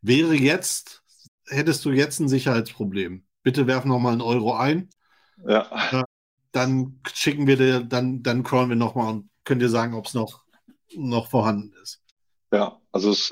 wäre 0.00 0.34
jetzt, 0.34 1.02
hättest 1.46 1.84
du 1.84 1.90
jetzt 1.90 2.20
ein 2.20 2.28
Sicherheitsproblem. 2.28 3.24
Bitte 3.42 3.66
werf 3.66 3.84
noch 3.84 3.98
mal 3.98 4.12
einen 4.12 4.20
Euro 4.20 4.54
ein. 4.54 4.90
Ja. 5.46 6.04
Dann 6.52 7.00
schicken 7.12 7.46
wir 7.46 7.56
dir, 7.56 7.80
dann, 7.80 8.22
dann 8.22 8.42
crawlen 8.42 8.68
wir 8.68 8.76
noch 8.76 8.94
mal 8.94 9.08
und 9.10 9.30
können 9.44 9.60
dir 9.60 9.68
sagen, 9.68 9.94
ob 9.94 10.06
es 10.06 10.14
noch, 10.14 10.44
noch 10.94 11.28
vorhanden 11.28 11.72
ist. 11.82 12.02
Ja, 12.52 12.80
also 12.92 13.10
es 13.10 13.30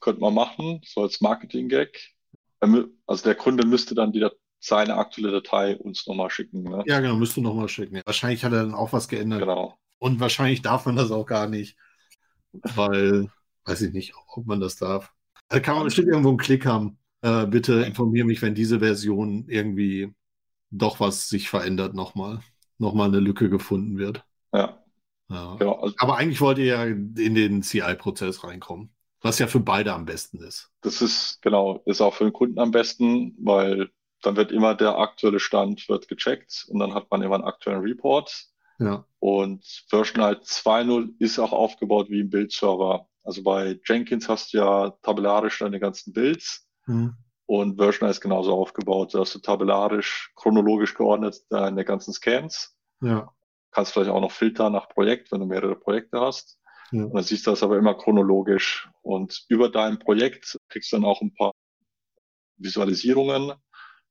könnte 0.00 0.20
man 0.20 0.34
machen, 0.34 0.80
so 0.84 1.02
als 1.02 1.20
Marketing-Gag. 1.20 2.14
Also 2.60 3.24
der 3.24 3.34
Kunde 3.34 3.66
müsste 3.66 3.94
dann 3.94 4.12
die, 4.12 4.26
seine 4.60 4.96
aktuelle 4.96 5.30
Datei 5.30 5.76
uns 5.76 6.06
nochmal 6.06 6.30
schicken. 6.30 6.62
Ne? 6.64 6.82
Ja, 6.86 7.00
genau, 7.00 7.16
müsste 7.16 7.40
nochmal 7.40 7.68
schicken. 7.68 8.00
Wahrscheinlich 8.04 8.44
hat 8.44 8.52
er 8.52 8.64
dann 8.64 8.74
auch 8.74 8.92
was 8.92 9.08
geändert. 9.08 9.40
Genau. 9.40 9.78
Und 9.98 10.20
wahrscheinlich 10.20 10.62
darf 10.62 10.86
man 10.86 10.96
das 10.96 11.10
auch 11.10 11.26
gar 11.26 11.48
nicht, 11.48 11.76
weil, 12.52 13.30
weiß 13.64 13.82
ich 13.82 13.92
nicht, 13.92 14.14
ob 14.34 14.46
man 14.46 14.60
das 14.60 14.76
darf. 14.76 15.12
Da 15.48 15.60
kann 15.60 15.76
man 15.76 15.84
bestimmt 15.84 16.08
irgendwo 16.08 16.28
einen 16.28 16.38
Klick 16.38 16.66
haben. 16.66 16.98
Äh, 17.22 17.46
bitte 17.46 17.82
informiere 17.82 18.26
mich, 18.26 18.42
wenn 18.42 18.54
diese 18.54 18.78
Version 18.80 19.46
irgendwie 19.48 20.14
doch 20.70 21.00
was 21.00 21.28
sich 21.28 21.48
verändert 21.48 21.94
nochmal. 21.94 22.40
Nochmal 22.78 23.08
eine 23.08 23.20
Lücke 23.20 23.50
gefunden 23.50 23.98
wird. 23.98 24.24
Ja. 24.52 24.82
ja. 25.28 25.56
Genau. 25.56 25.80
Also, 25.80 25.94
Aber 25.98 26.16
eigentlich 26.16 26.40
wollt 26.40 26.58
ihr 26.58 26.64
ja 26.64 26.84
in 26.84 27.34
den 27.34 27.62
CI-Prozess 27.62 28.44
reinkommen. 28.44 28.90
Was 29.20 29.38
ja 29.38 29.46
für 29.46 29.60
beide 29.60 29.92
am 29.92 30.04
besten 30.04 30.38
ist. 30.42 30.70
Das 30.80 31.02
ist, 31.02 31.42
genau, 31.42 31.82
ist 31.86 32.00
auch 32.00 32.14
für 32.14 32.24
den 32.24 32.32
Kunden 32.32 32.58
am 32.58 32.70
besten, 32.70 33.36
weil 33.40 33.90
dann 34.22 34.36
wird 34.36 34.52
immer 34.52 34.74
der 34.74 34.98
aktuelle 34.98 35.40
Stand 35.40 35.88
wird 35.88 36.08
gecheckt 36.08 36.66
und 36.68 36.78
dann 36.78 36.94
hat 36.94 37.10
man 37.10 37.22
immer 37.22 37.36
einen 37.36 37.44
aktuellen 37.44 37.80
Report. 37.80 38.48
Ja. 38.78 39.04
Und 39.18 39.64
Version 39.88 40.22
halt 40.22 40.44
2.0 40.44 41.14
ist 41.18 41.38
auch 41.38 41.52
aufgebaut 41.52 42.10
wie 42.10 42.20
ein 42.20 42.30
Bildserver. 42.30 43.08
Also 43.24 43.42
bei 43.42 43.78
Jenkins 43.84 44.28
hast 44.28 44.52
du 44.52 44.58
ja 44.58 44.90
tabellarisch 45.02 45.58
deine 45.58 45.80
ganzen 45.80 46.12
Builds. 46.12 46.68
Mhm. 46.86 47.16
Und 47.46 47.76
Version 47.76 48.08
ist 48.08 48.20
genauso 48.20 48.52
aufgebaut. 48.52 49.14
Da 49.14 49.20
hast 49.20 49.34
du 49.34 49.38
tabellarisch, 49.40 50.32
chronologisch 50.36 50.94
geordnet 50.94 51.42
deine 51.50 51.84
ganzen 51.84 52.12
Scans. 52.12 52.76
Ja. 53.00 53.32
Kannst 53.70 53.92
vielleicht 53.92 54.10
auch 54.10 54.20
noch 54.20 54.32
filtern 54.32 54.72
nach 54.72 54.88
Projekt, 54.88 55.32
wenn 55.32 55.40
du 55.40 55.46
mehrere 55.46 55.74
Projekte 55.74 56.20
hast. 56.20 56.60
Ja. 56.90 57.04
Und 57.04 57.14
dann 57.14 57.24
siehst 57.24 57.46
du 57.46 57.50
das 57.50 57.62
aber 57.62 57.78
immer 57.78 57.94
chronologisch. 57.94 58.88
Und 59.02 59.44
über 59.48 59.70
dein 59.70 59.98
Projekt 59.98 60.58
kriegst 60.68 60.92
du 60.92 60.96
dann 60.96 61.04
auch 61.04 61.20
ein 61.20 61.34
paar 61.34 61.52
Visualisierungen. 62.56 63.52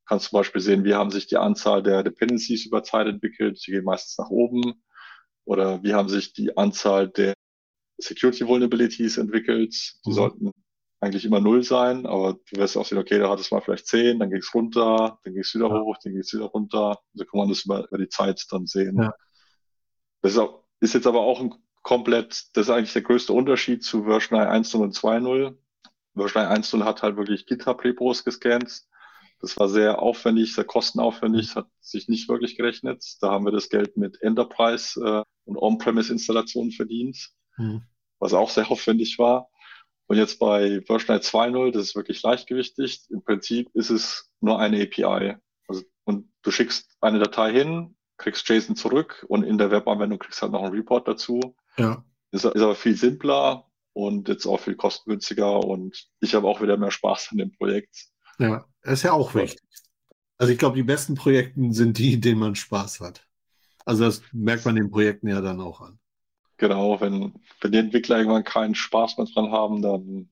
Kannst 0.05 0.29
zum 0.29 0.37
Beispiel 0.39 0.61
sehen, 0.61 0.83
wie 0.85 0.93
haben 0.93 1.11
sich 1.11 1.27
die 1.27 1.37
Anzahl 1.37 1.83
der 1.83 2.03
Dependencies 2.03 2.65
über 2.65 2.83
Zeit 2.83 3.07
entwickelt. 3.07 3.61
Die 3.65 3.71
gehen 3.71 3.83
meistens 3.83 4.17
nach 4.17 4.29
oben. 4.29 4.81
Oder 5.45 5.83
wie 5.83 5.93
haben 5.93 6.09
sich 6.09 6.33
die 6.33 6.55
Anzahl 6.57 7.09
der 7.09 7.33
Security 7.97 8.47
Vulnerabilities 8.47 9.17
entwickelt. 9.17 9.73
Die 10.05 10.09
mhm. 10.09 10.13
sollten 10.13 10.51
eigentlich 10.99 11.25
immer 11.25 11.39
null 11.39 11.63
sein, 11.63 12.05
aber 12.05 12.33
du 12.33 12.57
wirst 12.59 12.75
auch 12.75 12.85
sehen, 12.85 12.97
okay, 12.97 13.19
da 13.19 13.29
hat 13.29 13.39
es 13.39 13.51
mal 13.51 13.61
vielleicht 13.61 13.87
zehn, 13.87 14.19
dann 14.19 14.29
ging 14.29 14.39
es 14.39 14.53
runter, 14.53 15.19
dann 15.23 15.33
ging 15.33 15.41
es 15.41 15.53
wieder 15.53 15.67
ja. 15.67 15.79
hoch, 15.79 15.97
dann 16.03 16.13
ging 16.13 16.21
es 16.21 16.33
wieder 16.33 16.45
runter. 16.45 16.99
So 17.13 17.25
kann 17.25 17.39
man 17.39 17.49
das 17.49 17.65
über, 17.65 17.87
über 17.87 17.97
die 17.97 18.09
Zeit 18.09 18.43
dann 18.49 18.65
sehen. 18.65 18.97
Ja. 18.97 19.13
Das 20.21 20.33
ist, 20.33 20.37
auch, 20.39 20.63
ist, 20.79 20.95
jetzt 20.95 21.07
aber 21.07 21.21
auch 21.21 21.39
ein 21.39 21.53
komplett, 21.87 22.47
das 22.51 22.67
ist 22.67 22.69
eigentlich 22.69 22.91
der 22.91 23.01
größte 23.01 23.31
Unterschied 23.31 23.81
zu 23.81 24.03
Version 24.03 24.37
1.0 24.37 24.75
und 24.75 24.93
2.0. 24.93 25.55
Version 26.17 26.43
1.0 26.43 26.83
hat 26.83 27.01
halt 27.01 27.15
wirklich 27.15 27.45
GitHub-Repos 27.45 28.25
gescannt. 28.25 28.81
Das 29.39 29.55
war 29.55 29.69
sehr 29.69 30.01
aufwendig, 30.01 30.53
sehr 30.53 30.65
kostenaufwendig, 30.65 31.55
hat 31.55 31.69
sich 31.79 32.09
nicht 32.09 32.27
wirklich 32.27 32.57
gerechnet. 32.57 33.05
Da 33.21 33.31
haben 33.31 33.45
wir 33.45 33.53
das 33.53 33.69
Geld 33.69 33.95
mit 33.95 34.21
Enterprise 34.21 34.99
äh, 34.99 35.23
und 35.45 35.55
On-Premise-Installationen 35.55 36.73
verdient, 36.73 37.29
mhm. 37.55 37.83
was 38.19 38.33
auch 38.33 38.49
sehr 38.49 38.69
aufwendig 38.69 39.17
war. 39.17 39.47
Und 40.07 40.17
jetzt 40.17 40.39
bei 40.39 40.81
Version 40.81 41.15
2.0, 41.15 41.71
das 41.71 41.83
ist 41.83 41.95
wirklich 41.95 42.21
leichtgewichtig. 42.21 43.05
Im 43.11 43.23
Prinzip 43.23 43.69
ist 43.73 43.91
es 43.91 44.29
nur 44.41 44.59
eine 44.59 44.83
API. 44.83 45.37
Also, 45.69 45.83
und 46.03 46.29
du 46.41 46.51
schickst 46.51 46.97
eine 46.99 47.19
Datei 47.19 47.53
hin, 47.53 47.95
kriegst 48.17 48.49
JSON 48.49 48.75
zurück 48.75 49.25
und 49.29 49.43
in 49.43 49.57
der 49.57 49.71
Webanwendung 49.71 50.19
kriegst 50.19 50.41
halt 50.41 50.51
noch 50.51 50.63
einen 50.63 50.75
Report 50.75 51.07
dazu. 51.07 51.55
Ja. 51.77 52.03
Ist, 52.31 52.45
ist 52.45 52.61
aber 52.61 52.75
viel 52.75 52.95
simpler 52.95 53.65
und 53.93 54.27
jetzt 54.27 54.45
auch 54.45 54.59
viel 54.59 54.75
kostengünstiger 54.75 55.59
und 55.59 56.07
ich 56.19 56.35
habe 56.35 56.47
auch 56.47 56.61
wieder 56.61 56.77
mehr 56.77 56.91
Spaß 56.91 57.29
an 57.31 57.37
dem 57.37 57.51
Projekt. 57.51 58.07
Ja, 58.39 58.65
ist 58.83 59.03
ja 59.03 59.13
auch 59.13 59.33
wichtig. 59.33 59.61
Also 60.37 60.53
ich 60.53 60.59
glaube, 60.59 60.75
die 60.75 60.83
besten 60.83 61.15
Projekte 61.15 61.59
sind 61.73 61.97
die, 61.97 62.13
in 62.13 62.21
denen 62.21 62.39
man 62.39 62.55
Spaß 62.55 62.99
hat. 62.99 63.25
Also 63.85 64.03
das 64.03 64.21
merkt 64.31 64.65
man 64.65 64.75
den 64.75 64.91
Projekten 64.91 65.27
ja 65.27 65.41
dann 65.41 65.61
auch 65.61 65.81
an. 65.81 65.97
Genau, 66.57 66.99
wenn, 66.99 67.33
wenn 67.61 67.71
die 67.71 67.77
Entwickler 67.77 68.17
irgendwann 68.17 68.43
keinen 68.43 68.75
Spaß 68.75 69.17
mehr 69.17 69.27
dran 69.27 69.51
haben, 69.51 69.81
dann 69.81 70.29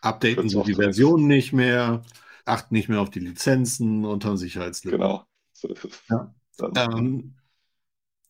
updaten 0.00 0.48
sie 0.48 0.62
die 0.62 0.74
Version 0.74 1.26
nicht 1.26 1.52
mehr, 1.52 2.02
achten 2.44 2.74
nicht 2.74 2.88
mehr 2.88 3.00
auf 3.00 3.10
die 3.10 3.20
Lizenzen 3.20 4.04
und 4.04 4.24
haben 4.24 4.36
Sicherheitslücken. 4.36 5.00
Genau. 5.00 5.24
So 5.52 5.68
ist 5.68 5.84
es. 5.84 6.02
Ja. 6.08 6.34
Ähm, 6.76 7.34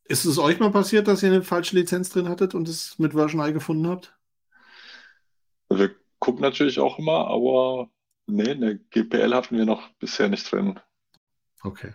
ist 0.07 0.24
es 0.24 0.38
euch 0.38 0.59
mal 0.61 0.70
passiert, 0.70 1.09
dass 1.09 1.22
ihr 1.22 1.30
eine 1.30 1.42
falsche 1.42 1.76
Lizenz 1.76 2.11
drin 2.11 2.28
hattet 2.28 2.55
und 2.55 2.68
es 2.68 2.98
mit 2.98 3.12
Version 3.12 3.46
I 3.46 3.52
gefunden 3.52 3.88
habt? 3.88 4.14
Wir 5.70 5.94
gucken 6.18 6.42
natürlich 6.42 6.78
auch 6.78 6.98
immer, 6.98 7.28
aber 7.28 7.90
nee, 8.26 8.50
eine 8.50 8.78
GPL 8.78 9.34
hatten 9.34 9.57
wir 9.57 9.64
noch 9.64 9.88
bisher 9.98 10.28
nicht 10.28 10.50
drin. 10.50 10.78
Okay. 11.62 11.92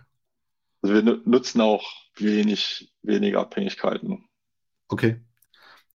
Also 0.82 0.94
wir 0.94 1.02
nutzen 1.24 1.60
auch 1.60 1.84
wenig, 2.16 2.92
wenige 3.02 3.38
Abhängigkeiten. 3.38 4.26
Okay. 4.88 5.20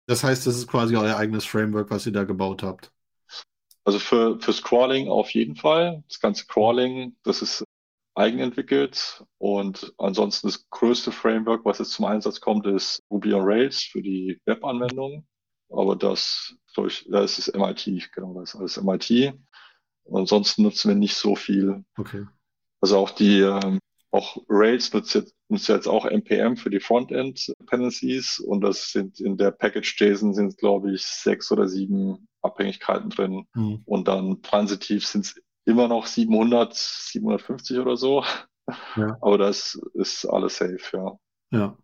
Das 0.06 0.24
heißt, 0.24 0.46
das 0.46 0.56
ist 0.56 0.66
quasi 0.66 0.96
euer 0.96 1.16
eigenes 1.16 1.44
Framework, 1.44 1.90
was 1.90 2.06
ihr 2.06 2.12
da 2.12 2.24
gebaut 2.24 2.62
habt. 2.62 2.92
Also 3.84 3.98
für, 3.98 4.40
für 4.40 4.52
Crawling 4.52 5.08
auf 5.08 5.30
jeden 5.30 5.56
Fall. 5.56 6.02
Das 6.08 6.20
ganze 6.20 6.46
Crawling, 6.46 7.16
das 7.22 7.42
ist 7.42 7.64
eigenentwickelt. 8.14 9.24
Und 9.38 9.92
ansonsten 9.98 10.48
das 10.48 10.68
größte 10.70 11.12
Framework, 11.12 11.64
was 11.64 11.78
jetzt 11.78 11.92
zum 11.92 12.06
Einsatz 12.06 12.40
kommt, 12.40 12.66
ist 12.66 13.02
Ruby 13.10 13.34
on 13.34 13.42
Rails 13.44 13.82
für 13.82 14.02
die 14.02 14.40
Webanwendung. 14.44 15.26
Aber 15.70 15.96
das, 15.96 16.56
ich, 16.86 17.06
das 17.10 17.38
ist 17.38 17.54
MIT, 17.54 18.10
genau, 18.12 18.34
das 18.34 18.54
ist 18.54 18.56
alles 18.56 18.82
MIT. 18.82 19.34
Und 20.04 20.20
ansonsten 20.20 20.62
nutzen 20.62 20.88
wir 20.88 20.96
nicht 20.96 21.14
so 21.14 21.36
viel. 21.36 21.84
Okay. 21.96 22.26
Also 22.80 22.98
auch 22.98 23.10
die, 23.10 23.40
ähm, 23.40 23.78
auch 24.10 24.38
Rails 24.48 24.92
nutzt 24.92 25.14
jetzt, 25.14 25.34
nutzt 25.48 25.68
jetzt 25.68 25.86
auch 25.86 26.04
NPM 26.04 26.56
für 26.56 26.70
die 26.70 26.80
Frontend 26.80 27.52
Dependencies 27.60 28.40
und 28.40 28.62
das 28.62 28.90
sind 28.90 29.20
in 29.20 29.36
der 29.36 29.52
Package 29.52 29.94
JSON 30.00 30.34
sind, 30.34 30.58
glaube 30.58 30.92
ich, 30.92 31.02
sechs 31.04 31.52
oder 31.52 31.68
sieben 31.68 32.26
Abhängigkeiten 32.42 33.10
drin. 33.10 33.46
Mhm. 33.54 33.82
Und 33.84 34.08
dann 34.08 34.42
transitiv 34.42 35.06
sind 35.06 35.26
es 35.26 35.40
immer 35.70 35.88
noch 35.88 36.06
700, 36.06 36.74
750 36.74 37.78
oder 37.78 37.96
so. 37.96 38.24
Ja. 38.96 39.16
Aber 39.20 39.38
das 39.38 39.80
ist 39.94 40.26
alles 40.26 40.56
safe, 40.56 40.78
ja. 40.92 41.18
Ja. 41.50 41.76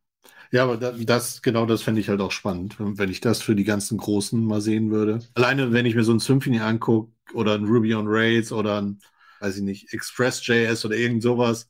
Ja, 0.53 0.63
aber 0.65 0.77
das, 0.77 1.43
genau 1.43 1.67
das 1.67 1.83
fände 1.83 2.01
ich 2.01 2.09
halt 2.09 2.21
auch 2.21 2.31
spannend, 2.31 2.77
wenn 2.79 3.11
ich 3.11 3.21
das 3.21 3.43
für 3.43 3.57
die 3.57 3.65
ganzen 3.65 3.99
Großen 3.99 4.45
mal 4.45 4.61
sehen 4.61 4.91
würde. 4.91 5.19
Alleine, 5.35 5.73
wenn 5.73 5.87
ich 5.87 5.97
mir 5.97 6.05
so 6.05 6.13
ein 6.13 6.21
Symphony 6.21 6.61
angucke 6.61 7.13
oder 7.35 7.55
ein 7.55 7.65
Ruby 7.65 7.95
on 7.95 8.07
Rails 8.07 8.53
oder 8.53 8.81
ein, 8.81 9.01
weiß 9.41 9.57
ich 9.57 9.63
nicht, 9.63 9.93
Express.js 9.93 10.85
oder 10.85 10.97
irgend 10.97 11.23
sowas, 11.23 11.69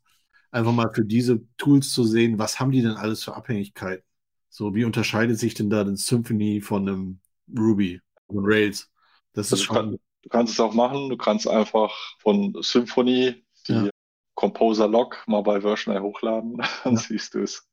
einfach 0.50 0.72
mal 0.72 0.90
für 0.92 1.04
diese 1.04 1.40
Tools 1.56 1.90
zu 1.90 2.04
sehen, 2.04 2.38
was 2.38 2.60
haben 2.60 2.70
die 2.70 2.82
denn 2.82 2.92
alles 2.92 3.24
für 3.24 3.34
Abhängigkeiten? 3.34 4.04
So, 4.50 4.74
wie 4.74 4.84
unterscheidet 4.84 5.38
sich 5.38 5.54
denn 5.54 5.70
da 5.70 5.80
ein 5.82 5.96
Symphony 5.96 6.60
von 6.60 6.88
einem 6.88 7.20
Ruby 7.56 8.00
und 8.26 8.44
Rails? 8.46 8.90
Das 9.32 9.52
also 9.52 9.62
ist 9.62 9.66
schon. 9.66 9.98
Du 10.26 10.30
kannst 10.30 10.54
es 10.54 10.58
auch 10.60 10.74
machen. 10.74 11.08
Du 11.08 11.16
kannst 11.16 11.46
einfach 11.46 11.94
von 12.18 12.52
Symfony 12.60 13.44
die 13.68 13.72
ja. 13.72 13.90
Composer 14.34 14.88
Log 14.88 15.22
mal 15.28 15.42
bei 15.42 15.60
Version 15.60 15.96
hochladen. 16.02 16.56
Dann 16.84 16.94
ja. 16.94 17.00
siehst 17.00 17.34
du 17.34 17.44
es. 17.44 17.64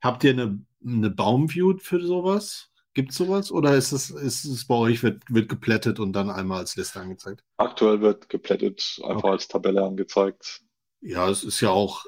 Habt 0.00 0.24
ihr 0.24 0.30
eine, 0.30 0.64
eine 0.82 1.10
Baumview 1.10 1.76
für 1.76 2.00
sowas? 2.00 2.70
Gibt 2.94 3.10
es 3.10 3.18
sowas? 3.18 3.52
Oder 3.52 3.74
ist 3.74 3.92
es, 3.92 4.08
ist 4.08 4.46
es 4.46 4.66
bei 4.66 4.76
euch, 4.76 5.02
wird, 5.02 5.22
wird 5.28 5.50
geplättet 5.50 6.00
und 6.00 6.14
dann 6.14 6.30
einmal 6.30 6.60
als 6.60 6.74
Liste 6.74 7.00
angezeigt? 7.00 7.44
Aktuell 7.58 8.00
wird 8.00 8.30
geplättet, 8.30 8.98
einfach 9.02 9.24
okay. 9.24 9.32
als 9.32 9.48
Tabelle 9.48 9.84
angezeigt. 9.84 10.62
Ja, 11.02 11.28
es 11.28 11.44
ist 11.44 11.60
ja 11.60 11.68
auch 11.68 12.06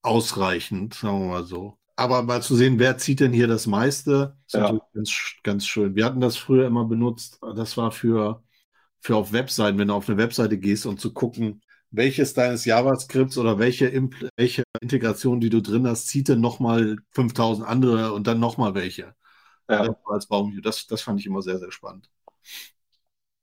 ausreichend, 0.00 0.94
sagen 0.94 1.20
wir 1.20 1.28
mal 1.28 1.44
so. 1.44 1.76
Aber 1.94 2.22
mal 2.22 2.40
zu 2.40 2.56
sehen, 2.56 2.78
wer 2.78 2.96
zieht 2.96 3.20
denn 3.20 3.34
hier 3.34 3.48
das 3.48 3.66
meiste, 3.66 4.38
ist 4.46 4.54
ja. 4.54 4.78
ganz, 4.94 5.12
ganz 5.42 5.66
schön. 5.66 5.94
Wir 5.94 6.06
hatten 6.06 6.22
das 6.22 6.38
früher 6.38 6.66
immer 6.66 6.86
benutzt. 6.86 7.38
Das 7.54 7.76
war 7.76 7.92
für 7.92 8.42
für 9.06 9.14
auf 9.14 9.32
Webseiten, 9.32 9.78
wenn 9.78 9.86
du 9.86 9.94
auf 9.94 10.08
eine 10.08 10.18
Webseite 10.18 10.58
gehst 10.58 10.84
und 10.84 11.00
zu 11.00 11.12
gucken, 11.12 11.62
welches 11.92 12.34
deines 12.34 12.64
JavaScripts 12.64 13.38
oder 13.38 13.56
welche, 13.60 13.86
Impl 13.86 14.28
welche 14.36 14.64
Integration, 14.80 15.38
die 15.38 15.48
du 15.48 15.62
drin 15.62 15.86
hast, 15.86 16.08
zieht 16.08 16.26
denn 16.28 16.40
nochmal 16.40 16.96
5000 17.12 17.66
andere 17.68 18.12
und 18.12 18.26
dann 18.26 18.40
nochmal 18.40 18.74
welche. 18.74 19.14
Ja. 19.70 19.96
Als 20.06 20.26
Baumview. 20.26 20.60
Das, 20.60 20.88
das 20.88 21.02
fand 21.02 21.20
ich 21.20 21.26
immer 21.26 21.40
sehr, 21.40 21.60
sehr 21.60 21.70
spannend. 21.70 22.10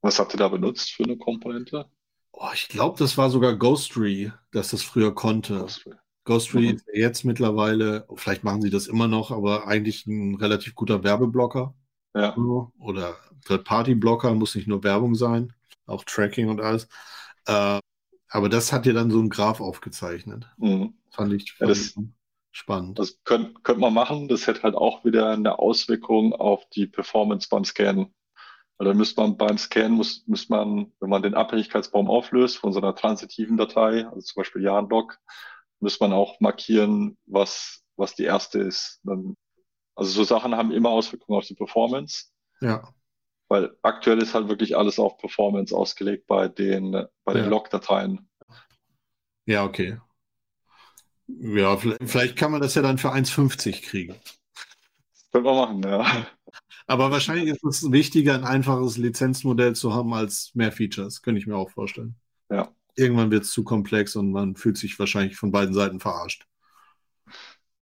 Was 0.02 0.18
habt 0.18 0.34
ihr 0.34 0.38
da 0.38 0.48
benutzt 0.48 0.92
für 0.92 1.04
eine 1.04 1.16
Komponente? 1.16 1.86
Oh, 2.32 2.50
ich 2.52 2.68
glaube, 2.68 2.98
das 2.98 3.16
war 3.16 3.30
sogar 3.30 3.56
Ghostry, 3.56 4.32
dass 4.52 4.68
das 4.68 4.82
früher 4.82 5.14
konnte. 5.14 5.60
Ghostry, 5.60 5.94
Ghostry 6.24 6.60
mhm. 6.60 6.76
ist 6.76 6.86
jetzt 6.92 7.24
mittlerweile, 7.24 8.06
vielleicht 8.16 8.44
machen 8.44 8.60
sie 8.60 8.70
das 8.70 8.86
immer 8.86 9.08
noch, 9.08 9.30
aber 9.30 9.66
eigentlich 9.66 10.06
ein 10.06 10.34
relativ 10.34 10.74
guter 10.74 11.02
Werbeblocker. 11.02 11.74
Ja. 12.14 12.36
Oder 12.78 13.16
Third-Party-Blocker, 13.46 14.34
muss 14.34 14.54
nicht 14.54 14.68
nur 14.68 14.84
Werbung 14.84 15.14
sein, 15.14 15.52
auch 15.86 16.04
Tracking 16.04 16.48
und 16.48 16.60
alles. 16.60 16.88
Äh, 17.46 17.80
aber 18.28 18.48
das 18.48 18.72
hat 18.72 18.86
dir 18.86 18.94
dann 18.94 19.10
so 19.10 19.20
ein 19.20 19.30
Graph 19.30 19.60
aufgezeichnet. 19.60 20.48
Mhm. 20.56 20.94
Fand 21.10 21.32
ich, 21.32 21.52
fand 21.52 21.68
ja, 21.68 21.74
das, 21.74 21.94
spannend. 22.50 22.98
Das 22.98 23.22
könnte 23.24 23.54
könnt 23.62 23.80
man 23.80 23.94
machen. 23.94 24.28
Das 24.28 24.46
hätte 24.46 24.62
halt 24.62 24.74
auch 24.74 25.04
wieder 25.04 25.30
eine 25.30 25.58
Auswirkung 25.58 26.32
auf 26.32 26.68
die 26.70 26.86
Performance 26.86 27.48
beim 27.48 27.64
Scannen. 27.64 28.14
Weil 28.76 28.88
dann 28.88 28.96
müsste 28.96 29.20
man 29.20 29.36
beim 29.36 29.56
Scannen, 29.56 29.92
muss, 29.92 30.24
muss 30.26 30.48
man, 30.48 30.92
wenn 30.98 31.10
man 31.10 31.22
den 31.22 31.34
Abhängigkeitsbaum 31.34 32.10
auflöst 32.10 32.58
von 32.58 32.72
so 32.72 32.80
einer 32.80 32.94
transitiven 32.94 33.56
Datei, 33.56 34.06
also 34.06 34.20
zum 34.20 34.40
Beispiel 34.40 34.62
JARN-Doc, 34.62 35.18
muss 35.78 36.00
man 36.00 36.12
auch 36.12 36.40
markieren, 36.40 37.16
was, 37.26 37.84
was 37.96 38.16
die 38.16 38.24
erste 38.24 38.58
ist. 38.58 39.00
Dann 39.04 39.36
also 39.94 40.10
so 40.10 40.24
Sachen 40.24 40.54
haben 40.54 40.72
immer 40.72 40.90
Auswirkungen 40.90 41.38
auf 41.38 41.46
die 41.46 41.54
Performance. 41.54 42.26
Ja. 42.60 42.92
Weil 43.48 43.76
aktuell 43.82 44.22
ist 44.22 44.34
halt 44.34 44.48
wirklich 44.48 44.76
alles 44.76 44.98
auf 44.98 45.18
Performance 45.18 45.76
ausgelegt 45.76 46.26
bei 46.26 46.48
den, 46.48 47.06
bei 47.24 47.34
den 47.34 47.44
ja. 47.44 47.50
Log-Dateien. 47.50 48.28
Ja, 49.46 49.64
okay. 49.64 49.98
Ja, 51.26 51.76
vielleicht 51.76 52.36
kann 52.36 52.52
man 52.52 52.60
das 52.60 52.74
ja 52.74 52.82
dann 52.82 52.98
für 52.98 53.12
1,50 53.12 53.82
kriegen. 53.82 54.14
Das 55.12 55.30
können 55.30 55.44
wir 55.44 55.54
machen, 55.54 55.82
ja. 55.82 56.26
Aber 56.86 57.10
wahrscheinlich 57.10 57.48
ist 57.48 57.64
es 57.64 57.90
wichtiger, 57.90 58.34
ein 58.34 58.44
einfaches 58.44 58.98
Lizenzmodell 58.98 59.74
zu 59.74 59.94
haben 59.94 60.12
als 60.12 60.54
mehr 60.54 60.72
Features, 60.72 61.22
könnte 61.22 61.40
ich 61.40 61.46
mir 61.46 61.56
auch 61.56 61.70
vorstellen. 61.70 62.16
Ja. 62.50 62.74
Irgendwann 62.94 63.30
wird 63.30 63.44
es 63.44 63.52
zu 63.52 63.64
komplex 63.64 64.16
und 64.16 64.30
man 64.30 64.54
fühlt 64.56 64.76
sich 64.76 64.98
wahrscheinlich 64.98 65.36
von 65.36 65.50
beiden 65.50 65.74
Seiten 65.74 65.98
verarscht. 65.98 66.46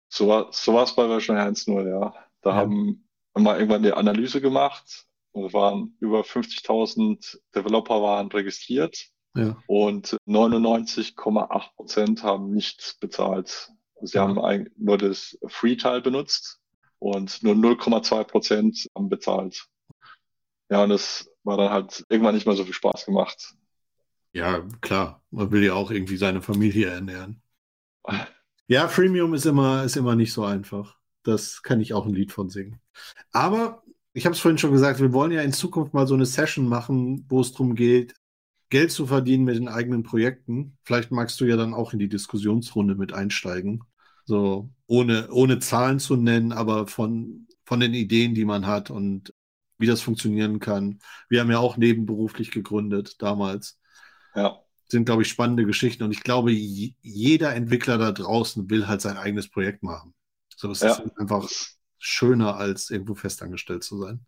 So 0.08 0.28
war 0.28 0.48
so 0.52 0.74
war 0.74 0.84
es 0.84 0.94
bei 0.94 1.06
Version 1.06 1.36
1.0, 1.36 1.88
ja. 1.88 2.14
Da 2.42 2.50
ja. 2.50 2.56
haben 2.56 3.04
wir 3.34 3.58
irgendwann 3.58 3.82
die 3.82 3.92
Analyse 3.92 4.40
gemacht 4.40 5.06
und 5.32 5.52
waren 5.52 5.96
über 6.00 6.20
50.000 6.20 7.38
Developer 7.54 8.00
waren 8.02 8.28
registriert 8.28 9.10
ja. 9.36 9.56
und 9.66 10.16
99,8 10.26 11.74
Prozent 11.76 12.22
haben 12.22 12.50
nicht 12.50 12.96
bezahlt. 13.00 13.70
Sie 14.02 14.16
ja. 14.16 14.26
haben 14.26 14.68
nur 14.76 14.98
das 14.98 15.38
Free-Teil 15.46 16.00
benutzt 16.02 16.60
und 16.98 17.42
nur 17.42 17.54
0,2 17.54 18.24
Prozent 18.24 18.88
haben 18.94 19.08
bezahlt. 19.08 19.66
Ja, 20.70 20.82
und 20.82 20.90
das 20.90 21.30
war 21.44 21.56
dann 21.56 21.70
halt 21.70 22.04
irgendwann 22.08 22.34
nicht 22.34 22.46
mehr 22.46 22.56
so 22.56 22.64
viel 22.64 22.74
Spaß 22.74 23.06
gemacht. 23.06 23.54
Ja, 24.32 24.66
klar. 24.80 25.22
Man 25.30 25.50
will 25.50 25.64
ja 25.64 25.74
auch 25.74 25.90
irgendwie 25.90 26.16
seine 26.16 26.42
Familie 26.42 26.88
ernähren. 26.88 27.40
Ja, 28.68 28.88
Freemium 28.88 29.34
ist 29.34 29.46
immer, 29.46 29.84
ist 29.84 29.96
immer 29.96 30.16
nicht 30.16 30.32
so 30.32 30.44
einfach. 30.44 30.96
Das 31.22 31.62
kann 31.62 31.80
ich 31.80 31.94
auch 31.94 32.06
ein 32.06 32.14
Lied 32.14 32.32
von 32.32 32.48
singen. 32.48 32.80
Aber 33.32 33.82
ich 34.12 34.24
habe 34.24 34.34
es 34.34 34.40
vorhin 34.40 34.58
schon 34.58 34.72
gesagt, 34.72 35.00
wir 35.00 35.12
wollen 35.12 35.32
ja 35.32 35.42
in 35.42 35.52
Zukunft 35.52 35.94
mal 35.94 36.06
so 36.06 36.14
eine 36.14 36.26
Session 36.26 36.68
machen, 36.68 37.24
wo 37.28 37.40
es 37.40 37.52
darum 37.52 37.74
geht, 37.74 38.14
Geld 38.68 38.90
zu 38.90 39.06
verdienen 39.06 39.44
mit 39.44 39.56
den 39.56 39.68
eigenen 39.68 40.02
Projekten. 40.02 40.76
Vielleicht 40.84 41.12
magst 41.12 41.40
du 41.40 41.44
ja 41.44 41.56
dann 41.56 41.74
auch 41.74 41.92
in 41.92 41.98
die 41.98 42.08
Diskussionsrunde 42.08 42.96
mit 42.96 43.12
einsteigen. 43.12 43.84
So, 44.24 44.70
ohne, 44.86 45.28
ohne 45.30 45.60
Zahlen 45.60 46.00
zu 46.00 46.16
nennen, 46.16 46.52
aber 46.52 46.88
von, 46.88 47.46
von 47.64 47.78
den 47.78 47.94
Ideen, 47.94 48.34
die 48.34 48.44
man 48.44 48.66
hat 48.66 48.90
und 48.90 49.32
wie 49.78 49.86
das 49.86 50.00
funktionieren 50.00 50.58
kann. 50.58 50.98
Wir 51.28 51.40
haben 51.40 51.50
ja 51.50 51.58
auch 51.58 51.76
nebenberuflich 51.76 52.50
gegründet 52.50 53.22
damals. 53.22 53.78
Ja. 54.34 54.65
Sind, 54.88 55.04
glaube 55.04 55.22
ich, 55.22 55.28
spannende 55.28 55.66
Geschichten. 55.66 56.04
Und 56.04 56.12
ich 56.12 56.22
glaube, 56.22 56.52
jeder 56.52 57.54
Entwickler 57.54 57.98
da 57.98 58.12
draußen 58.12 58.70
will 58.70 58.86
halt 58.86 59.00
sein 59.00 59.16
eigenes 59.16 59.48
Projekt 59.48 59.82
machen. 59.82 60.14
So, 60.54 60.70
es 60.70 60.80
ja. 60.80 60.92
ist 60.92 61.18
einfach 61.18 61.48
schöner, 61.98 62.56
als 62.56 62.90
irgendwo 62.90 63.14
festangestellt 63.14 63.82
zu 63.82 63.98
sein. 63.98 64.24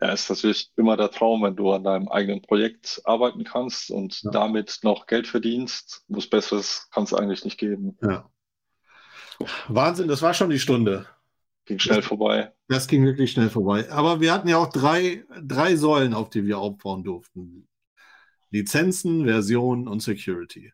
Ja, 0.00 0.12
ist 0.12 0.28
natürlich 0.28 0.72
immer 0.76 0.96
der 0.96 1.12
Traum, 1.12 1.44
wenn 1.44 1.54
du 1.54 1.70
an 1.70 1.84
deinem 1.84 2.08
eigenen 2.08 2.42
Projekt 2.42 3.00
arbeiten 3.04 3.44
kannst 3.44 3.90
und 3.92 4.20
ja. 4.22 4.32
damit 4.32 4.80
noch 4.82 5.06
Geld 5.06 5.28
verdienst. 5.28 6.04
Was 6.08 6.26
Besseres 6.26 6.88
kann 6.90 7.04
es 7.04 7.14
eigentlich 7.14 7.44
nicht 7.44 7.56
geben. 7.56 7.96
Ja. 8.02 8.28
Wahnsinn, 9.68 10.08
das 10.08 10.20
war 10.20 10.34
schon 10.34 10.50
die 10.50 10.58
Stunde. 10.58 11.06
Ging 11.66 11.78
schnell 11.78 11.98
das, 11.98 12.06
vorbei. 12.06 12.52
Das 12.66 12.88
ging 12.88 13.04
wirklich 13.04 13.30
schnell 13.30 13.48
vorbei. 13.48 13.88
Aber 13.92 14.20
wir 14.20 14.32
hatten 14.32 14.48
ja 14.48 14.56
auch 14.56 14.70
drei, 14.70 15.24
drei 15.40 15.76
Säulen, 15.76 16.14
auf 16.14 16.30
die 16.30 16.44
wir 16.44 16.58
aufbauen 16.58 17.04
durften. 17.04 17.68
Lizenzen, 18.52 19.24
Version 19.24 19.88
und 19.88 20.00
Security. 20.00 20.72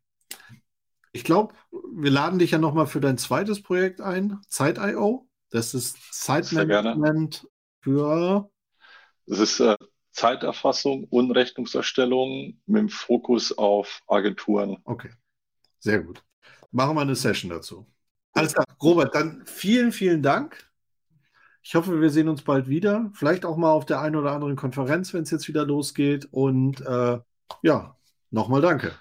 Ich 1.12 1.24
glaube, 1.24 1.54
wir 1.70 2.10
laden 2.10 2.38
dich 2.38 2.50
ja 2.50 2.58
nochmal 2.58 2.86
für 2.86 3.00
dein 3.00 3.16
zweites 3.16 3.62
Projekt 3.62 4.00
ein, 4.00 4.40
Zeit.io. 4.48 5.28
Das 5.50 5.72
ist 5.72 5.96
Zeitmanagement 6.12 7.48
für. 7.80 8.50
Das 9.26 9.38
ist 9.38 9.60
äh, 9.60 9.76
Zeiterfassung 10.10 11.04
und 11.04 11.30
Rechnungserstellung 11.30 12.60
mit 12.66 12.80
dem 12.80 12.88
Fokus 12.88 13.56
auf 13.56 14.00
Agenturen. 14.06 14.78
Okay, 14.84 15.10
sehr 15.78 16.02
gut. 16.02 16.22
Machen 16.70 16.96
wir 16.96 17.02
eine 17.02 17.16
Session 17.16 17.50
dazu. 17.50 17.86
Alles 18.32 18.52
klar, 18.52 18.66
Robert, 18.82 19.14
dann 19.14 19.44
vielen, 19.46 19.92
vielen 19.92 20.22
Dank. 20.22 20.68
Ich 21.62 21.74
hoffe, 21.74 22.00
wir 22.00 22.10
sehen 22.10 22.28
uns 22.28 22.42
bald 22.42 22.68
wieder. 22.68 23.10
Vielleicht 23.14 23.44
auch 23.44 23.56
mal 23.56 23.72
auf 23.72 23.86
der 23.86 24.00
einen 24.00 24.16
oder 24.16 24.32
anderen 24.32 24.56
Konferenz, 24.56 25.14
wenn 25.14 25.22
es 25.22 25.30
jetzt 25.30 25.48
wieder 25.48 25.64
losgeht. 25.64 26.28
Und 26.30 26.80
äh, 26.80 27.18
ja, 27.62 27.96
nochmal 28.30 28.60
danke. 28.60 28.94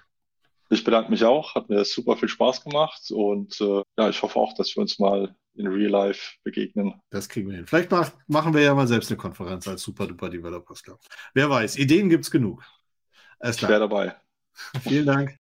Ich 0.70 0.84
bedanke 0.84 1.10
mich 1.10 1.24
auch, 1.24 1.54
hat 1.54 1.70
mir 1.70 1.84
super 1.84 2.16
viel 2.16 2.28
Spaß 2.28 2.64
gemacht 2.64 3.10
und 3.10 3.58
äh, 3.60 3.82
ja, 3.96 4.08
ich 4.08 4.22
hoffe 4.22 4.38
auch, 4.38 4.54
dass 4.54 4.76
wir 4.76 4.82
uns 4.82 4.98
mal 4.98 5.34
in 5.54 5.66
Real 5.66 5.90
Life 5.90 6.36
begegnen. 6.44 7.00
Das 7.10 7.28
kriegen 7.28 7.48
wir 7.48 7.56
hin. 7.56 7.66
Vielleicht 7.66 7.90
mach, 7.90 8.12
machen 8.26 8.54
wir 8.54 8.62
ja 8.62 8.74
mal 8.74 8.86
selbst 8.86 9.10
eine 9.10 9.16
Konferenz 9.16 9.66
als 9.66 9.82
Super 9.82 10.06
Duper 10.06 10.28
Developers 10.28 10.82
Club. 10.82 11.00
Wer 11.34 11.48
weiß, 11.48 11.78
Ideen 11.78 12.08
gibt 12.08 12.24
es 12.24 12.30
genug. 12.30 12.62
ich 13.42 13.62
wäre 13.62 13.80
dabei. 13.80 14.14
Vielen 14.82 15.06
Dank. 15.06 15.38